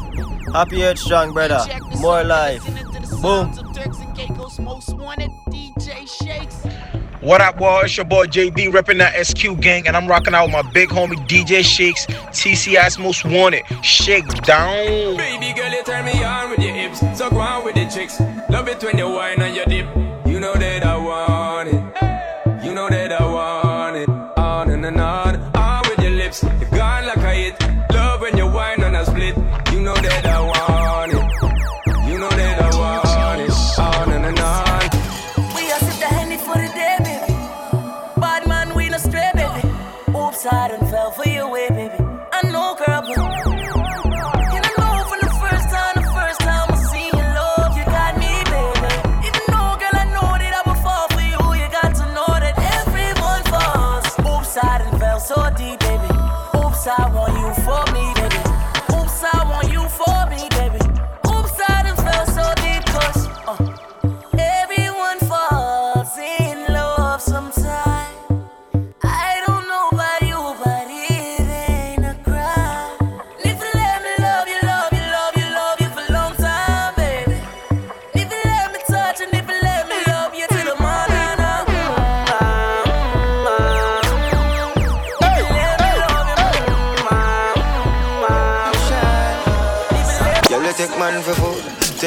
[0.53, 1.63] Happy Earth Strong, brother.
[1.99, 2.65] More life.
[3.21, 3.53] Boom.
[7.21, 7.81] What up, boy?
[7.85, 10.89] It's your boy JB repping that SQ gang, and I'm rocking out with my big
[10.89, 13.63] homie DJ Shakes, TCI's most wanted.
[13.83, 15.17] Shake down.
[15.17, 16.99] Baby girl, you turn me on with your hips.
[17.17, 18.19] So go on with the chicks.
[18.51, 19.87] Love it when you whine on your dip.
[20.27, 21.76] You know that I want it.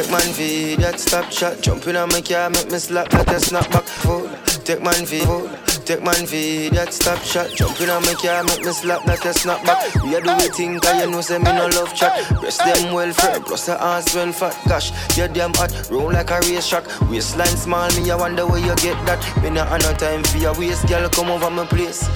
[0.02, 1.60] Take man for that stop shot.
[1.60, 4.31] Jumping on my car, make me slap like a snapback food.
[4.64, 5.51] Take man for food,
[5.85, 7.51] take man for that stop shot.
[7.51, 10.02] Jumping on my car, make me slap like a snapback.
[10.02, 12.28] We are do we think, cause you know say me no love chat.
[12.40, 14.56] Breast them well firm, plus the ass well fat.
[14.68, 16.85] Gosh, you damn hot, roll like a race track.
[17.10, 19.20] Waistline small, me I wonder where you get that.
[19.43, 22.09] Me not have no time for your waist, girl, come over my place.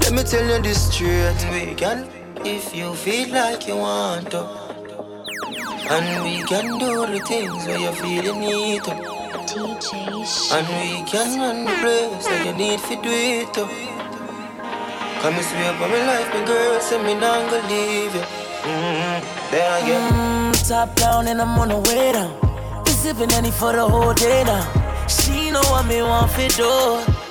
[0.00, 2.08] Let me tell you this straight, we can.
[2.44, 4.61] If you feel like you want to.
[5.42, 8.92] And we can do the things where you feel you need to.
[10.54, 13.64] And we can run the place that you need to do it to.
[15.20, 18.20] Come and swear for my life, my girl, say me not gonna leave you.
[18.20, 19.50] Mm-hmm.
[19.50, 20.12] There again.
[20.12, 22.32] Mm, top down and I'm on the way down.
[22.84, 24.64] Been sipping any for the whole day now.
[25.08, 27.22] She know what me want for do.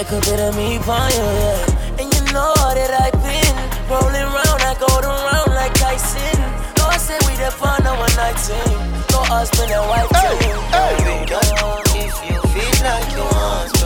[0.00, 2.00] A bit of me on you, yeah.
[2.00, 3.56] And you know that I've been
[3.90, 6.59] rolling round, I go around like Tyson.
[7.10, 8.78] Say we the fun of one night team.
[9.10, 10.46] No husband and wife team.
[11.08, 11.42] We can,
[11.98, 13.79] if you feel like you want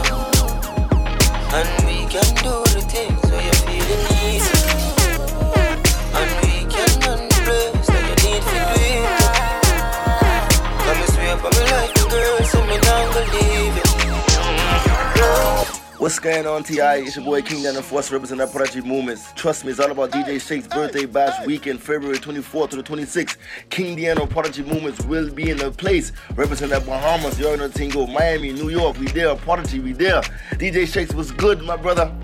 [16.05, 17.01] What's going on, TI?
[17.01, 19.33] It's your boy King Dan and Force representing Prodigy Movements.
[19.33, 23.37] Trust me, it's all about DJ Shake's birthday bash weekend, February 24th to the 26th.
[23.71, 26.11] King Deano Prodigy Movements will be in the place.
[26.35, 28.13] Representing the Bahamas, you already know the team.
[28.13, 29.35] Miami, New York, we there.
[29.35, 30.21] Prodigy, we there.
[30.51, 32.15] DJ Shakes was good, my brother.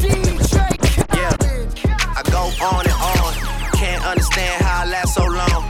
[0.00, 1.34] Yeah,
[2.14, 3.34] I go on and on.
[3.72, 5.64] Can't understand how I last so long.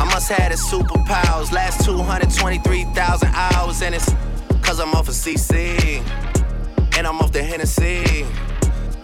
[0.00, 1.52] I must have the superpowers.
[1.52, 4.12] Last 223,000 hours, and it's
[4.62, 6.02] cause I'm off of CC.
[6.96, 8.24] And I'm off the Hennessy.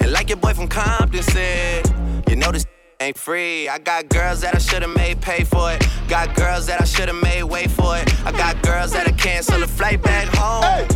[0.00, 1.86] And like your boy from Compton said,
[2.28, 2.66] you know this
[3.00, 3.68] ain't free.
[3.68, 5.86] I got girls that I should've made pay for it.
[6.08, 8.08] Got girls that I should've made wait for it.
[8.24, 10.88] I got girls that I cancel a flight back home.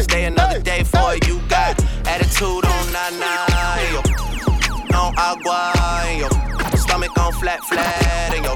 [0.00, 1.26] Stay another day for it.
[1.26, 3.46] You got attitude on nana,
[3.92, 4.02] yo.
[4.94, 5.72] On agua,
[6.16, 6.28] yo.
[6.76, 8.52] Stomach on flat, flat, and yo.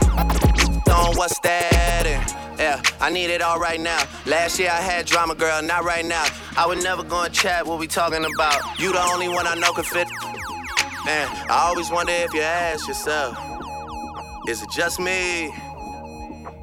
[0.95, 2.07] On what's that?
[2.07, 4.03] And yeah, I need it all right now.
[4.27, 6.25] Last year I had drama, girl, not right now.
[6.57, 8.61] I would never go and chat what we talking about.
[8.79, 10.09] You the only one I know can fit.
[11.07, 13.39] Man, I always wonder if you ask yourself,
[14.49, 15.55] is it just me?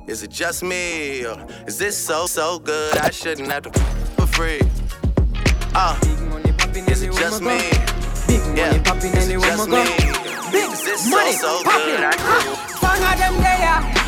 [0.08, 1.26] Is it just me?
[1.26, 3.80] Or is this so, so good I shouldn't have to
[4.18, 4.62] for free?
[5.74, 5.98] Uh,
[6.88, 7.58] is it just me?
[8.56, 9.82] Yeah, is it just me?
[10.58, 12.16] Is this so, so good I
[12.82, 14.05] Bang of them there,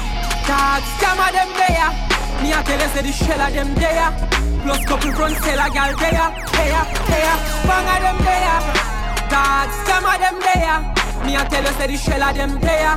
[0.48, 1.92] scam of them there.
[2.42, 4.12] Me a tell you say the shell of them there.
[4.64, 7.34] Plus couple front seller gal there, there, there.
[7.34, 8.60] Ah, ah, bang of them there,
[9.80, 10.78] scam of them there.
[11.26, 12.96] Me a tell you say the shell of them there.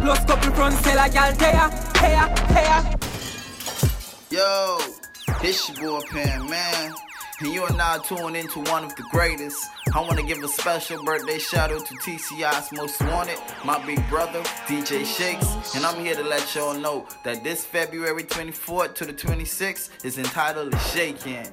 [0.00, 1.68] Plus couple front seller gal there,
[2.00, 2.68] there, there.
[2.70, 2.98] Ah,
[4.30, 4.78] Yo,
[5.42, 6.92] it's your boy Pan Man,
[7.42, 9.66] and you are now tuned into one of the greatest.
[9.94, 14.06] I want to give a special birthday shout out to TCI's Most Wanted, my big
[14.08, 19.04] brother, DJ Shakes, and I'm here to let y'all know that this February 24th to
[19.04, 21.48] the 26th is entitled Shaking.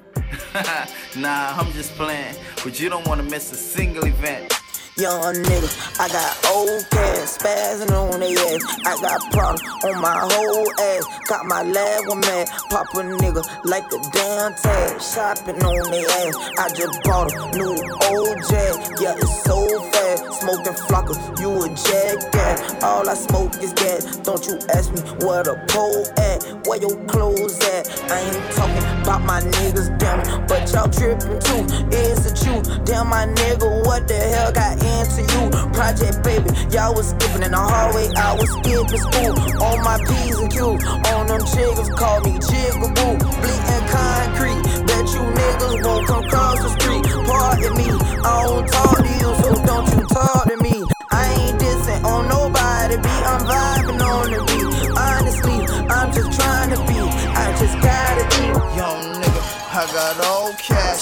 [1.18, 4.59] nah, I'm just playing, but you don't want to miss a single event.
[5.00, 8.62] Young nigga, I got old cash, spazzing on they ass.
[8.86, 11.08] I got problems on my whole ass.
[11.30, 15.02] Got my lab one man, pop a nigga like a damn tag.
[15.02, 16.36] Shopping on they ass.
[16.60, 17.80] I just bought a new
[18.12, 19.00] old jag.
[19.00, 20.42] Yeah, it's so fast.
[20.42, 22.84] Smoking flocker, you a jackass.
[22.84, 24.18] All I smoke is gas.
[24.18, 27.88] Don't you ask me where the pole at, where your clothes at.
[28.12, 31.64] I ain't talking about my niggas, damn but y'all tripping too.
[31.96, 32.62] Is it true?
[32.84, 35.44] Damn, my nigga, what the hell got into you?
[35.74, 39.34] Project baby, y'all was skipping in the hallway, I was skipping school.
[39.62, 40.82] On my P's and Q's,
[41.14, 43.20] on them chiggers, call me Jigaboo.
[43.42, 47.04] Bleeding concrete, bet you niggas won't come cross the street.
[47.28, 47.90] Pardon me,
[48.24, 50.99] I don't talk to you, so don't you talk to me.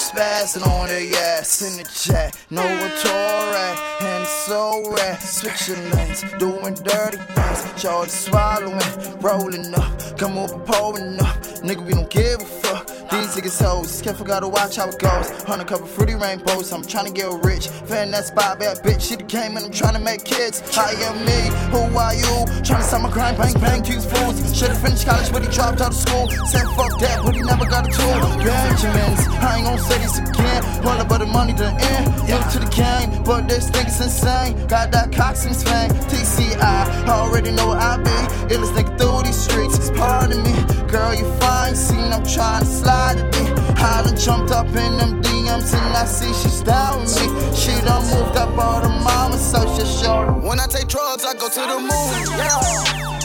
[0.08, 2.34] Spazzing on the ass in the chat.
[2.50, 5.18] No retort, and so rare.
[5.20, 7.82] Switching lanes, doing dirty things.
[7.82, 8.80] Just swallowing,
[9.20, 11.36] rolling up, come over, pouring up.
[11.62, 12.86] Nigga, we don't give a fuck.
[13.10, 15.30] These niggas hoes, careful, gotta watch how it goes.
[15.44, 17.68] Undercover fruity rainbows, I'm tryna get rich.
[17.88, 20.62] Fan that spot, bad bitch, she the game and I'm tryna make kids.
[20.76, 21.40] I am me,
[21.72, 22.34] who are you?
[22.60, 24.36] Tryna sell my grind, bang, bang, use fools.
[24.56, 26.28] Should've finished college, but he dropped out of school.
[26.52, 28.20] Said fuck that, but he never got a tool.
[28.44, 30.62] Benjamins, I ain't gon' say this again.
[30.86, 32.06] All about the money to end.
[32.28, 34.54] New to the game, but this nigga's insane.
[34.66, 35.90] Got that since fame.
[36.10, 38.54] TCI, I already know what I be.
[38.54, 39.90] Illest nigga through these streets.
[39.90, 40.54] Pardon me,
[40.90, 41.74] girl, you fine.
[41.74, 43.58] Seen I'm trying to slide it in.
[43.78, 47.56] I done jumped up in them DMs and I see she's down with me.
[47.56, 50.42] She done moved up all the mama, so she short.
[50.42, 52.10] When I take drugs, I go to the moon.
[52.38, 52.58] Yeah.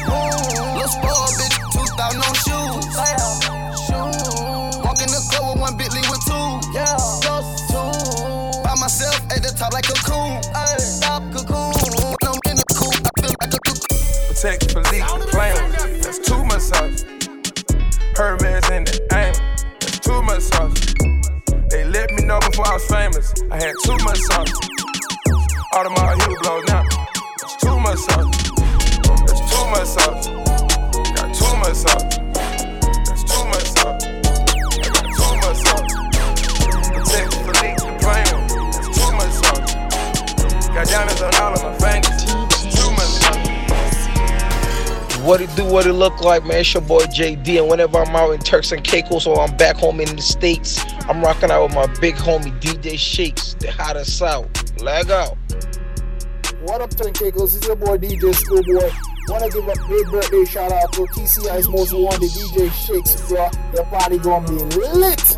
[0.09, 1.52] Ooh, Little spoiled bitch,
[9.63, 10.41] top like a coon.
[10.55, 11.71] Ay, stop cocoon.
[12.23, 13.87] I'm in the coop, I feel like a cocoon.
[14.27, 15.71] Protect police, playing.
[16.01, 17.03] That's too much sauce.
[18.15, 19.33] Hermes in the aim.
[19.79, 20.79] That's too much sauce.
[21.69, 23.33] They let me know before I was famous.
[23.51, 24.53] I had too much sauce.
[25.73, 26.83] All of my heel blows now.
[27.39, 28.32] That's too much sauce.
[45.23, 46.57] What it do, what it look like, man?
[46.57, 49.77] It's your boy JD, and whenever I'm out in Turks and Caicos or I'm back
[49.77, 54.21] home in the States, I'm rocking out with my big homie DJ Shakes, the hottest
[54.21, 54.49] out.
[54.81, 55.37] Leg out.
[56.63, 57.55] What up, Turks and Caicos?
[57.55, 58.91] It's your boy DJ Schoolboy.
[59.29, 63.49] Wanna give a big birthday shout out to TCI's most wanted DJ Shakes, bro.
[63.73, 65.37] Your party gonna be lit.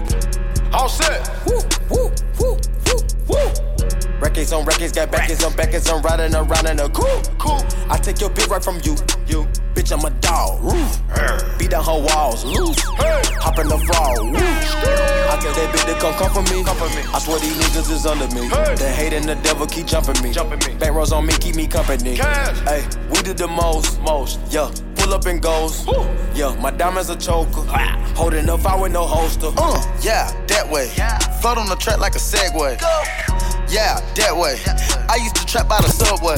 [0.73, 1.29] All set.
[1.45, 3.51] Woo, woo, woo, woo, woo.
[4.21, 7.59] Records on records, got backers on backers, I'm riding around in a cool, cool.
[7.89, 8.95] I take your bitch right from you,
[9.27, 9.47] you.
[9.73, 11.01] Bitch, I'm a dog, roof.
[11.57, 12.77] Beat down her walls, loose.
[13.41, 14.37] Hop in the frog, woo.
[14.37, 16.63] I tell that bitch to come come for me.
[16.63, 17.03] Come for me.
[17.13, 18.47] I swear these niggas is under me.
[18.75, 20.31] The hate and the devil keep jumping me.
[20.31, 20.77] Jumping me.
[20.77, 22.15] Back rows on me, keep me company.
[22.15, 24.69] Hey, we did the most, most, yeah.
[25.01, 25.85] Pull up and goes.
[26.35, 27.61] Yeah, my diamonds a choker.
[28.15, 29.51] Holding up, I with no holster.
[29.57, 30.87] Uh, yeah, that way.
[31.41, 32.79] Float on the track like a Segway.
[33.69, 34.61] Yeah, that way.
[35.09, 36.37] I used to trap by the subway.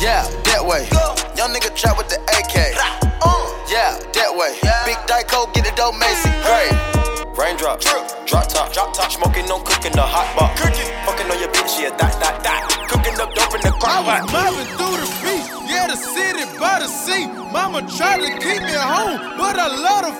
[0.00, 0.88] Yeah, that way.
[0.90, 1.14] Go.
[1.36, 2.72] Young nigga trap with the AK.
[3.20, 4.56] Uh, Yeah, that way.
[4.88, 6.30] Big Dyko, get the dope Macy.
[6.42, 6.72] Great.
[7.36, 7.84] Raindrops,
[8.26, 10.60] drop top, drop top, smoking, no cooking, the hot box.
[10.60, 12.68] Cooking, fucking on your bitch, yeah, that, that, that.
[12.88, 14.52] Cooking up dope in the crock I pot.
[14.56, 17.26] was through the beach, yeah, the city by the sea.
[17.52, 20.12] Mama tried to keep me home, but I love the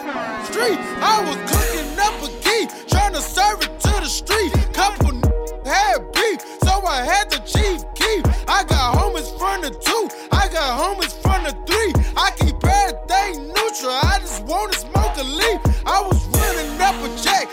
[0.47, 0.79] street.
[1.03, 4.53] I was cooking up a key, trying to serve it to the street.
[4.73, 5.23] Couple n-
[5.65, 8.23] had beef, so I had the chief keep.
[8.49, 11.93] I got homies from the two, I got homies from the three.
[12.17, 15.61] I keep everything neutral, I just wanna smoke a leaf.
[15.87, 17.49] I was running up a check,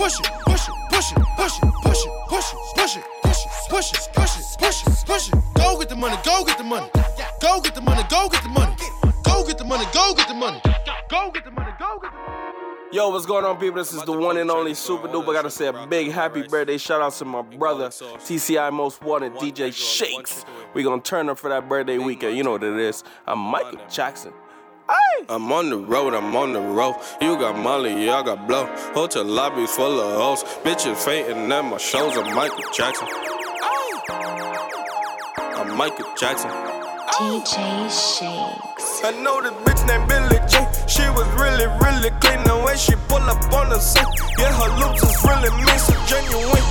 [0.00, 3.44] push it, push it, push it, push it, push it, push it, push it, push
[3.44, 5.34] it, push it, push it, push it, push it.
[5.54, 6.88] Go get the money, go get the money.
[7.40, 8.74] Go get the money, go get the money.
[9.24, 10.60] Go get the money, go get the money.
[11.10, 12.90] Go get the money, go get the money.
[12.92, 13.76] Yo, what's going on, people?
[13.76, 15.26] This is the one and only Supa Dups.
[15.26, 19.70] Gotta say a big happy birthday shout out to my brother, TCI Most Wanted, DJ
[19.72, 20.46] Shakes.
[20.72, 22.38] We gonna turn up for that birthday weekend.
[22.38, 23.04] You know what it is.
[23.26, 24.32] I'm Michael Jackson.
[25.28, 26.96] I'm on the road, I'm on the road.
[27.20, 28.66] You got Molly, yeah, I got blow.
[28.94, 30.42] Hotel lobbies full of hoes.
[30.64, 32.16] Bitches fainting at my shows.
[32.16, 33.06] I'm Michael Jackson.
[35.54, 36.50] I'm Michael Jackson.
[36.50, 39.04] DJ Shakes.
[39.04, 40.66] I know this bitch named Billie Jean.
[40.88, 44.02] She was really, really clean the way she pull up on the scene.
[44.36, 46.66] Yeah, her loops is really mean, so genuine.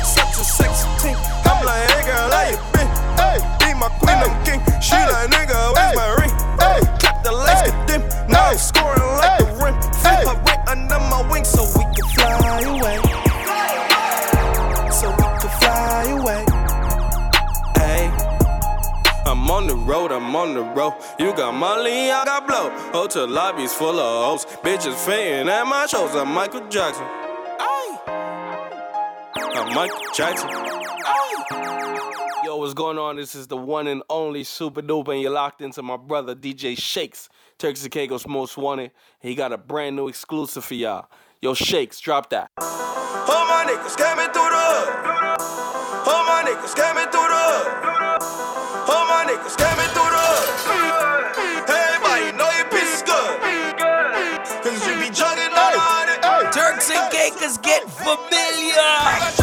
[0.00, 1.16] Such a sexy team.
[1.44, 2.88] I'm like, hey girl, how you been?
[3.20, 4.60] Hey, be my queen, I'm king.
[4.80, 6.47] She like, nigga, where's my ring?
[7.18, 9.74] Hey, the lights, get them Now I'm scoring like a rim.
[9.92, 12.96] Flip her right under my wing so we can fly away.
[14.92, 16.44] So we can fly away.
[17.76, 18.10] Hey.
[19.26, 20.94] I'm on the road, I'm on the road.
[21.18, 22.70] You got money, I got blow.
[22.92, 24.46] Hotel lobbies full of hoes.
[24.62, 26.14] Bitches fainting at my shows.
[26.14, 27.06] I'm Michael Jackson.
[29.54, 30.48] I'm Michael Jackson.
[30.48, 32.17] Yo,
[32.58, 33.16] what's going on?
[33.16, 36.76] This is the one and only Supa Dups, and you're locked into my brother DJ
[36.76, 38.90] Shakes, Turks and Caicos Most Wanted.
[39.20, 41.08] He got a brand new exclusive for y'all.
[41.40, 42.50] Yo, Shakes, drop that.
[42.58, 45.38] All my niggas coming through the hood.
[46.08, 47.66] All my niggas coming through the hood.
[48.90, 51.68] All my niggas coming through the hood.
[51.70, 53.38] Everybody know your piece is good.
[54.64, 56.52] Cause you be jugging on it.
[56.52, 59.37] Turks and Caicos get familiar.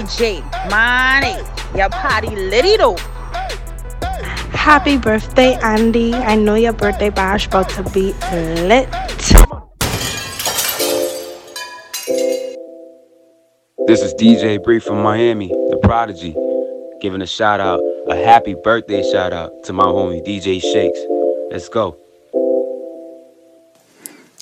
[0.00, 0.40] DJ.
[0.70, 1.36] Money.
[1.76, 2.96] Your party litty though.
[4.50, 6.14] Happy birthday, Andy.
[6.14, 8.88] I know your birthday bash about to be lit.
[13.86, 16.34] This is DJ Bree from Miami, the prodigy,
[17.00, 21.00] giving a shout out, a happy birthday shout out to my homie DJ Shakes.
[21.50, 21.96] Let's go.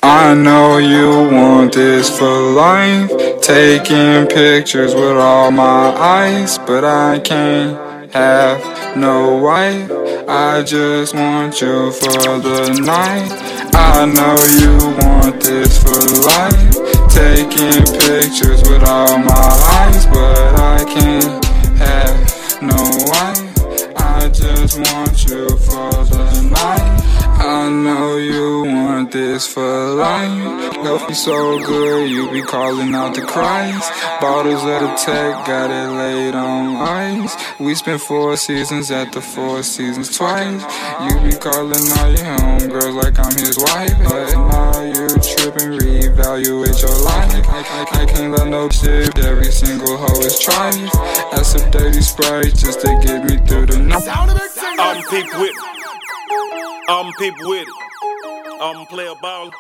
[0.03, 3.18] I know you want this for life.
[3.49, 9.91] Taking pictures with all my eyes, but I can't have no wife.
[10.29, 13.33] I just want you for the night.
[13.73, 15.97] I know you want this for
[16.29, 17.09] life.
[17.09, 19.33] Taking pictures with all my
[19.81, 21.43] eyes, but I can't
[21.79, 22.77] have no
[23.09, 23.97] wife.
[23.97, 25.08] I just want
[29.47, 30.77] for life.
[30.79, 33.89] Love me so good, you be calling out the cries.
[34.21, 37.37] Bottles of the tech, got it laid on ice.
[37.59, 40.63] We spent four seasons at the Four Seasons twice.
[41.05, 43.97] You be calling all your homegirls like I'm his wife.
[44.05, 47.29] But now you tripping, reevaluate your life.
[47.93, 50.89] I, can't let no shit, every single hoe is trying.
[51.33, 54.09] That's a dirty sprite just to get me through the night.
[54.09, 56.89] I'm people with it.
[56.89, 57.88] I'm people with it.
[58.61, 59.53] I'm a player baller.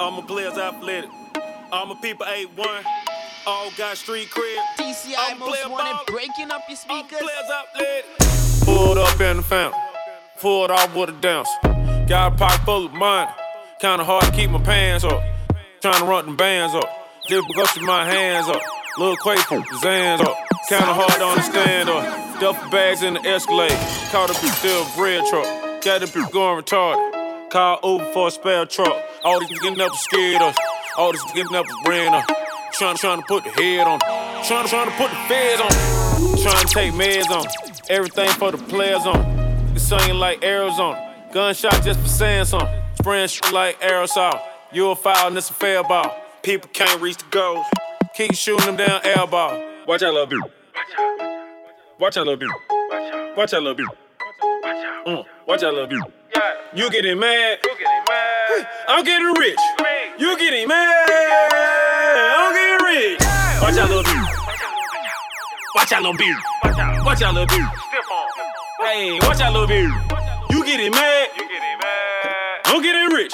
[0.00, 1.10] I'm a player's athletic.
[1.72, 2.84] I'm a people 8-1.
[3.46, 4.56] All got street cred.
[4.76, 7.22] TCI most wanted breaking up your speakers.
[8.64, 9.80] Pulled up in the fountain.
[10.40, 11.48] Pulled off with a dance.
[12.08, 13.30] Got a pocket full of money.
[13.80, 15.22] Kinda hard to keep my pants up.
[15.80, 16.88] Trying to run them bands up.
[17.28, 18.60] Just because my hands up.
[18.98, 20.36] Little Quay from Zans up.
[20.68, 22.40] Kinda hard to understand up.
[22.40, 23.78] Duffel bags in the Escalade.
[24.10, 25.82] Caught a bitch still bread truck.
[25.84, 27.15] Got a bitch going retarded.
[27.56, 29.02] For a spare truck.
[29.24, 30.54] All these getting up scared us.
[30.98, 32.24] All these getting up brand up.
[32.72, 33.98] Trying, trying to put the head on.
[34.44, 36.42] Trying, trying to put the feds on.
[36.42, 37.46] Trying to take meds on.
[37.88, 39.20] Everything for the players on.
[39.74, 41.14] It's singing like Arizona.
[41.32, 42.68] Gunshot just for saying something.
[43.00, 44.38] Spraying shit like aerosol.
[44.70, 46.14] You a foul and it's a fair ball.
[46.42, 47.64] People can't reach the goals.
[48.16, 49.58] Keep shooting them down air ball.
[49.88, 50.50] Watch out, little beauty.
[51.98, 52.54] Watch out, little beauty.
[53.34, 53.94] Watch out, little beauty.
[55.06, 56.12] Mm, watch out, little beauty.
[56.74, 57.58] You getting mad?
[58.88, 59.58] I'm getting rich.
[60.18, 61.08] You getting mad?
[62.36, 63.20] I'm getting rich.
[63.62, 64.20] Watch out, little beauty.
[65.74, 66.40] Watch out, little beauty.
[67.04, 67.64] Watch out, little beauty.
[68.80, 69.94] Hey, watch out, little beauty.
[70.50, 71.28] You getting mad?
[72.66, 73.32] I'm getting rich.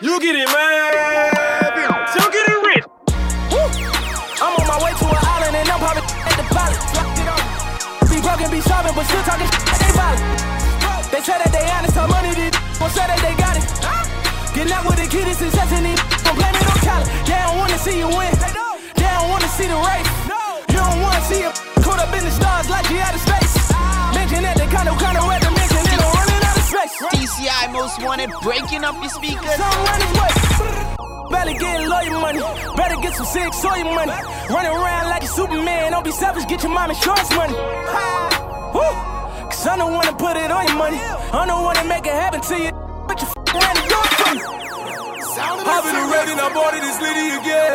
[0.00, 2.08] You getting mad?
[2.14, 2.84] So I'm getting rich.
[4.40, 6.78] I'm on my way to an island and I'm popping at the pilot.
[6.94, 7.42] Locked it on.
[8.08, 9.78] Be broken, be solving, but still talking shit.
[9.80, 10.75] They violent.
[11.16, 12.52] They say that they honest, how money did.
[12.76, 13.64] Gon' say that they got it.
[14.52, 17.08] Getting out with the kid is success and they gon' blame it on talent.
[17.24, 18.28] They don't wanna see you win.
[18.36, 18.52] They
[19.00, 20.04] don't wanna see the race.
[20.28, 20.60] No.
[20.68, 23.48] You don't wanna see it caught up in the stars like you out of space.
[24.12, 26.92] Mention that they kinda kinda wet the mention they don't running out of space.
[27.08, 29.56] TCI most wanted breaking up your speakers.
[29.56, 30.32] Some run his way.
[31.32, 32.44] Better get lawyer money.
[32.76, 34.12] Better get some sick soy money.
[34.52, 35.96] Running around like a Superman.
[35.96, 36.44] Don't be selfish.
[36.44, 37.56] Get your mom insurance money.
[38.76, 39.15] Woo.
[39.56, 41.00] Cause I don't wanna put it on your money.
[41.00, 42.68] I don't wanna make it happen to you.
[43.08, 44.44] But you f***ing hand it yours to me.
[45.64, 47.72] I've been ready, I bought it, it's Liddy again.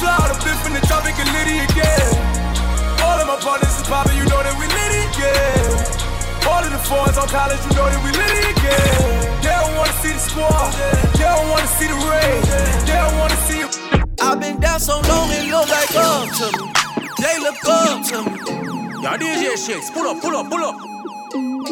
[0.00, 2.08] Fly out a biff in the tropic and Liddy again.
[3.04, 5.68] All of my partners is poppin', you know that we Liddy again.
[6.48, 9.44] All of the fours on college, you know that we Liddy again.
[9.44, 10.72] They don't wanna see the squad,
[11.12, 12.40] they don't wanna see the rain,
[12.88, 13.68] they don't wanna see you.
[14.24, 16.72] I've been down so long, it look like up to me.
[17.20, 18.77] They look up to me.
[19.00, 20.74] Y'all DJ shakes, pull up, pull up, pull up.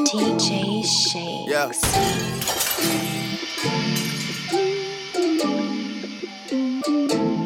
[0.06, 1.46] DJ Shakes.
[1.50, 1.72] Yeah.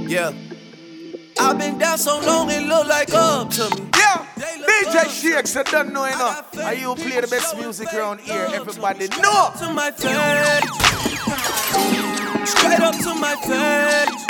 [0.07, 0.33] Yeah.
[1.39, 3.89] I've been down so long, it look like up to me.
[3.97, 4.27] Yeah.
[4.37, 6.59] DJ Shakes, I don't know enough.
[6.59, 8.49] Are you play the best music around here?
[8.53, 9.51] Everybody know.
[9.61, 10.11] To my face.
[12.51, 14.27] Straight up to my face.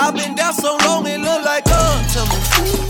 [0.00, 2.38] I've been down so long, it look like up to me.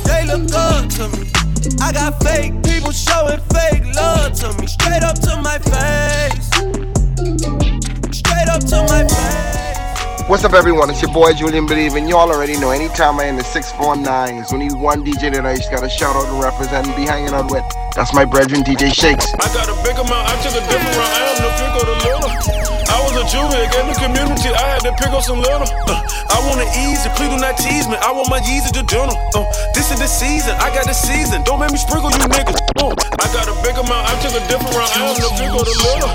[0.04, 1.37] They look up to me.
[1.80, 4.66] I got fake people showing fake love to me.
[4.68, 6.46] Straight up to my face.
[8.14, 10.28] Straight up to my face.
[10.28, 10.88] What's up, everyone?
[10.90, 12.06] It's your boy Julian Believing.
[12.06, 12.70] You all already know.
[12.70, 16.14] Anytime I in the 649s, we need one DJ that I just got to shout
[16.14, 17.64] out and represent and be hanging out with.
[17.96, 19.26] That's my brethren, DJ Shakes.
[19.34, 21.10] I got a big amount, I took a different route.
[21.10, 22.77] I am the pick of the little.
[22.88, 25.68] I was a juvie in the community, I had to pick up some little.
[25.84, 26.00] Uh,
[26.32, 28.00] I want it easy, please do not tease me.
[28.00, 29.12] I want my Yeezy to journal.
[29.36, 29.44] Uh,
[29.76, 31.44] this is the season, I got the season.
[31.44, 32.56] Don't make me sprinkle you niggas.
[32.80, 34.88] Uh, I got a big amount, I took a different route.
[34.96, 36.12] I am the big or the little.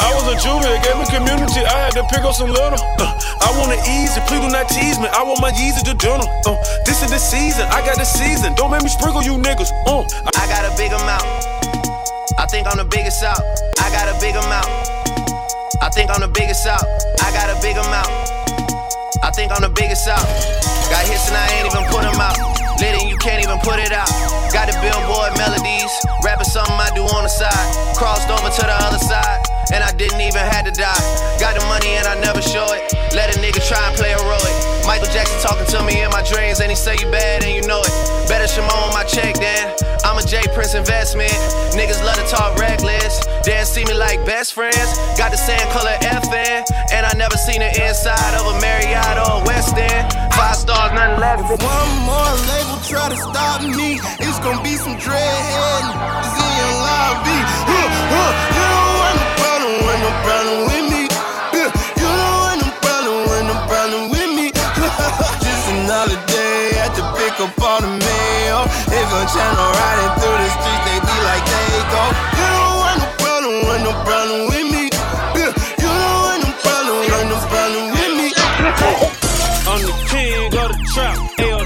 [0.00, 1.64] I was a it gave me community.
[1.64, 2.80] I had to pick up some little.
[3.00, 3.08] Uh,
[3.40, 5.08] I want it easy, please do not tease me.
[5.16, 6.28] I want my Yeezy to dinner.
[6.44, 8.52] Uh, this is the season, I got the season.
[8.60, 9.72] Don't make me sprinkle you niggas.
[9.88, 10.04] Uh,
[10.36, 11.24] I got a big amount.
[12.36, 13.40] I think I'm the biggest out.
[13.80, 14.99] I got a big amount.
[15.80, 16.84] I think I'm the biggest out.
[17.24, 18.12] I got a big amount.
[19.24, 20.20] I think I'm the biggest out.
[20.92, 22.36] Got hits and I ain't even put them out.
[22.76, 24.12] Lit and you can't even put it out.
[24.52, 25.92] Got the billboard melodies.
[26.20, 27.96] Rapping something I do on the side.
[27.96, 29.40] Crossed over to the other side.
[29.72, 31.00] And I didn't even have to die.
[31.40, 32.84] Got the money and I never show it.
[33.16, 34.59] Let a nigga try and play role.
[34.90, 36.58] Michael Jackson talking to me in my dreams.
[36.58, 37.94] And he say you bad and you know it.
[38.26, 39.70] Better Shimon my check then.
[40.02, 41.30] I'm a J Prince investment.
[41.78, 43.22] Niggas love to talk reckless.
[43.46, 44.90] They see me like best friends.
[45.14, 45.94] Got the same color
[46.26, 46.66] FN.
[46.90, 50.10] And I never seen the inside of a Marriott or a West End.
[50.34, 51.38] Five stars, nothing less.
[51.38, 57.38] One more label try to stop me, it's gonna be some dreadhead in lobby.
[57.70, 60.89] Huh, huh, you don't want no problem, want no problem with me.
[65.44, 68.60] Just another day at the pick up all the mail.
[68.90, 72.02] If a channel riding through the streets, they be like they go.
[72.38, 74.84] You don't want no problem, want no problem with me.
[75.38, 75.52] Yeah,
[75.82, 78.28] you don't want no problem, want no problem with me.
[79.70, 81.59] I'm the king of the trap, El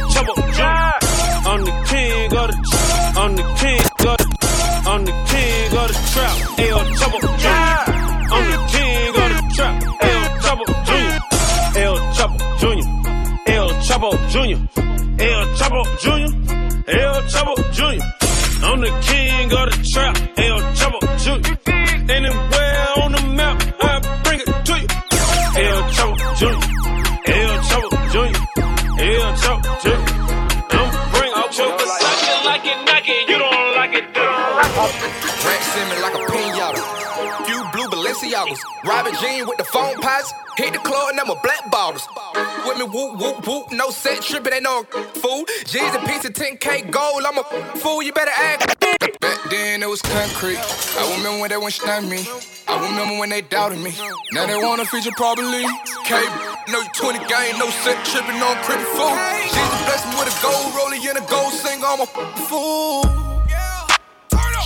[15.84, 16.30] Chapo Jr.
[16.86, 18.04] El Chapo Jr.
[18.62, 22.10] I'm the king of the trap, El Chapo Jr.
[22.10, 22.53] Anywhere on
[38.44, 38.60] Balenciagas.
[38.84, 40.32] Robert Jean with the phone pots.
[40.56, 42.06] Hit the club and I'm a black bottles.
[42.66, 43.72] With me whoop whoop whoop.
[43.72, 44.84] No set tripping, ain't no
[45.14, 45.44] fool.
[45.66, 47.24] G's a piece of 10k gold.
[47.26, 47.44] I'm a
[47.78, 48.02] fool.
[48.02, 48.80] You better act.
[49.20, 50.58] Back then it was concrete.
[50.98, 52.26] I remember when they went snap me.
[52.68, 53.92] I remember when they doubted me.
[54.32, 55.64] Now they wanna feature probably.
[56.04, 56.22] K,
[56.68, 59.14] no 20 game, no set tripping on crippin' fool.
[59.52, 61.84] Jesus blessed me with a gold roller and a gold singer.
[61.86, 62.06] I'm a
[62.48, 63.02] fool.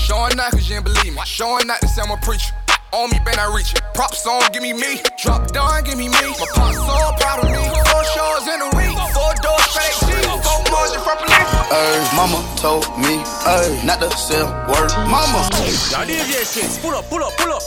[0.06, 1.20] Showing out cause you didn't believe me.
[1.24, 2.54] Showing out to say I'm a preacher.
[2.92, 3.82] On me, been I reach it.
[3.92, 5.00] Prop song, give me me.
[5.18, 6.24] Drop down, give me me.
[6.40, 7.60] My pop so proud of me.
[7.84, 8.96] Four shows in a week.
[9.12, 10.16] Four doors, fake G.
[10.24, 11.52] Four margin for police.
[11.68, 14.88] Ay, mama told me, ay, not to sell word.
[15.04, 15.44] Mama.
[15.92, 16.80] Y'all DJ shit.
[16.80, 17.62] Pull up, pull up, pull up.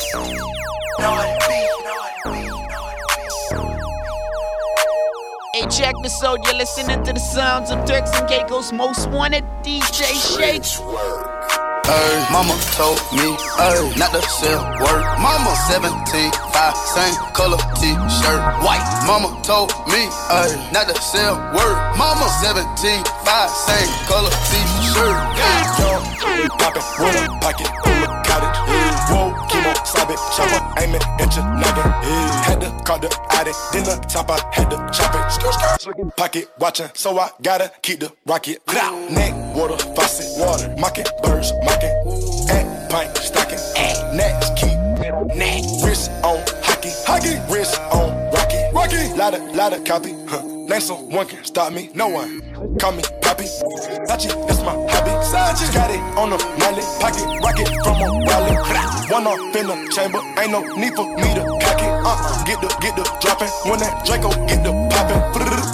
[5.53, 6.43] Hey, check this out.
[6.45, 10.81] You're listening to the sounds of Turks and Caicos Most Wanted DJ Shakes.
[12.31, 15.03] Mama told me, ay, not to sell word.
[15.19, 18.79] Mama 17, 5, same color t-shirt, white.
[19.05, 21.75] Mama told me, ay, not to sell word.
[21.99, 25.15] Mama 17, 5, same color t-shirt.
[25.35, 26.03] Young,
[26.57, 28.59] poppin', a pocket, of cottage.
[29.11, 31.91] Whoa, chemo, stop it, chopper, aim it at your noggin.
[32.47, 36.15] Had to call the addict, then the top, I had to chop it.
[36.15, 38.61] Pocket watching, so I gotta keep the rocket.
[39.11, 41.93] Neck, water, faucet, water, mocking, birds, mocking.
[42.49, 44.77] At pint, stocking, at next keep.
[45.35, 49.13] Neck, wrist on hockey, hockey, wrist on rocky, rocky.
[49.15, 50.60] Lotta, lotta copy, huh.
[50.71, 52.39] Name someone can stop me, no one.
[52.79, 53.43] Call me Poppy,
[54.07, 55.11] Sachi, that's my hobby.
[55.27, 59.11] Sachi, got it on the mallet, pocket rocket from a wallet.
[59.11, 61.91] One off in the chamber, ain't no need for me to cock it.
[61.91, 63.49] Uh, get the, get the dropping.
[63.67, 65.19] When that Draco get the popping.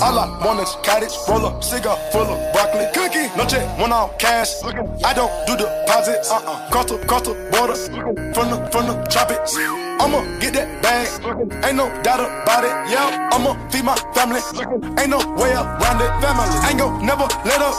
[0.02, 2.88] All I want is cottage, roll up, cigar full of broccoli.
[2.96, 4.50] Cookie, no check, one off cash.
[5.06, 6.32] I don't do deposits.
[6.32, 7.76] Uh uh, cross the, cross the border.
[8.34, 9.56] From the, from the tropics.
[10.00, 11.10] I'ma get that bag,
[11.66, 12.70] ain't no doubt about it.
[12.92, 14.42] Yeah, I'ma feed my family,
[14.96, 16.12] ain't no way around it.
[16.22, 17.76] Family, ain't gon' never let up.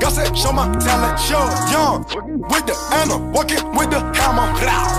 [0.00, 2.04] God said, show my talent, show young
[2.50, 4.48] with the Anna, walking with the hammer,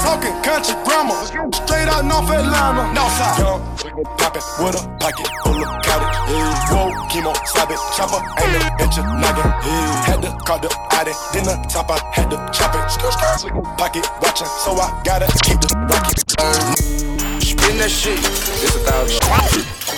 [0.02, 1.20] talking country grammar,
[1.54, 3.40] straight out North Atlanta, Northside.
[3.40, 3.62] Young,
[4.18, 6.18] poppin' with a pocket full of cottage.
[6.70, 9.50] Whoa, chemo, it, chopper, ain't no at your noggin.
[10.06, 12.80] Had to call the addict, then the top, I had to chop it.
[13.78, 16.20] Pocket watching, so I gotta keep the rocket.
[17.42, 18.20] Spin that shit.
[18.20, 19.89] It's a thousand.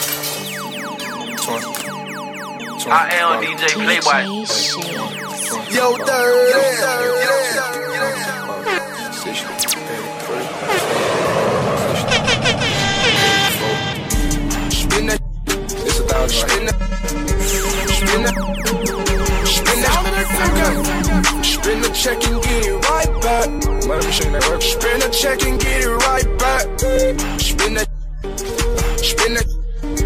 [1.44, 4.22] I am DJ Playboy.
[5.74, 5.98] Yo,
[14.70, 15.20] Spin that.
[15.58, 16.30] It's a thousand.
[16.30, 16.78] Spin that.
[17.90, 18.36] Spin that.
[19.48, 19.96] Spin that.
[21.44, 23.50] Spin the check and get it right back.
[23.88, 24.62] Let me that work.
[24.62, 26.68] Spin the check and get it right back.
[27.40, 27.90] Spin that.
[28.98, 29.48] Spin that.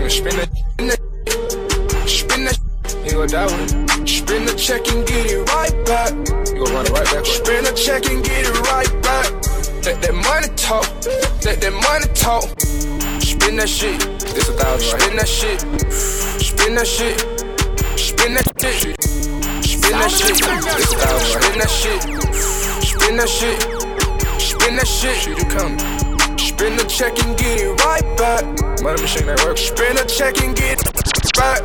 [0.10, 0.65] Spin that.
[3.06, 4.06] You go that way.
[4.06, 6.10] Spin the check and get it right back.
[6.50, 7.26] You go run it right back.
[7.26, 9.30] Spin the check and get it right back.
[9.86, 10.90] Let that money talk.
[11.46, 12.50] Let that money talk.
[13.22, 14.02] Spin that shit.
[14.34, 15.00] This a thousand.
[15.00, 15.62] Spin that shit.
[16.42, 17.22] Spin that shit.
[17.94, 18.98] Spin that shit.
[19.62, 20.34] Spin that shit.
[20.42, 21.42] This a thousand.
[21.46, 22.02] Spin that shit.
[22.82, 23.62] Spin that shit.
[24.42, 25.16] Spin that shit.
[25.22, 25.78] Shoot you coming.
[26.42, 28.44] Spin the check and get it right back.
[28.82, 29.58] Money machine that work.
[29.58, 31.62] Spin the check and get it back.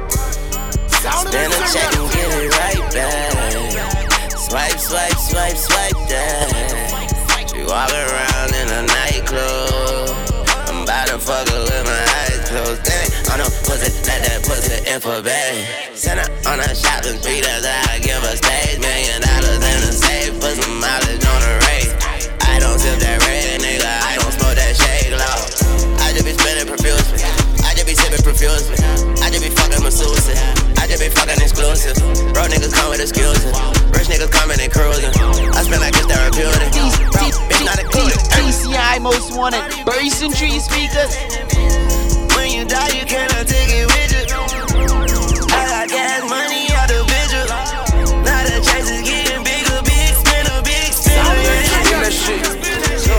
[1.01, 3.33] Spin the check and get it right back.
[4.37, 7.49] Swipe, swipe, swipe, swipe that.
[7.49, 10.13] She walk around in a nightclub.
[10.69, 12.85] I'm about to fuck her with my eyes closed.
[12.85, 15.65] Damn on a pussy, let that pussy in for bang.
[15.95, 18.77] Send her on a shopping spree, that's how I give her stage.
[18.83, 21.95] Million dollars in the safe, put some mileage on the race.
[22.45, 25.39] I don't sip that red, nigga, I don't smoke that shake law.
[26.05, 27.00] I just be spending profusely,
[28.11, 28.77] I just be sipping profusely.
[29.23, 30.35] I just be fucking masseuses,
[30.83, 31.95] I just be fucking exclusive.
[32.35, 33.55] Bro niggas come with excuses,
[33.95, 35.15] rich niggas coming and cruising.
[35.55, 36.75] I spend like it's therapeutic.
[37.15, 38.19] Bro, bitch not included.
[38.35, 41.15] TCI most wanted, Burson Tree speakers.
[42.35, 44.27] When you die, you cannot take it with you.
[45.55, 47.47] I got gas money out the vigil.
[48.27, 51.47] Now the chase is getting bigger, big spinner, big spinner.
[51.79, 52.43] Spin that shit.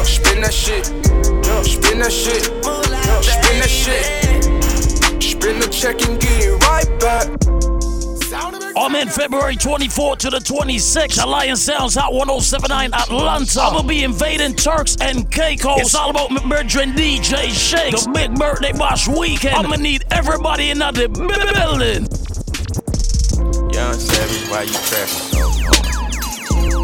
[0.04, 0.84] Spin that shit.
[1.64, 2.44] Spin that shit.
[2.44, 4.31] Spin that shit.
[5.82, 7.28] Spin the check and get it right back.
[8.78, 11.24] I'm in February 24th to the 26th.
[11.24, 13.62] Alliance Sounds Hot 1079 Atlanta.
[13.62, 15.82] I'm gonna be invading Turks and Caicos.
[15.82, 18.06] It's all about my DJ Shakes.
[18.06, 19.56] The big birthday bash weekend.
[19.56, 22.08] I'm gonna need everybody in the building.
[23.74, 25.40] Young Savage, why you trapping so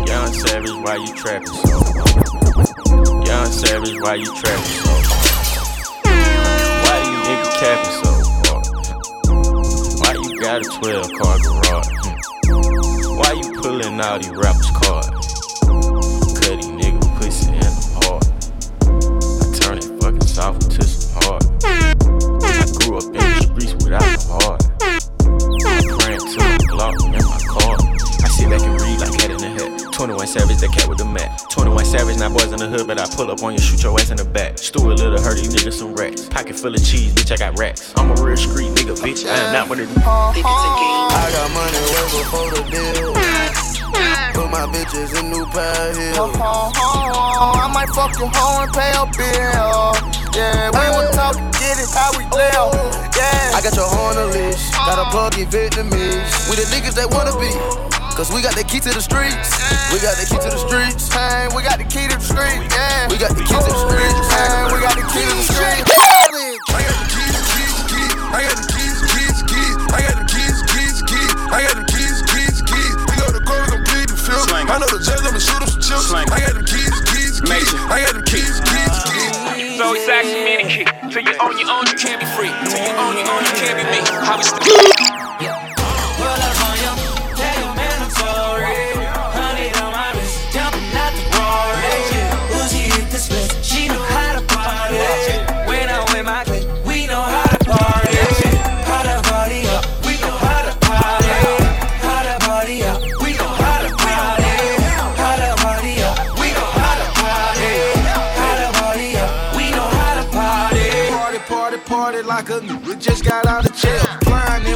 [0.06, 1.80] Young Savage, why you trapping so
[3.26, 4.90] Young Savage, why you trapping so
[6.03, 8.07] Why you nigga capping so hard?
[8.07, 8.16] Why you
[10.48, 11.88] got a 12 car garage?
[12.03, 13.18] Hmm.
[13.18, 15.10] Why you pulling out these rappers' cards?
[16.40, 18.24] Cut these nigga pussy in the hard.
[19.44, 21.44] I turn it fucking soft to some hard.
[21.65, 24.64] I grew up in the streets without a heart.
[25.68, 27.97] I cramp to my Glock in my car.
[28.27, 29.93] I sit back and read like head in the head.
[29.95, 31.47] 21 Savage, the cat with the mat.
[31.49, 33.95] 21 Savage, not boys in the hood, but I pull up on you, shoot your
[33.95, 34.57] ass in the back.
[34.57, 36.27] Stew a little hurt, these niggas some racks.
[36.27, 37.95] Pocket full of cheese, bitch, I got racks.
[37.95, 39.23] I'm a real street nigga, bitch.
[39.23, 40.03] I am not one of them.
[40.03, 40.43] Uh-huh.
[40.43, 43.15] I got money way before the deal.
[44.35, 46.35] Put my bitches in new pair of heels.
[46.35, 49.95] I might fuck your hoe and pay a bill.
[50.35, 52.75] Yeah, we were talking, get it how we live.
[53.15, 53.55] Yeah.
[53.55, 55.31] I got your horn on a leash, got a uh-huh.
[55.31, 56.27] plug in Vietnamese.
[56.51, 57.49] We the niggas that wanna be,
[58.18, 59.53] cause we got the key to the streets.
[59.94, 61.06] We got the key to the streets.
[61.14, 62.65] Hey, we got the key to the street.
[62.73, 63.06] Yeah.
[63.14, 64.26] We got the key to the streets.
[64.34, 65.85] Hey, we got the key to the street.
[66.73, 68.18] I got the keys, keys, keys.
[68.34, 69.77] I got the keys, keys, keys.
[69.94, 71.34] I got the keys, keys, keys.
[71.53, 72.98] I got the keys, keys, keys.
[73.06, 74.49] We go to court, I'm the fifth.
[74.49, 76.10] I know the judge, I'ma shoot him some chips.
[76.10, 77.69] I got the keys, keys, keys.
[77.85, 79.77] I got the keys, keys, keys.
[79.77, 80.85] So it's actually me the key.
[81.14, 82.49] Till you own your own, you can't be free.
[82.65, 84.02] Till you own your own, you can't be me.
[84.26, 85.76] How it's Pull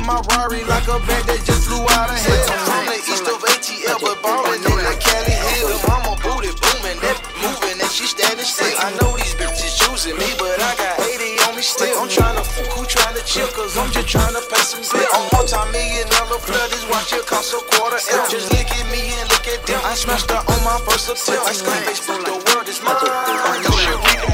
[0.02, 2.46] in my Rari like a bat that just flew out of hell.
[2.50, 5.82] I'm From the east of ATL, but ballin' in the Cali Hills.
[5.86, 8.74] Mama booty booming, that moving, and she standing still.
[8.82, 11.94] I know these bitches choosing me, but I got 80 on me still.
[12.02, 15.06] I'm tryna fuck, who tryna chill, cause I'm just tryna pay some bill.
[15.14, 18.26] I'm multi-million dollar flooders, watch it cost a quarter L.
[18.26, 19.82] Just look at me and look at them.
[19.86, 21.46] I smashed her on my first attempt.
[21.46, 22.98] I scream, Facebook, the world is mine.
[23.62, 24.34] You should read it.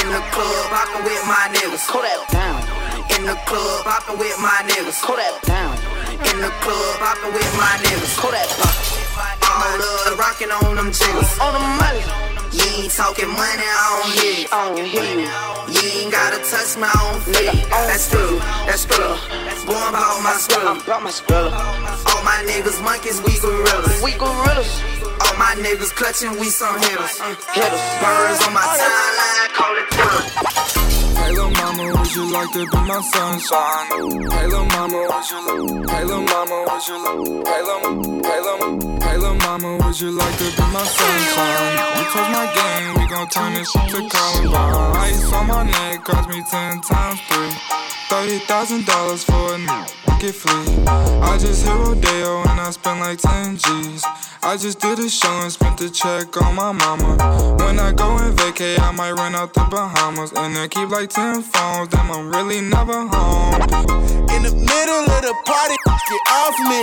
[0.00, 1.86] In the club, rockin' with my niggas.
[1.90, 2.89] Call that down.
[3.20, 4.96] In the club, hopping with my niggas.
[5.04, 5.76] Call that down.
[6.24, 8.16] In the club, hopping with my niggas.
[8.16, 8.72] Call that pop.
[9.44, 11.28] All love, rocking on them jiggers.
[11.36, 12.00] On the money.
[12.48, 14.48] You ain't talking money, I don't hear you.
[14.48, 15.28] I don't hear you.
[15.68, 17.60] You ain't gotta touch my own feet.
[17.68, 19.12] That's true, that's true.
[19.68, 20.72] Boy, I'm about my skrilla.
[20.72, 21.52] I'm about my skrilla.
[22.08, 24.00] All my niggas monkeys, we gorillas.
[24.00, 24.99] We gorillas.
[25.20, 27.18] All My niggas clutching, we some hitters.
[27.18, 30.22] Birds on my timeline, call it Twitter.
[31.20, 33.86] Hey little mama, would you like to be my sunshine?
[34.30, 35.90] Hey little mama, would you like?
[35.90, 37.46] Hey little mama, would you like?
[37.46, 41.78] Hey little, hey little, hey little mama, would you like to be my sunshine?
[41.98, 44.96] You touch my game, we gon' turn this shit to Columbine.
[44.96, 47.52] Ice on my neck cost me ten times three.
[48.10, 50.66] Thirty thousand dollars for a new get free.
[51.22, 54.04] I just hit Rodeo and I spent like ten G's.
[54.42, 57.14] I just did a show and spent the check on my mama.
[57.62, 61.10] When I go and vacay, I might run out the Bahamas and then keep like
[61.10, 61.88] ten phones.
[61.88, 63.54] Damn, I'm really never home.
[64.34, 65.76] In the middle of the party,
[66.10, 66.80] get off me.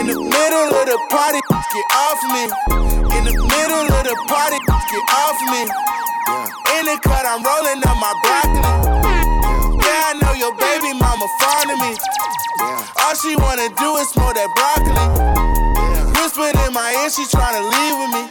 [0.00, 2.44] In the middle of the party, get off me.
[3.12, 5.68] In the middle of the party, get off me.
[6.80, 9.35] In the cut, I'm rolling up my broccoli.
[9.86, 11.94] Yeah, I know your baby mama fond of me.
[13.06, 15.06] All she wanna do is smoke that broccoli.
[16.18, 18.22] Whispered in my ear, she tryna leave with me.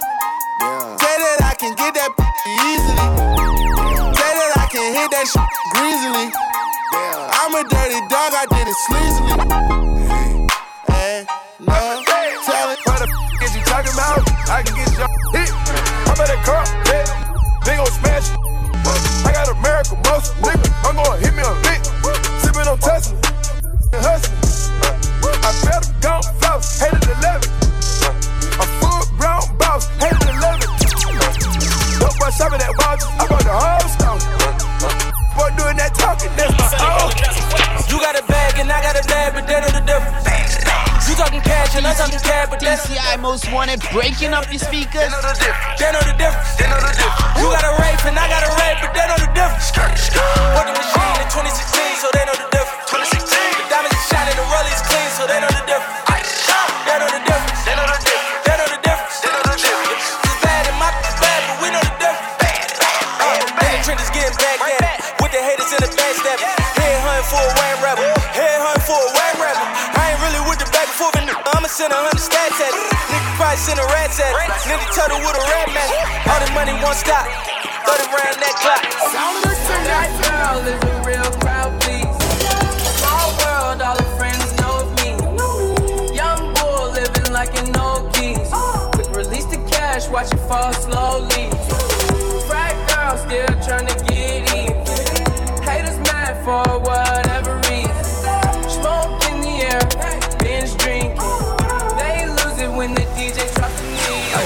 [0.99, 2.11] Say that I can get that
[2.59, 3.07] easily.
[4.19, 6.27] Say that I can hit that shit greasily.
[6.91, 7.39] Yeah.
[7.39, 9.35] I'm a dirty dog, I did it sleazily.
[10.91, 11.23] Hey,
[11.63, 12.03] no,
[12.43, 12.79] tell it.
[12.83, 14.27] What the f is you talking about?
[14.51, 15.51] I can get your hit.
[16.11, 17.07] I'm at a car, yeah.
[17.63, 18.54] They gon' smash
[19.35, 20.71] got American muscle, nigga.
[20.87, 21.83] I'm gonna hit me a lick.
[22.39, 23.19] Sippin' on Tesla.
[23.91, 24.39] Hustling.
[25.43, 27.43] I better go floss, hated 11.
[28.55, 30.63] A full grown boss, hated 11.
[31.99, 35.24] Dope boy shopping at Walgreens, I bought the whole store.
[35.35, 36.39] Boy doing that talking, oh.
[36.39, 37.11] that's my own.
[37.91, 40.23] You got a bag and I got a bag, but they know the difference.
[41.05, 44.63] You talking cash and I talking cash, but that's TCI most wanted, breaking up your
[44.63, 45.03] speakers.
[45.03, 45.75] They know the difference.
[45.75, 46.55] They know the difference.
[46.55, 47.35] They know the difference.
[47.35, 49.75] You got a rape and I got a rape, but they know the difference.
[50.55, 52.95] Work the machine in 2016, so they know the difference.
[52.95, 53.35] 2016.
[53.59, 55.99] The diamonds is shining, the rollies clean, so they know the difference.
[56.87, 57.34] They know the difference.
[71.75, 72.87] Send a hundred stats at it.
[73.11, 74.47] Nigga probably send a rats at it.
[74.63, 75.91] Nigga turtle with a rat man.
[76.23, 77.27] All the money won't stop.
[77.83, 78.79] 30 round that clock.
[80.23, 82.15] Girl is a real crowd, please.
[83.03, 85.19] Small world, all the friends know of me.
[86.15, 88.47] Young bull living like an old keys.
[89.11, 91.51] Release the cash, watch it fall slowly.
[92.47, 94.71] Frat girl still trying to get in.
[95.67, 97.24] Haters mad for whatever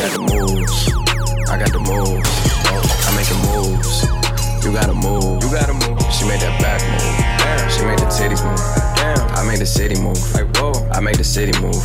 [0.10, 0.90] got the moves.
[1.50, 2.30] I got the moves.
[2.66, 4.66] Oh, I make the moves.
[4.66, 5.44] You gotta move.
[5.44, 6.02] You gotta move.
[6.12, 7.18] She made that back move.
[7.38, 7.70] Damn.
[7.70, 8.60] She made the titties move.
[8.98, 9.22] Damn.
[9.38, 10.18] I made the city move.
[10.34, 10.74] Like whoa.
[10.92, 11.78] I made the city move.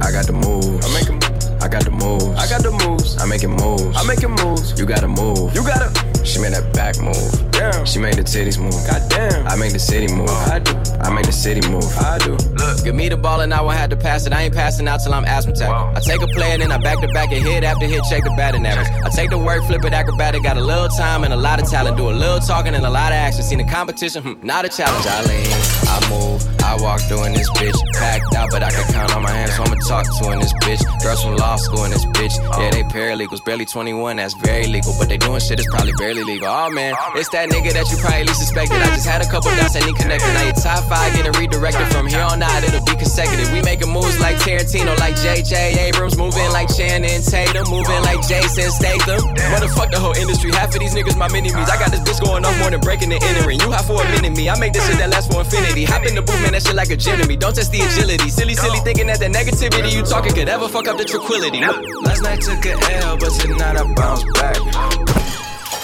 [0.00, 0.86] I got the moves.
[0.86, 1.20] I make it
[1.62, 2.24] I got the moves.
[2.40, 3.20] I got the moves.
[3.20, 3.96] I make it moves.
[3.96, 4.78] I make it moves.
[4.78, 5.54] You gotta move.
[5.54, 5.92] You gotta.
[6.24, 7.52] She made that back move.
[7.52, 7.84] Damn.
[7.84, 8.76] She made the titties move.
[8.88, 9.46] Goddamn.
[9.46, 10.30] I made the city move.
[10.48, 10.79] I do.
[11.02, 11.84] I make the city move.
[11.98, 12.32] I do.
[12.32, 14.32] Look, give me the ball and I won't have to pass it.
[14.32, 15.68] I ain't passing out till I'm asthmatic.
[15.68, 18.24] I take a play and then I back to back and hit after hit, check
[18.24, 18.88] the batting average.
[19.04, 20.42] I take the work, flip it acrobatic.
[20.42, 21.96] Got a little time and a lot of talent.
[21.96, 23.42] Do a little talking and a lot of action.
[23.42, 25.06] Seen the competition, hmm, not a challenge.
[25.06, 25.46] I lean,
[25.88, 27.74] I move, I walk through in this bitch.
[27.98, 30.52] Packed out, but I can count on my hands, so I'ma talk to in this
[30.62, 30.78] bitch.
[31.02, 32.38] Girls from law school in this bitch.
[32.62, 34.94] Yeah, they paralegals, barely 21, that's very legal.
[34.96, 36.46] But they doing shit that's probably barely legal.
[36.46, 38.78] Oh man, it's that nigga that you probably least suspected.
[38.78, 40.30] I just had a couple dots that need connected.
[40.30, 43.50] Now your top five getting redirected from here on out, it'll be consecutive.
[43.50, 48.70] We making moves like Tarantino, like JJ Abrams, moving like Channing Tatum, moving like Jason
[48.70, 49.18] Statham.
[49.50, 51.66] Motherfuck the whole industry, half of these niggas my mini me's.
[51.66, 53.58] I got this bitch going off more than breaking and entering.
[53.58, 54.46] You hot for a minute, me.
[54.46, 55.82] I make this shit that lasts for infinity.
[55.90, 57.36] Hop in the booth, man, that shit like a gym to me.
[57.36, 58.28] Don't test the agility.
[58.28, 61.60] Silly, silly thinking that the negativity you talking could ever fuck up the tranquility.
[61.60, 62.72] Last night took a
[63.02, 64.56] L, but tonight I bounce back.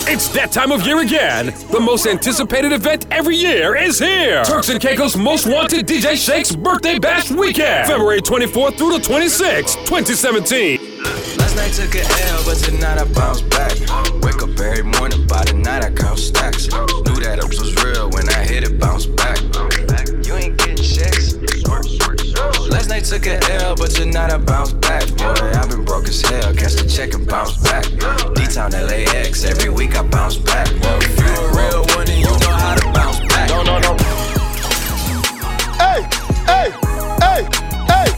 [0.08, 1.46] It's that time of year again.
[1.72, 4.44] The most anticipated event every year is here.
[4.44, 9.74] Turks and Caicos Most Wanted DJ Shake's Birthday Bash Weekend, February 24th through the 26th,
[9.86, 10.78] 2017.
[11.38, 13.72] Last night took a L, but tonight I bounce back.
[14.22, 16.68] Wake up every morning, by the night I count stacks.
[16.68, 19.15] Knew that it was real when I hit it, bounce back.
[23.06, 25.06] Took a L, but you're not a bounce back.
[25.16, 26.52] Boy, I've been broke as hell.
[26.54, 27.84] cash the check and bounce back.
[28.34, 30.66] D-Town LAX, every week I bounce back.
[30.68, 33.48] Whoa, if you a real one, then you know how to bounce back.
[33.48, 33.96] No, no, no.
[35.78, 36.02] Hey,
[36.50, 36.70] hey,
[37.22, 37.46] hey,
[37.86, 38.10] hey,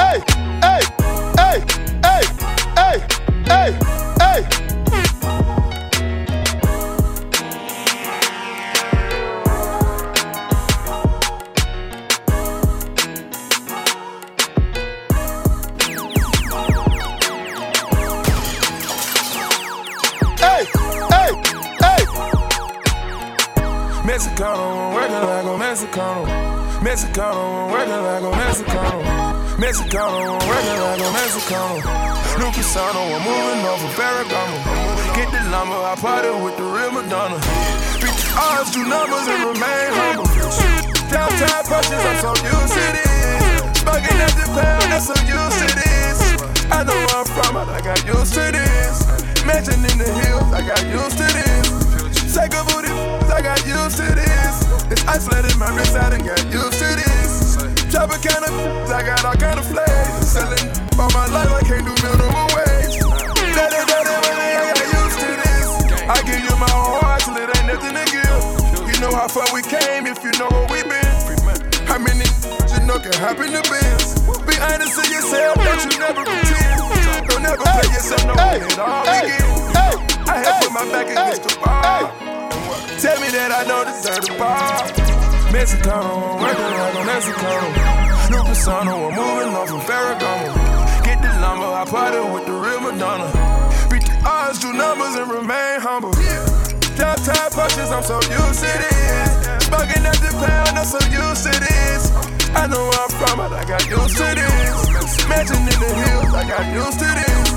[0.00, 0.22] hey,
[0.62, 0.80] hey,
[1.36, 1.60] hey,
[2.76, 2.96] hey,
[3.46, 3.79] hey,
[24.40, 26.24] Mexicano, working like a Mexicano.
[26.80, 29.04] Mexicano, working like a Mexicano.
[29.60, 31.76] Mexicano, working like a Mexicano.
[32.40, 34.56] New Pisano, I'm moving off of Ferragamo.
[35.12, 37.36] Get the lumber, I party with the real Madonna.
[38.00, 40.24] Beat the do numbers, and remain humble.
[41.12, 43.76] Downtown punches, I'm so used to this.
[43.76, 46.16] Smoking at the pound, I'm so used to this.
[46.72, 49.04] I know where I'm from, I got used to this.
[49.44, 52.34] Mansion in the hills, I got used to this.
[52.34, 52.88] Take a booty,
[53.30, 54.54] I got used to this.
[54.90, 57.56] It's isolated my wrist, I done got used to this.
[57.92, 58.52] Chop a kind of,
[58.90, 60.26] I got all kind of flags.
[60.26, 60.66] Selling
[60.98, 62.98] all my life, I can't do minimum wage.
[63.54, 65.68] Daddy, daddy, daddy, I got used to this.
[66.10, 68.90] I give you my whole heart till it ain't nothing to give.
[68.90, 71.06] You know how far we came if you know where we been.
[71.86, 72.26] How many
[72.74, 74.20] you know can happen to biz?
[74.42, 77.30] Be honest to yourself, don't you never pretend.
[77.30, 79.70] Don't never play yourself, no way it all begins.
[80.26, 82.49] I had put my back against the bar.
[83.00, 84.84] Tell me that I don't deserve the bar.
[85.48, 87.72] Mexicano, working like a Mexicano.
[88.28, 90.52] New Pisano, I'm moving off from Ferragamo.
[91.00, 93.32] Get the lumber, I party with the real Madonna.
[93.88, 96.12] Beat the odds, do numbers, and remain humble.
[96.92, 99.64] Top top punches, I'm so used to this.
[99.64, 102.12] Smoking at the pound, I'm so used to this.
[102.52, 104.76] I know where I'm from, but I got used to this.
[105.24, 107.48] Mansion in the hills, I got used to this.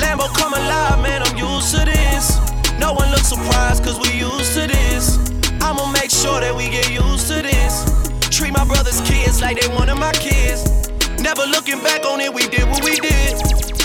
[0.00, 2.47] Lambo come alive, man, I'm used to this.
[2.78, 5.18] No one looks surprised, cause we used to this.
[5.60, 7.84] I'ma make sure that we get used to this.
[8.30, 10.88] Treat my brother's kids like they one of my kids.
[11.20, 13.34] Never looking back on it, we did what we did.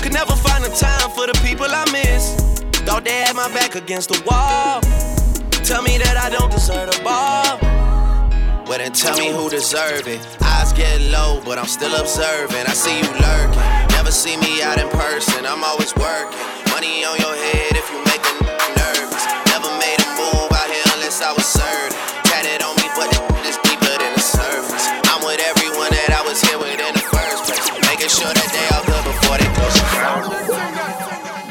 [0.01, 2.35] Could never find the time for the people I miss.
[2.85, 4.81] Thought they had my back against the wall.
[5.63, 7.57] Tell me that I don't deserve the ball.
[8.67, 10.19] Well, then tell me who deserve it.
[10.41, 12.65] Eyes get low, but I'm still observing.
[12.67, 13.59] I see you lurking.
[13.95, 15.45] Never see me out in person.
[15.45, 16.37] I'm always working.
[16.69, 18.52] Money on your head if you make a
[26.33, 27.69] was here with in the first place.
[27.89, 29.77] Making sure that they all good before they close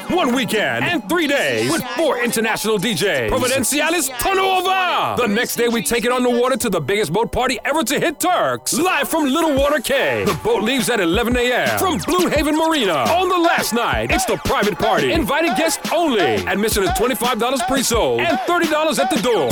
[0.09, 3.31] the One weekend and three days with four international DJs.
[3.31, 5.17] Providenciales Tonova.
[5.17, 7.85] The next day, we take it on the water to the biggest boat party ever
[7.85, 8.73] to hit Turks.
[8.73, 10.25] Live from Little Water Cay.
[10.25, 11.79] The boat leaves at 11 a.m.
[11.79, 13.05] from Blue Haven Marina.
[13.21, 15.13] On the last night, it's the private party.
[15.13, 16.45] Invited guests only.
[16.47, 19.49] Admission is $25 pre-sold and $30 at the door.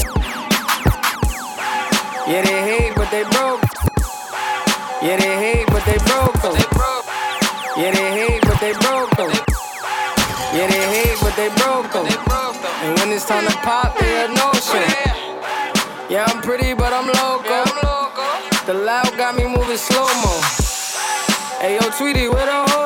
[2.27, 4.00] Yeah, they hate, but they broke.
[5.03, 6.53] Yeah, they hate, but they broke though.
[7.81, 9.33] Yeah, they hate, but they broke though.
[10.53, 12.05] Yeah, they hate, but they broke though.
[12.85, 14.85] And when it's time to pop, they had no shit.
[16.11, 17.65] Yeah, I'm pretty, but I'm local.
[18.67, 20.37] The loud got me moving slow mo.
[21.61, 22.80] Hey yo, Tweety, where the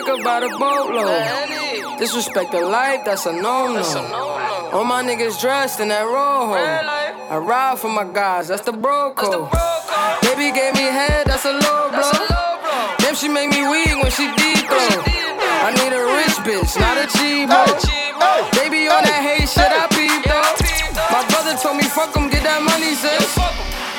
[0.00, 1.98] We got liquor by the boatload.
[1.98, 3.84] Disrespect the life, that's a no-no.
[4.72, 6.56] All my niggas dressed in that rojo.
[6.56, 9.52] I ride for my guys, that's the bro code.
[10.22, 12.16] Baby gave me head, that's a low blow.
[13.04, 15.04] Damn, she make me weak when she deep throw.
[15.68, 17.68] I need a rich bitch, not a cheap hoe.
[18.56, 21.12] Baby on that hate shit, I peep though.
[21.12, 23.36] My brother told me fuck 'em, get that money, sis.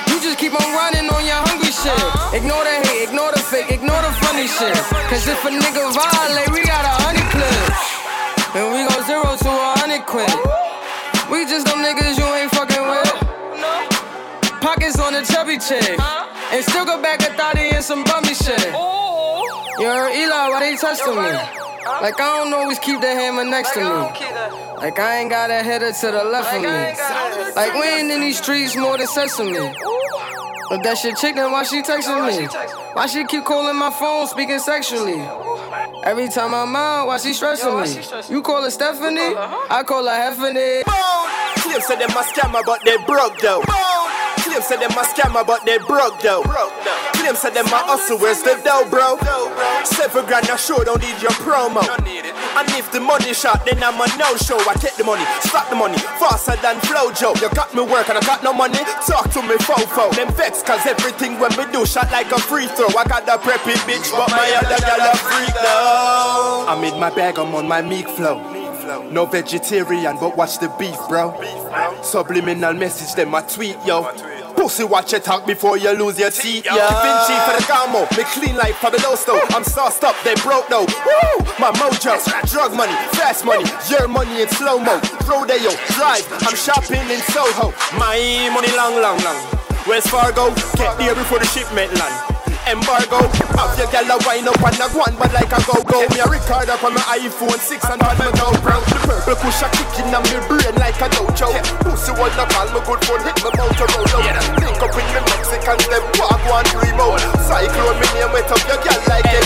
[0.09, 1.93] You just keep on running on your hungry shit.
[1.93, 2.37] Uh-huh.
[2.37, 3.40] Ignore the hate, ignore the
[4.47, 4.83] funny shit.
[5.09, 8.55] Cause if a nigga violate, we got a honey clip.
[8.55, 10.29] And we go zero to a hundred quid.
[11.29, 14.61] We just them niggas you ain't fucking with.
[14.61, 15.99] Pockets on the chubby chick.
[16.51, 18.73] And still go back a thotty and some bummy shit.
[19.79, 21.31] You heard Eli, why they testing me?
[22.01, 23.89] Like I don't always keep the hammer next to me.
[24.77, 27.53] Like I ain't got a header to the left of me.
[27.55, 29.71] Like we ain't in these streets more than sesame.
[30.71, 32.47] But that shit chicken, why she texting me?
[32.93, 35.19] Why she keep calling my phone, speaking sexually?
[36.05, 38.33] Every time I'm out, why she stressing me?
[38.33, 39.35] You call her Stephanie?
[39.35, 40.83] I call her Heffany.
[41.59, 43.59] Claim say them a scammer, but they broke though.
[44.51, 46.43] Claim say them a scammer, but they broke though.
[46.43, 49.15] Claim say them a hustle, where's the dough, bro?
[49.87, 51.79] Seven grand a show, don't need your promo.
[51.79, 54.59] And if the money shot, then I'm a no-show.
[54.67, 57.31] I take the money, stack the money, faster than Flojo.
[57.39, 60.11] You got me work and I got no money, talk to me fofo.
[60.11, 62.91] Them vex, cause everything when we do shot like a free throw.
[62.91, 66.65] I got the preppy bitch, but my other gal a freak though.
[66.67, 68.43] I'm in my bag, I'm on my meek flow.
[69.11, 71.39] No vegetarian, but watch the beef, bro.
[72.03, 74.11] Subliminal message, then my tweet, yo.
[74.55, 76.75] Pussy, watch your talk before you lose your teeth, yo.
[76.75, 79.39] Vinci for the Gamo, me clean like Fabuloso.
[79.55, 80.85] I'm sauced up, they broke though.
[80.85, 81.45] Woo!
[81.59, 82.17] My mojo,
[82.49, 84.99] drug money, fast money, your money in slow mo.
[85.27, 87.71] Rodeo, drive, I'm shopping in Soho.
[87.97, 89.39] My money long, long, long.
[89.87, 92.30] West Fargo, get there before the shipment land.
[92.71, 93.27] Embargo.
[93.59, 96.07] Have your gal a wind up and a one, but like a go-go.
[96.07, 98.79] Me a record up on my iPhone 6 and on my GoPro.
[98.87, 101.51] The purple push a kicking on me brain like a dojo.
[101.83, 104.39] Pussy one up all my good phone hit mouth to roll out.
[104.63, 107.19] Link up with me Mexicans, them walk one three mode.
[107.43, 109.41] Cyclone me name wet up your gal like a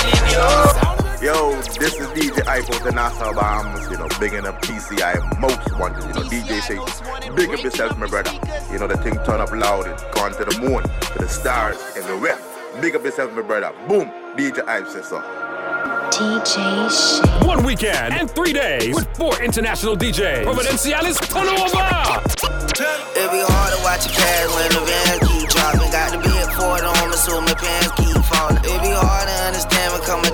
[1.26, 6.06] Yo, this is DJ Ipo Tanasa Bahamas, you know, big in a TCI most wanted,
[6.06, 6.78] you know, DJ say,
[7.34, 8.30] big up yourself, my brother.
[8.72, 11.82] You know, the thing turn up loud, it gone to the moon, to the stars,
[11.96, 12.55] and the west.
[12.82, 13.72] Big up yourself, my brother.
[13.88, 15.22] Boom, DJ Ipo says so.
[16.12, 17.48] DJ Shake.
[17.48, 20.44] One weekend and three days with four international DJs.
[20.44, 22.20] Providenciales Panova.
[23.16, 25.92] It'd be hard to watch a cash when the van keep dropping.
[25.92, 28.58] Got to be at Ford on me, so my pants keep falling.
[28.58, 30.30] It'd be hard to understand when come my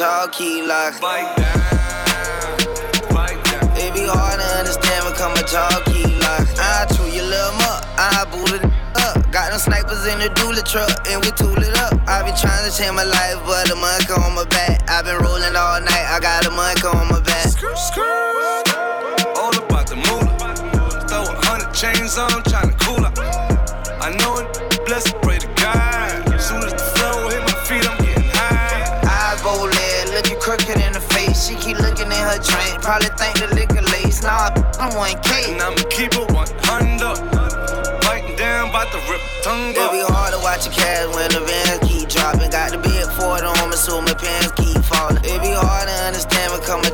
[0.00, 1.00] understand when come my jaw keep.
[1.00, 3.76] Bite down, bite down.
[3.76, 6.58] It be hard to understand when come jaw keep locking.
[6.58, 8.64] I chew your little up, I boot it
[8.94, 9.30] up.
[9.32, 11.98] Got them snipers in the dually truck, and we tool it up.
[12.06, 14.88] I been trying to change my life, but the money on my back.
[14.88, 17.48] I been rolling all night, I got the money on my back.
[17.48, 18.06] Screw, screw.
[19.34, 20.54] All about the moolah.
[21.08, 23.18] Throw a hundred chains on, tryna cool up.
[24.00, 25.37] I know it, bless, pray
[32.28, 34.22] her drink, probably think the liquor lace.
[34.22, 35.56] Nah, I'm 1K.
[35.56, 38.04] And I'ma keep it 100.
[38.04, 41.40] Biting down, bout to rip tongue It be hard to watch a cash when the
[41.40, 42.50] van keep dropping.
[42.50, 45.24] Got the big Ford on me, so my pants keep falling.
[45.24, 46.92] It be hard to understand when come my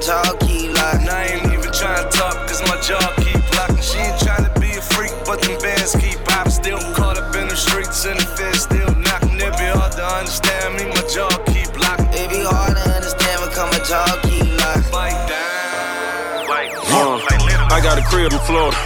[18.09, 18.77] crib in Florida,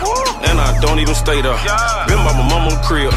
[0.48, 1.58] and I don't even stay there.
[2.06, 3.10] Been by my mama crib,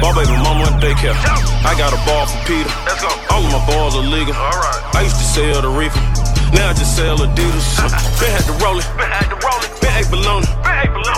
[0.00, 1.16] ball baby mama in daycare.
[1.64, 2.70] I got a ball for Peter.
[3.30, 4.34] All of my balls are legal.
[4.36, 6.00] I used to sell the reefer,
[6.54, 7.66] now I just sell Adidas.
[8.20, 10.48] Been had to roll it, been ate baloney.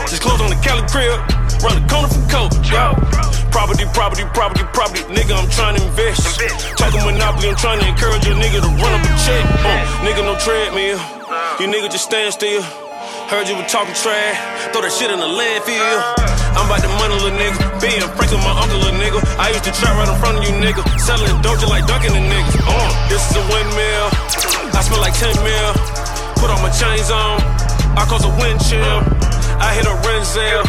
[0.09, 1.17] Just closed on the Cali crib,
[1.63, 2.53] run the corner from Coke.
[2.69, 2.95] Yo.
[3.53, 6.41] Property, property, property, property, nigga, I'm trying to invest.
[6.77, 9.45] Talking Monopoly, I'm trying to encourage a nigga to run up a check.
[9.61, 10.99] Uh, nigga, no treadmill.
[11.61, 12.63] You nigga just stand still.
[13.33, 14.37] Heard you were talking trash,
[14.77, 15.99] throw that shit in the landfill.
[16.53, 17.57] I'm about the money, little nigga.
[17.81, 19.25] Being Franklin, my uncle, little nigga.
[19.41, 20.85] I used to trap right in front of you, nigga.
[21.01, 22.61] Selling just like dunking the niggas.
[22.61, 24.07] Uh, this is a windmill.
[24.77, 25.71] I smell like 10 mil.
[26.45, 27.41] Put all my chains on.
[27.97, 29.01] I cause a wind chill.
[29.57, 30.69] I hit a Renzel.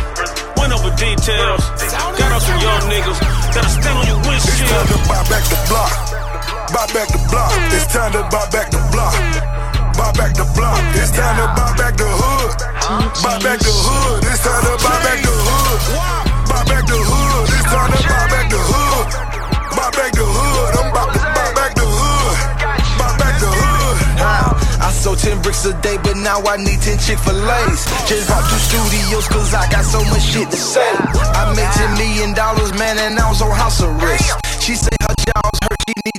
[0.56, 1.68] Went over details.
[2.16, 3.20] Got off some young niggas.
[3.52, 4.56] Gotta stand on your windshield.
[4.56, 5.92] It's time to buy back the block.
[6.72, 7.52] Buy back the block.
[7.76, 9.53] It's time to buy back the block.
[10.04, 10.84] Buy back the block.
[11.00, 12.52] It's time to buy back the hood.
[13.24, 14.20] Buy back the hood.
[14.28, 15.80] It's time to buy back the hood.
[16.52, 17.48] Buy back the hood.
[17.48, 19.08] It's time to buy back the hood.
[19.80, 20.72] Buy back the hood.
[20.76, 22.36] I'm about to buy back the hood.
[23.00, 23.96] Buy back the hood.
[24.84, 27.88] I sold 10 bricks a day, but now I need 10 Chick fil A's.
[28.04, 30.84] Just bought two studios, cause I got so much shit to say.
[31.32, 32.36] I made $10 million,
[32.76, 34.36] man, and I was on house arrest.
[34.60, 36.13] She say her jaw's hurt, she need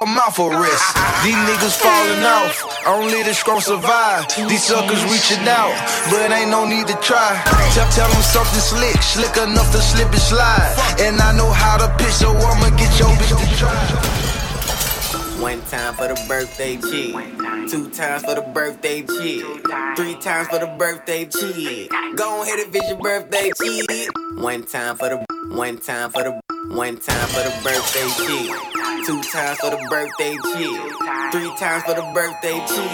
[0.00, 0.94] her mouth a rest.
[1.24, 4.28] These niggas falling off, only the strong survive.
[4.48, 5.72] These suckers reaching out,
[6.10, 7.40] but ain't no need to try.
[7.72, 10.76] Tell, tell them something slick, slick enough to slip and slide.
[11.00, 13.62] And I know how to pitch, so I'ma get your bitch.
[15.40, 17.14] One time for the birthday chick.
[17.70, 19.44] Two times for the birthday chick.
[19.96, 21.90] Three times for the birthday chick.
[22.16, 24.10] Go ahead and visit your birthday chick.
[24.36, 25.24] One time for the
[25.54, 28.50] one time for the one time for the birthday chick.
[29.06, 30.80] Two times for the birthday chick.
[31.32, 32.90] Three times for the birthday chick.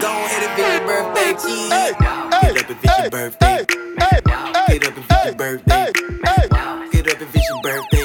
[0.00, 1.70] Go ahead and visit your birthday chick.
[1.70, 3.66] Get up and visit your birthday.
[3.66, 5.92] Get up and visit your birthday.
[5.92, 8.03] Get up and visit your birthday.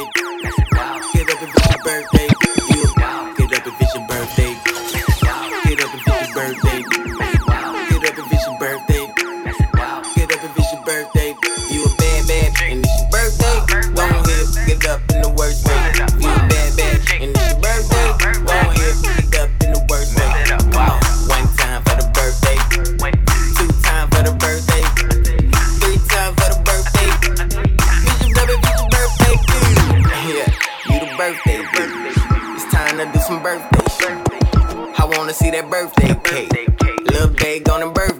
[35.30, 36.51] Wanna see that birthday cake.
[37.06, 38.19] Little bag on the birthday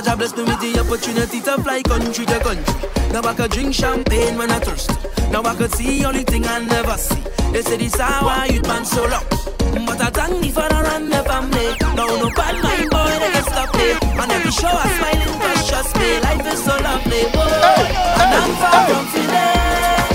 [0.00, 2.74] Jaja bless me with the opportunity to fly country to country.
[3.12, 4.90] Now I could drink champagne when I thirst.
[5.30, 7.20] Now I could see only thing I never see.
[7.52, 9.24] They say this hour youth man so long.
[9.84, 11.76] But I thank the run the family.
[11.96, 13.92] Now no bad mind boy they can stop me.
[14.00, 16.20] And every show I smiling precious me.
[16.24, 17.84] Life is so lovely, boy.
[18.24, 20.09] And I'm far from finished,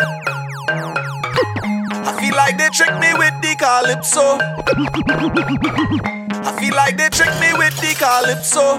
[2.05, 4.39] I feel like they trick me with the calypso.
[6.45, 8.79] I feel like they trick me with the calypso.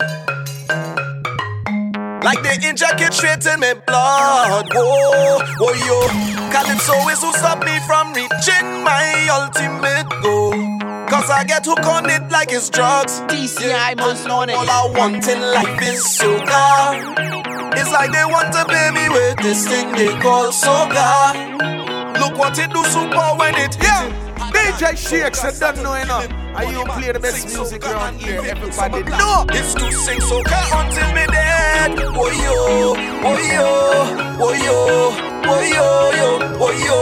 [2.23, 4.69] Like they inject it straight in my blood.
[4.73, 6.07] Whoa, whoa, yo.
[6.51, 10.53] Calypso is who stop me from reaching my ultimate goal.
[11.09, 13.19] Cause I get hooked on it like it's drugs.
[13.27, 14.49] TCI must know it.
[14.51, 17.52] All I want in life is soca.
[17.75, 21.33] It's like they want to pay me with this thing they call soca.
[22.19, 24.09] Look what it do super when it Yeah,
[24.53, 26.29] DJ Shakes, I don't know enough.
[26.55, 29.45] And you play the best music around here, everybody know.
[29.49, 31.97] It's to sing soca until me dead.
[32.15, 32.93] Oh yo,
[33.25, 33.67] oh yo,
[34.39, 34.77] oh yo,
[35.49, 35.87] oh yo,
[36.19, 36.29] yo,
[36.61, 36.99] oh yo,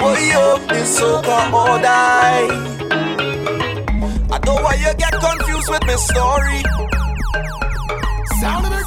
[0.00, 0.44] oh yo.
[0.74, 2.48] It's soca or die.
[4.30, 6.62] I don't know why you get confused with my story.
[8.32, 8.77] Is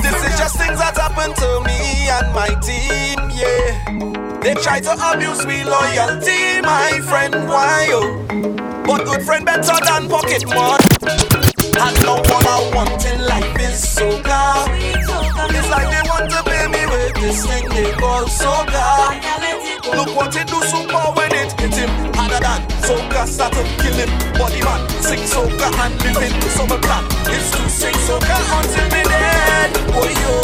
[0.42, 3.78] just things that happen to me and my team, yeah.
[4.42, 8.02] They try to abuse me loyalty, my friend, why yo?
[8.82, 10.82] But good friend better than pocket money.
[11.78, 14.66] And now all I want in life is soca.
[15.54, 19.14] It's like they want to pay me with this thing they call soca.
[19.94, 23.94] Look what it do super when it hit him harder than soca start to kill
[23.94, 24.10] him.
[24.42, 29.11] Body man sing soca and living so my plan is to sing soca until me
[29.62, 29.72] dead.
[29.94, 30.41] Oh yo,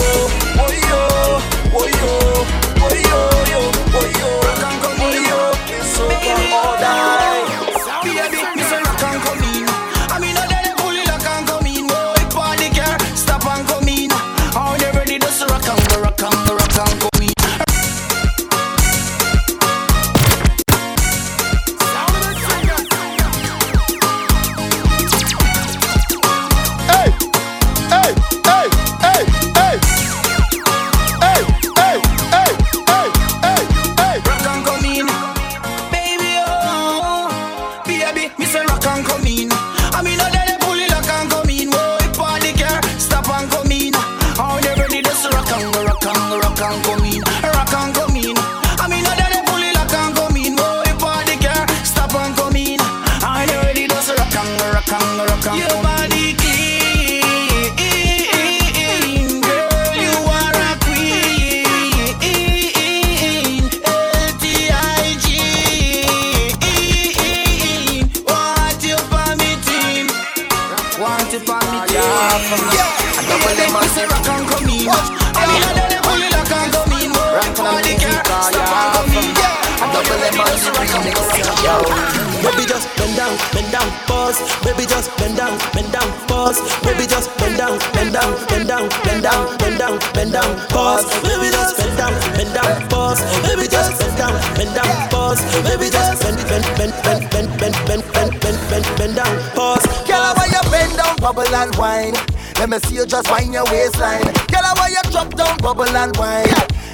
[101.77, 102.13] wine.
[102.59, 104.23] Let me see you just wind your waistline.
[104.49, 106.47] Girl, I want you drop down, bubble and wine.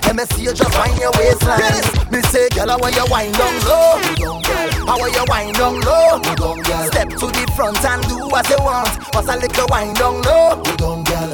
[0.03, 2.11] Let me see you just wind your waistline.
[2.11, 3.97] Me say, girl, I want you wind down low.
[4.85, 6.19] I want you wind down low.
[6.91, 8.89] Step to the front and do what you want.
[9.15, 10.61] What's a little wind down low?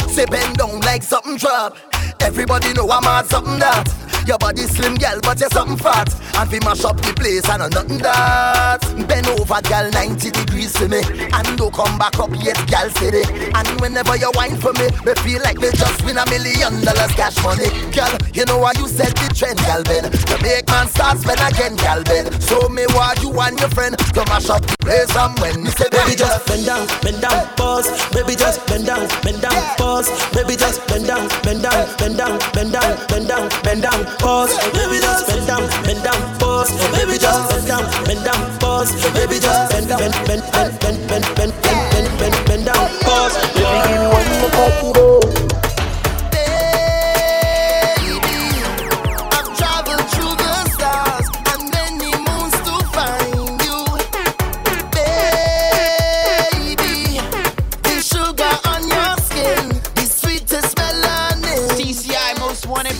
[0.08, 1.78] Say bend down like something drop.
[2.22, 3.88] Everybody know I'm hard something that.
[4.28, 6.14] Your body slim, girl, but you're something fat.
[6.40, 8.80] And we mash up the place, I know nothing that.
[9.12, 11.04] Bend over, girl, 90 degrees for me.
[11.04, 13.28] And don't come back up yet, girl, steady.
[13.52, 17.12] And whenever you whine for me, me feel like me just win a million dollars
[17.20, 17.68] cash money.
[17.92, 20.08] Girl, you know why you set the trend, girl, Ben.
[20.08, 22.32] To make man start spend again, girl, Ben.
[22.40, 25.12] So me want you and your friend to mash up the place.
[25.20, 27.92] And when me say, baby, just bend down, bend down, pause.
[28.16, 30.08] Baby, just bend down, bend down, pause.
[30.32, 34.56] Baby, just bend down, bend down, bend down, bend down, bend down, bend down pause.
[34.72, 36.70] Baby, just bend down, bend down, pause.
[36.92, 38.92] Baby, just bend down, bend down, pause.
[39.14, 42.90] Baby, just bend down, bend, bend, bend, bend, bend, bend, bend, bend, bend, bend down,
[43.02, 43.34] pause.
[43.56, 44.90] Baby, give me one more cocky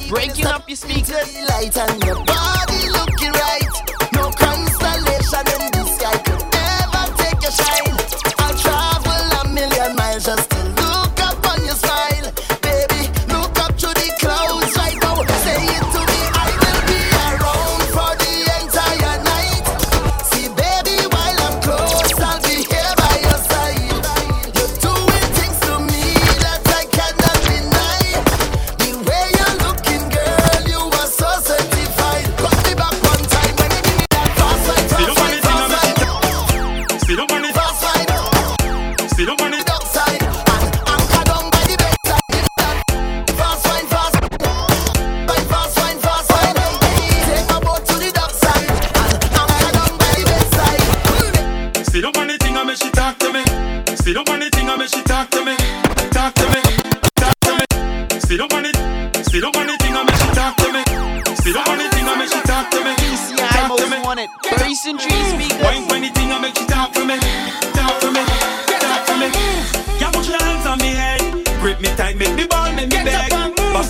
[0.10, 1.36] breaking up your speakers.
[1.48, 2.49] Light and your body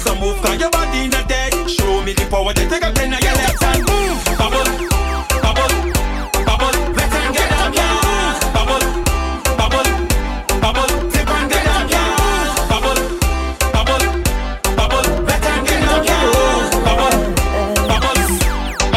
[0.10, 1.54] so move, cause your body in a dead.
[1.70, 3.84] Show me the power that take up in your left hand.
[3.90, 4.66] Move, bubble,
[5.46, 5.72] bubble,
[6.50, 6.74] bubble.
[7.38, 7.70] Get up.
[8.56, 8.86] Bubble,
[9.60, 9.86] bubble,
[10.64, 10.90] bubble.
[11.14, 11.94] Get up.
[12.72, 13.00] Bubble,
[13.76, 14.04] bubble,
[14.80, 15.06] bubble.
[15.68, 16.02] Get up.
[16.86, 17.18] Bubble,
[17.90, 18.26] bubble,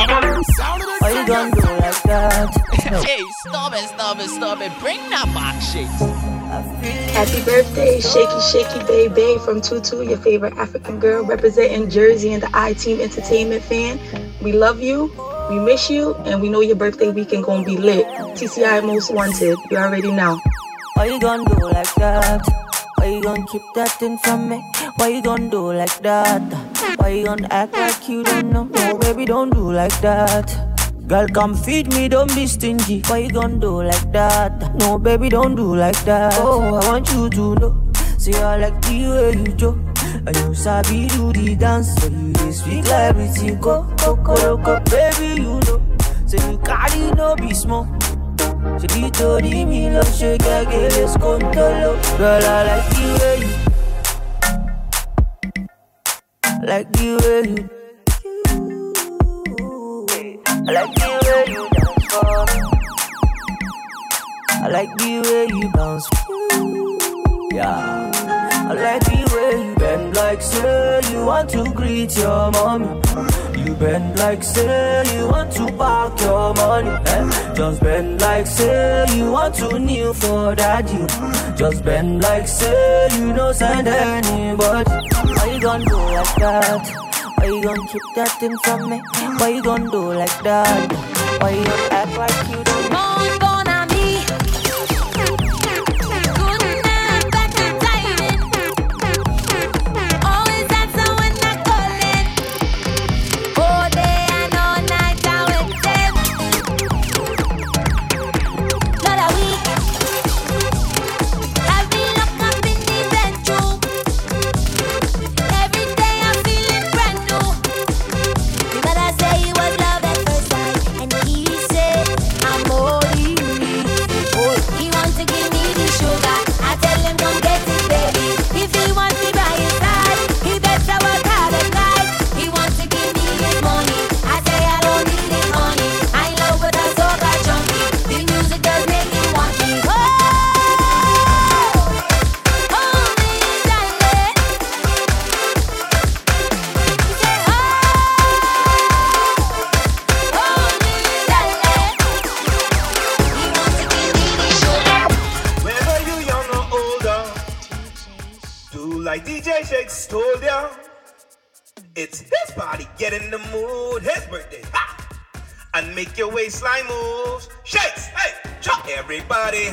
[0.01, 0.32] bubble.
[1.12, 2.48] You gonna do like that?
[3.05, 4.72] hey, stop it, stop it, stop it.
[4.80, 5.01] Bring
[9.53, 14.01] from Tutu, your favorite African girl, representing Jersey and the I Team Entertainment fan.
[14.40, 15.12] We love you,
[15.51, 18.07] we miss you, and we know your birthday weekend gonna be lit.
[18.36, 20.40] TCI Most Wanted, you already know.
[20.94, 22.40] Why you gonna do like that?
[22.97, 24.65] Why you gonna keep that thing from me?
[24.97, 26.40] Why you gonna do like that?
[26.97, 28.65] Why you gonna act like you don't know?
[28.65, 30.72] No, baby, don't do like that.
[31.12, 33.02] Girl, come feed me, don't be stingy.
[33.06, 34.74] Why you gonna do like that?
[34.76, 36.32] No, baby, don't do like that.
[36.39, 37.93] Oh, I want you to know.
[38.16, 39.72] See, I like the way you do.
[40.26, 41.94] And you sabi do the dance.
[41.97, 43.60] So you just speak like everything.
[43.60, 45.82] Go, go, go, go, baby, you know.
[46.24, 47.84] Say you carry no be small.
[48.78, 52.16] So you told me, love, shake, I get let's go, oh.
[52.16, 53.52] Girl, I like the way you.
[56.66, 57.81] Like the way you.
[60.64, 62.59] I like the way you dance for me.
[64.62, 66.09] I like the way you bounce.
[67.52, 68.10] Yeah.
[68.68, 72.86] I like the way you bend like say you want to greet your mommy.
[73.64, 76.90] You bend like say you want to park your money.
[77.06, 77.55] Eh?
[77.55, 81.06] Just bend like say you want to kneel for daddy.
[81.56, 84.90] Just bend like say you don't send anybody.
[84.90, 87.11] Why you gonna do like that?
[87.43, 89.02] Why you gonna keep that thing from me?
[89.39, 90.93] Why you gonna do like that?
[91.40, 92.72] Why you act like you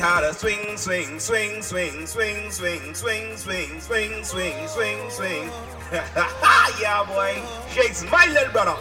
[0.00, 5.50] how to swing, swing, swing, swing, swing, swing, swing, swing, swing, swing, swing, swing.
[6.80, 7.42] Yeah, boy.
[7.70, 8.76] Shakes my little brother.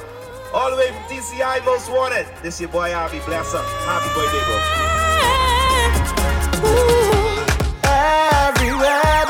[0.53, 2.25] All the way from TCI, most wanted.
[2.41, 3.19] This your boy, Abby.
[3.25, 3.65] Bless up.
[3.85, 4.57] Happy birthday, bro.
[7.83, 9.28] Everywhere.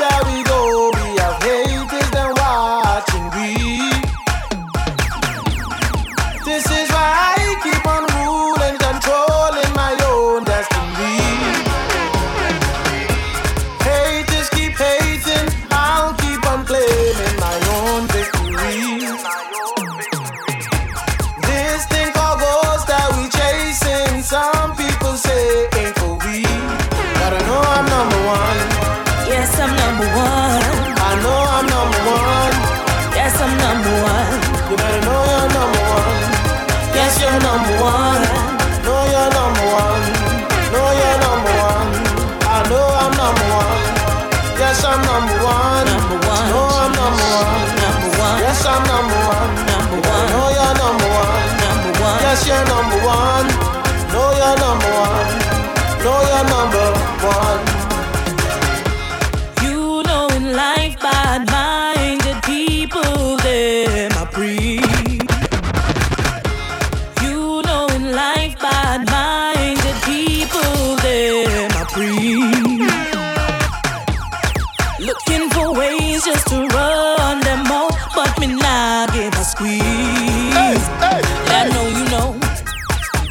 [80.52, 81.22] Hey.
[81.58, 82.38] I know you know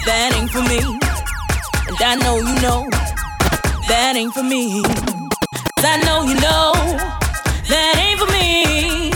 [0.06, 0.80] that ain't for me.
[1.88, 2.88] And I know you know
[3.88, 4.82] that ain't for me.
[5.76, 6.74] Cause I know you know
[7.70, 9.12] that ain't for me.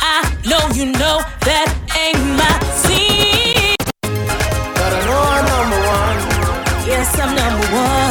[0.00, 1.68] I know you know that
[1.98, 3.76] ain't my scene.
[4.78, 6.18] But I know I'm number one.
[6.86, 8.07] Yes, I'm number one.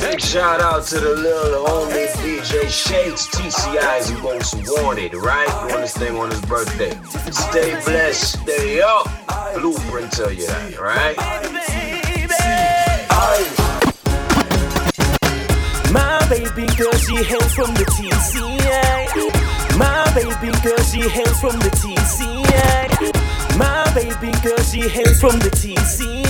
[0.00, 5.50] Big shout out to the little homie DJ Shakes, TCI's most wanted, right?
[5.70, 6.98] On this thing on his birthday.
[7.30, 9.06] Stay blessed, stay up.
[9.54, 11.16] Blueprint tell you that, right?
[15.92, 19.76] My baby girl, she hails from the TCI.
[19.76, 23.31] My baby girl, she hails from the TCI.
[23.58, 26.24] My baby girl, she hails from the TCI.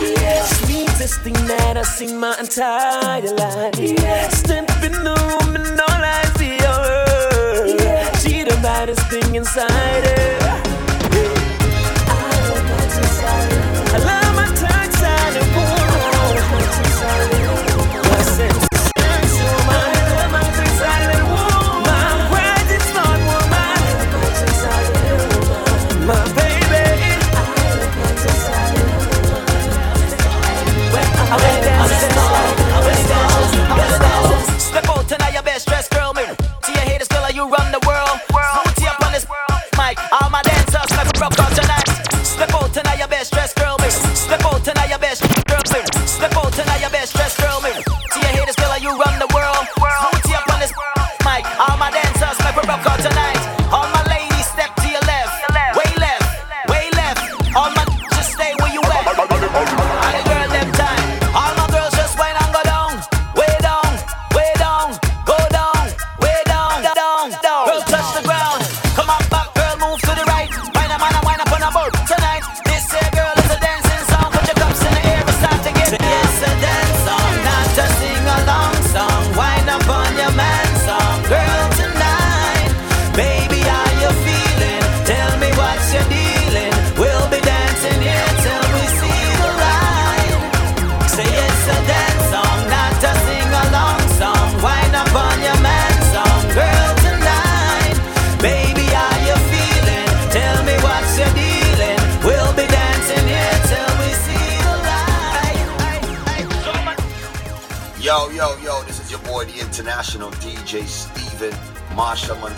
[0.00, 0.42] Yeah.
[0.44, 3.78] Sweetest thing that I sing my entire life.
[3.78, 4.28] Yeah.
[4.28, 7.66] Step in the room and all I see are her.
[7.66, 8.16] Yeah.
[8.18, 10.38] She the baddest thing inside her.
[13.94, 15.82] I love my Turks and the world.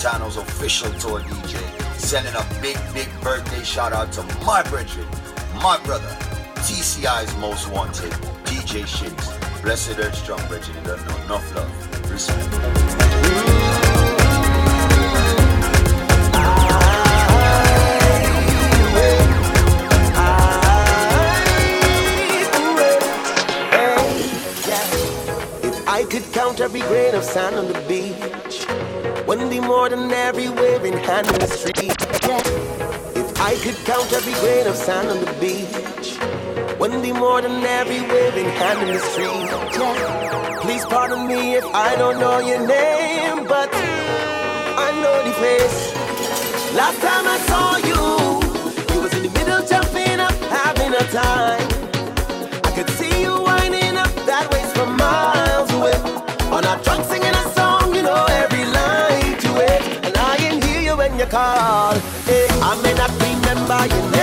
[0.05, 1.99] Official tour DJ.
[1.99, 5.07] Sending a big, big birthday shout out to my brethren,
[5.63, 6.15] my brother,
[6.57, 8.13] TCI's most wanted,
[8.45, 9.33] DJ Shakes.
[9.63, 12.11] Blessed Earth Strong Brethren, you don't know enough love.
[12.11, 12.51] Respect.
[26.11, 28.44] could count every grain of sand on the beach
[29.55, 31.95] wouldn't more than every waving hand in the street.
[32.27, 32.41] Yeah.
[33.15, 36.19] If I could count every grain of sand on the beach,
[36.79, 39.27] wouldn't be more than every waving hand in the street.
[39.79, 40.59] Yeah.
[40.61, 45.95] Please pardon me if I don't know your name, but I know the face.
[46.75, 51.74] Last time I saw you, you was in the middle jumping up, having a time.
[61.35, 61.95] Call.
[62.31, 64.14] Hey, I may not remember your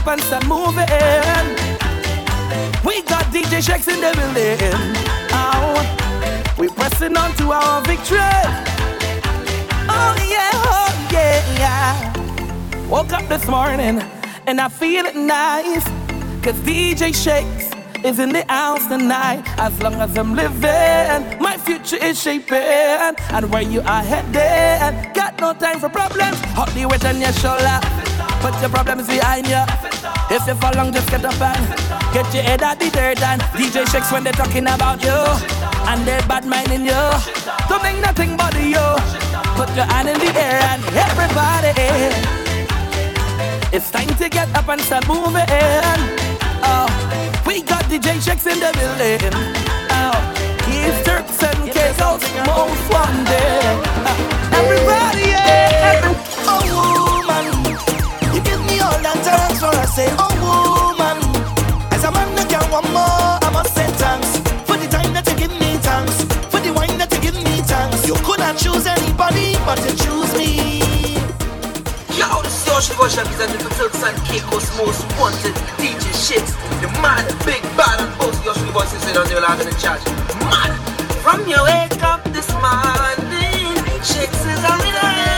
[0.00, 0.86] up and start moving.
[2.84, 4.72] We got DJ Shakes in the building.
[5.32, 8.18] Ow, we pressing on to our victory.
[9.88, 12.88] Oh yeah, oh yeah, yeah.
[12.88, 14.00] Woke up this morning
[14.46, 15.84] and I feel it nice.
[16.42, 17.70] Cause DJ Shakes
[18.04, 19.42] is in the house tonight.
[19.58, 23.14] As long as I'm living, my future is shaping.
[23.36, 26.40] And where you are headed, got no time for problems.
[26.56, 27.78] Hot the weight on your shoulder,
[28.40, 29.89] put your problems behind you.
[30.32, 33.20] If you fall long, just get up and get your head out the dirt.
[33.20, 35.18] And DJ Shakes when they're talking about you,
[35.90, 37.02] and they're bad minding you.
[37.68, 38.86] Don't think nothing but you.
[39.58, 41.74] Put your hand in the air and everybody.
[43.74, 45.46] It's time to get up and start moving.
[46.62, 46.86] Oh,
[47.44, 49.34] we got DJ Shakes in the building.
[49.90, 50.14] Oh,
[50.70, 53.82] he's Turks and Caicos most wanted.
[54.06, 55.29] Uh, everybody,
[59.90, 61.18] say, oh woman.
[61.90, 65.26] As a man that can want more, I must say thanks for the time that
[65.26, 68.06] you give me thanks for the wine that you give me thanks.
[68.06, 71.18] You could not choose anybody, but you choose me.
[72.14, 76.54] Yo, this is Yoshi Boy representing for Turks and Caicos most wanted DJ Shakes.
[76.78, 80.04] The man, big bad and both Yoshi Boy said on the log in the charge.
[80.46, 80.70] Man,
[81.26, 83.74] from your wake up this morning,
[84.06, 85.29] Shakes is a winner,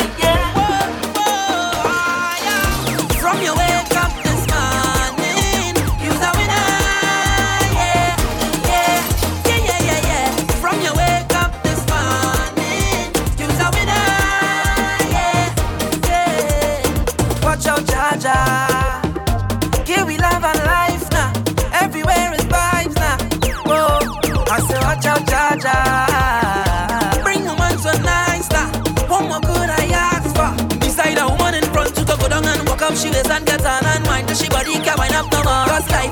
[33.03, 34.31] she waist and get on and mind.
[34.37, 35.67] She body can wind up no more.
[35.67, 36.12] Cause life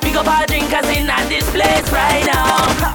[0.00, 2.93] Pick up our drinkers in at this place right now.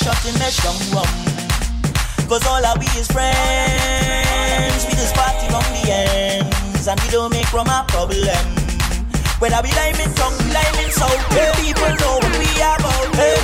[0.00, 1.12] shot in a shum rum.
[2.28, 4.80] Cause all of we is friends.
[4.88, 6.88] We just party from the ends.
[6.88, 8.44] And we don't make rum a problem.
[9.40, 11.16] Whether we lime in tongue, lime in soul.
[11.36, 11.52] Yeah.
[11.60, 13.08] People know what we about.
[13.20, 13.40] Hey.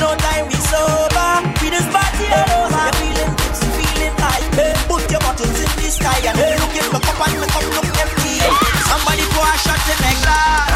[0.00, 1.30] No time we sober.
[1.60, 2.72] We just party all over.
[2.72, 4.44] You're feeling tipsy, feeling high.
[4.56, 4.72] Hey.
[4.88, 6.18] Put your bottles in the sky.
[6.24, 6.56] And hey.
[6.56, 8.40] look in my cup and my cup look empty.
[8.88, 10.72] Somebody pour a shot in my glass.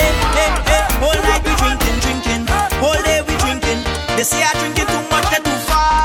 [0.00, 0.17] Hey.
[4.28, 6.04] say I drinking too much, that too far.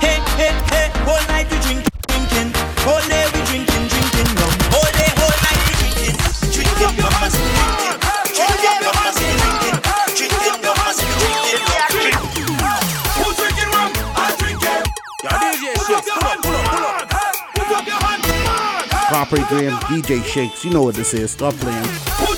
[0.00, 2.48] Hey, hey, hey, all night we drinking, drinking,
[2.88, 4.52] all day we drinking, drinking rum.
[4.72, 6.16] All day, all night we drinking,
[6.48, 7.92] drinking rum and drinking,
[10.16, 10.48] drinking,
[11.92, 12.16] drinking.
[13.20, 13.68] Who drinking?
[13.68, 14.80] I drinking.
[15.28, 17.04] DJ pull up, pull up, pull up.
[17.52, 18.24] Put up your man.
[19.12, 21.32] Property Graham, DJ Shakes, you know what this is.
[21.36, 22.33] Stop playing.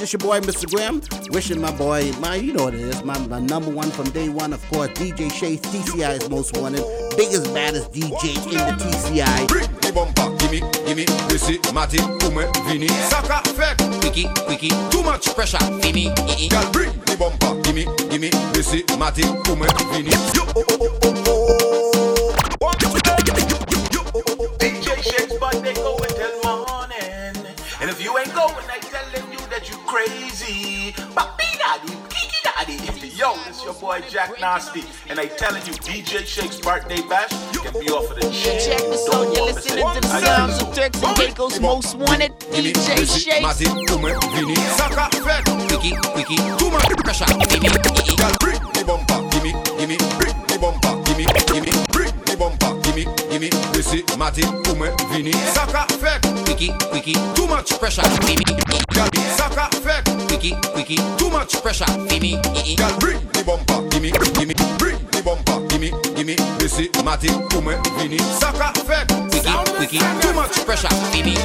[0.00, 0.66] It's your boy, Mr.
[0.66, 1.02] Graham.
[1.30, 4.30] Wishing my boy, my you know what it is, my, my number one from day
[4.30, 6.82] one, of course, DJ Shay, TCI's most wanted,
[7.18, 9.46] biggest, baddest DJ in the TCI.
[9.46, 15.34] Bring the bumper, gimme, gimme, Chrissy, Matty, Ume, Vini, Saka, Fek, Quickie, Quickie, too much
[15.34, 16.04] pressure, Vini,
[16.48, 20.99] Girl, bring the bumper, gimme, gimme, Chrissy, Matty, Ume, Vini, yo, oh, oh, oh.
[34.40, 34.82] nasty.
[35.08, 37.30] And they telling you DJ Shake's birthday bash
[37.70, 38.60] can be off of the shit.
[38.64, 42.32] Check this out, you're listening to the sounds of Turks and Caicos most wanted.
[42.50, 43.42] DJ Shake.
[43.44, 44.56] Mazi, Tume, Vini.
[44.76, 45.44] Saka, Fed.
[45.70, 46.36] Wiki, Wiki.
[46.58, 47.68] Tume, Pressure, Vini.
[48.16, 49.96] Girl, bring the bumper, gimme, gimme.
[50.18, 51.70] Bring the bumper, gimme, gimme.
[51.92, 53.50] Bring the bumper, gimme, gimme.
[53.72, 55.32] This is Mazi, Tume, Vini.
[55.52, 56.24] Saka, Fed.
[56.48, 57.12] Wiki, Wiki.
[57.34, 58.44] Too much pressure, Vini.
[58.94, 60.08] Girl, Saka, Fed.
[60.30, 60.96] Wiki, Wiki.
[61.18, 62.40] Too much pressure, give me,
[62.98, 63.19] bring
[67.62, 68.18] mwen vini.
[68.86, 71.39] Fet, wiki, wiki, too much pressure, baby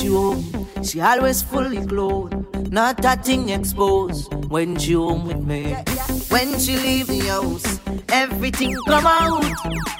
[0.00, 5.74] she home, she always fully clothed, not that thing exposed when she home with me.
[6.28, 9.44] When she leave the house, everything come out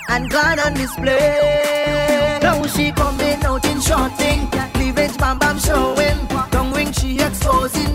[0.08, 2.38] and gone on display.
[2.42, 7.89] Now she coming out in shorting, cleavage bam bam showing, tongue ring she exposing.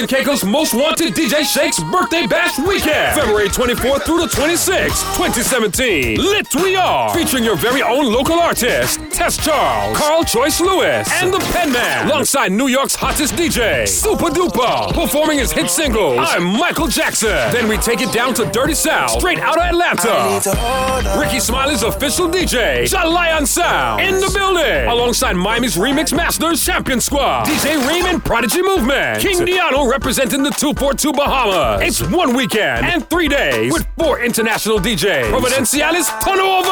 [0.00, 6.16] and Caicos Most Wanted DJ Shakes Birthday Bash Weekend, February 24th through the 26th, 2017.
[6.16, 8.98] Lit We Are, featuring your very own local artist.
[9.20, 14.94] Tess Charles, Carl Choice Lewis, and the Penman, alongside New York's hottest DJ, Super Duper,
[14.94, 17.28] performing his hit singles, I'm Michael Jackson.
[17.52, 21.20] Then we take it down to Dirty South, straight out of Atlanta.
[21.20, 27.44] Rickey Smiley's official DJ, Jalion Sound, in the building, alongside Miami's Remix Masters Champion Squad,
[27.44, 31.82] DJ Reem and Prodigy Movement, King Diano representing the 242 Bahamas.
[31.86, 35.30] It's one weekend and three days with four international DJs.
[35.30, 36.62] Providenciales Tono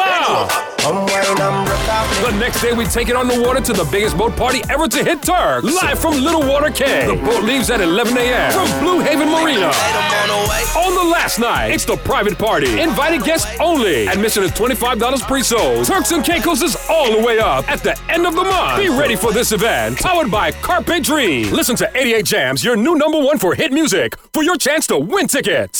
[0.89, 4.89] the next day, we take it on the water to the biggest boat party ever
[4.89, 5.63] to hit Turk.
[5.63, 7.07] Live from Little Water Cay.
[7.07, 8.53] The boat leaves at 11 a.m.
[8.53, 9.67] from Blue Haven Marina.
[9.67, 12.81] On the last night, it's the private party.
[12.81, 14.07] Invited guests only.
[14.07, 15.85] Admission is $25 pre-sold.
[15.87, 18.81] Turks and Caicos is all the way up at the end of the month.
[18.81, 19.99] Be ready for this event.
[19.99, 21.53] Powered by Carpe Dream.
[21.53, 24.97] Listen to 88 Jams, your new number one for hit music, for your chance to
[24.99, 25.78] win tickets.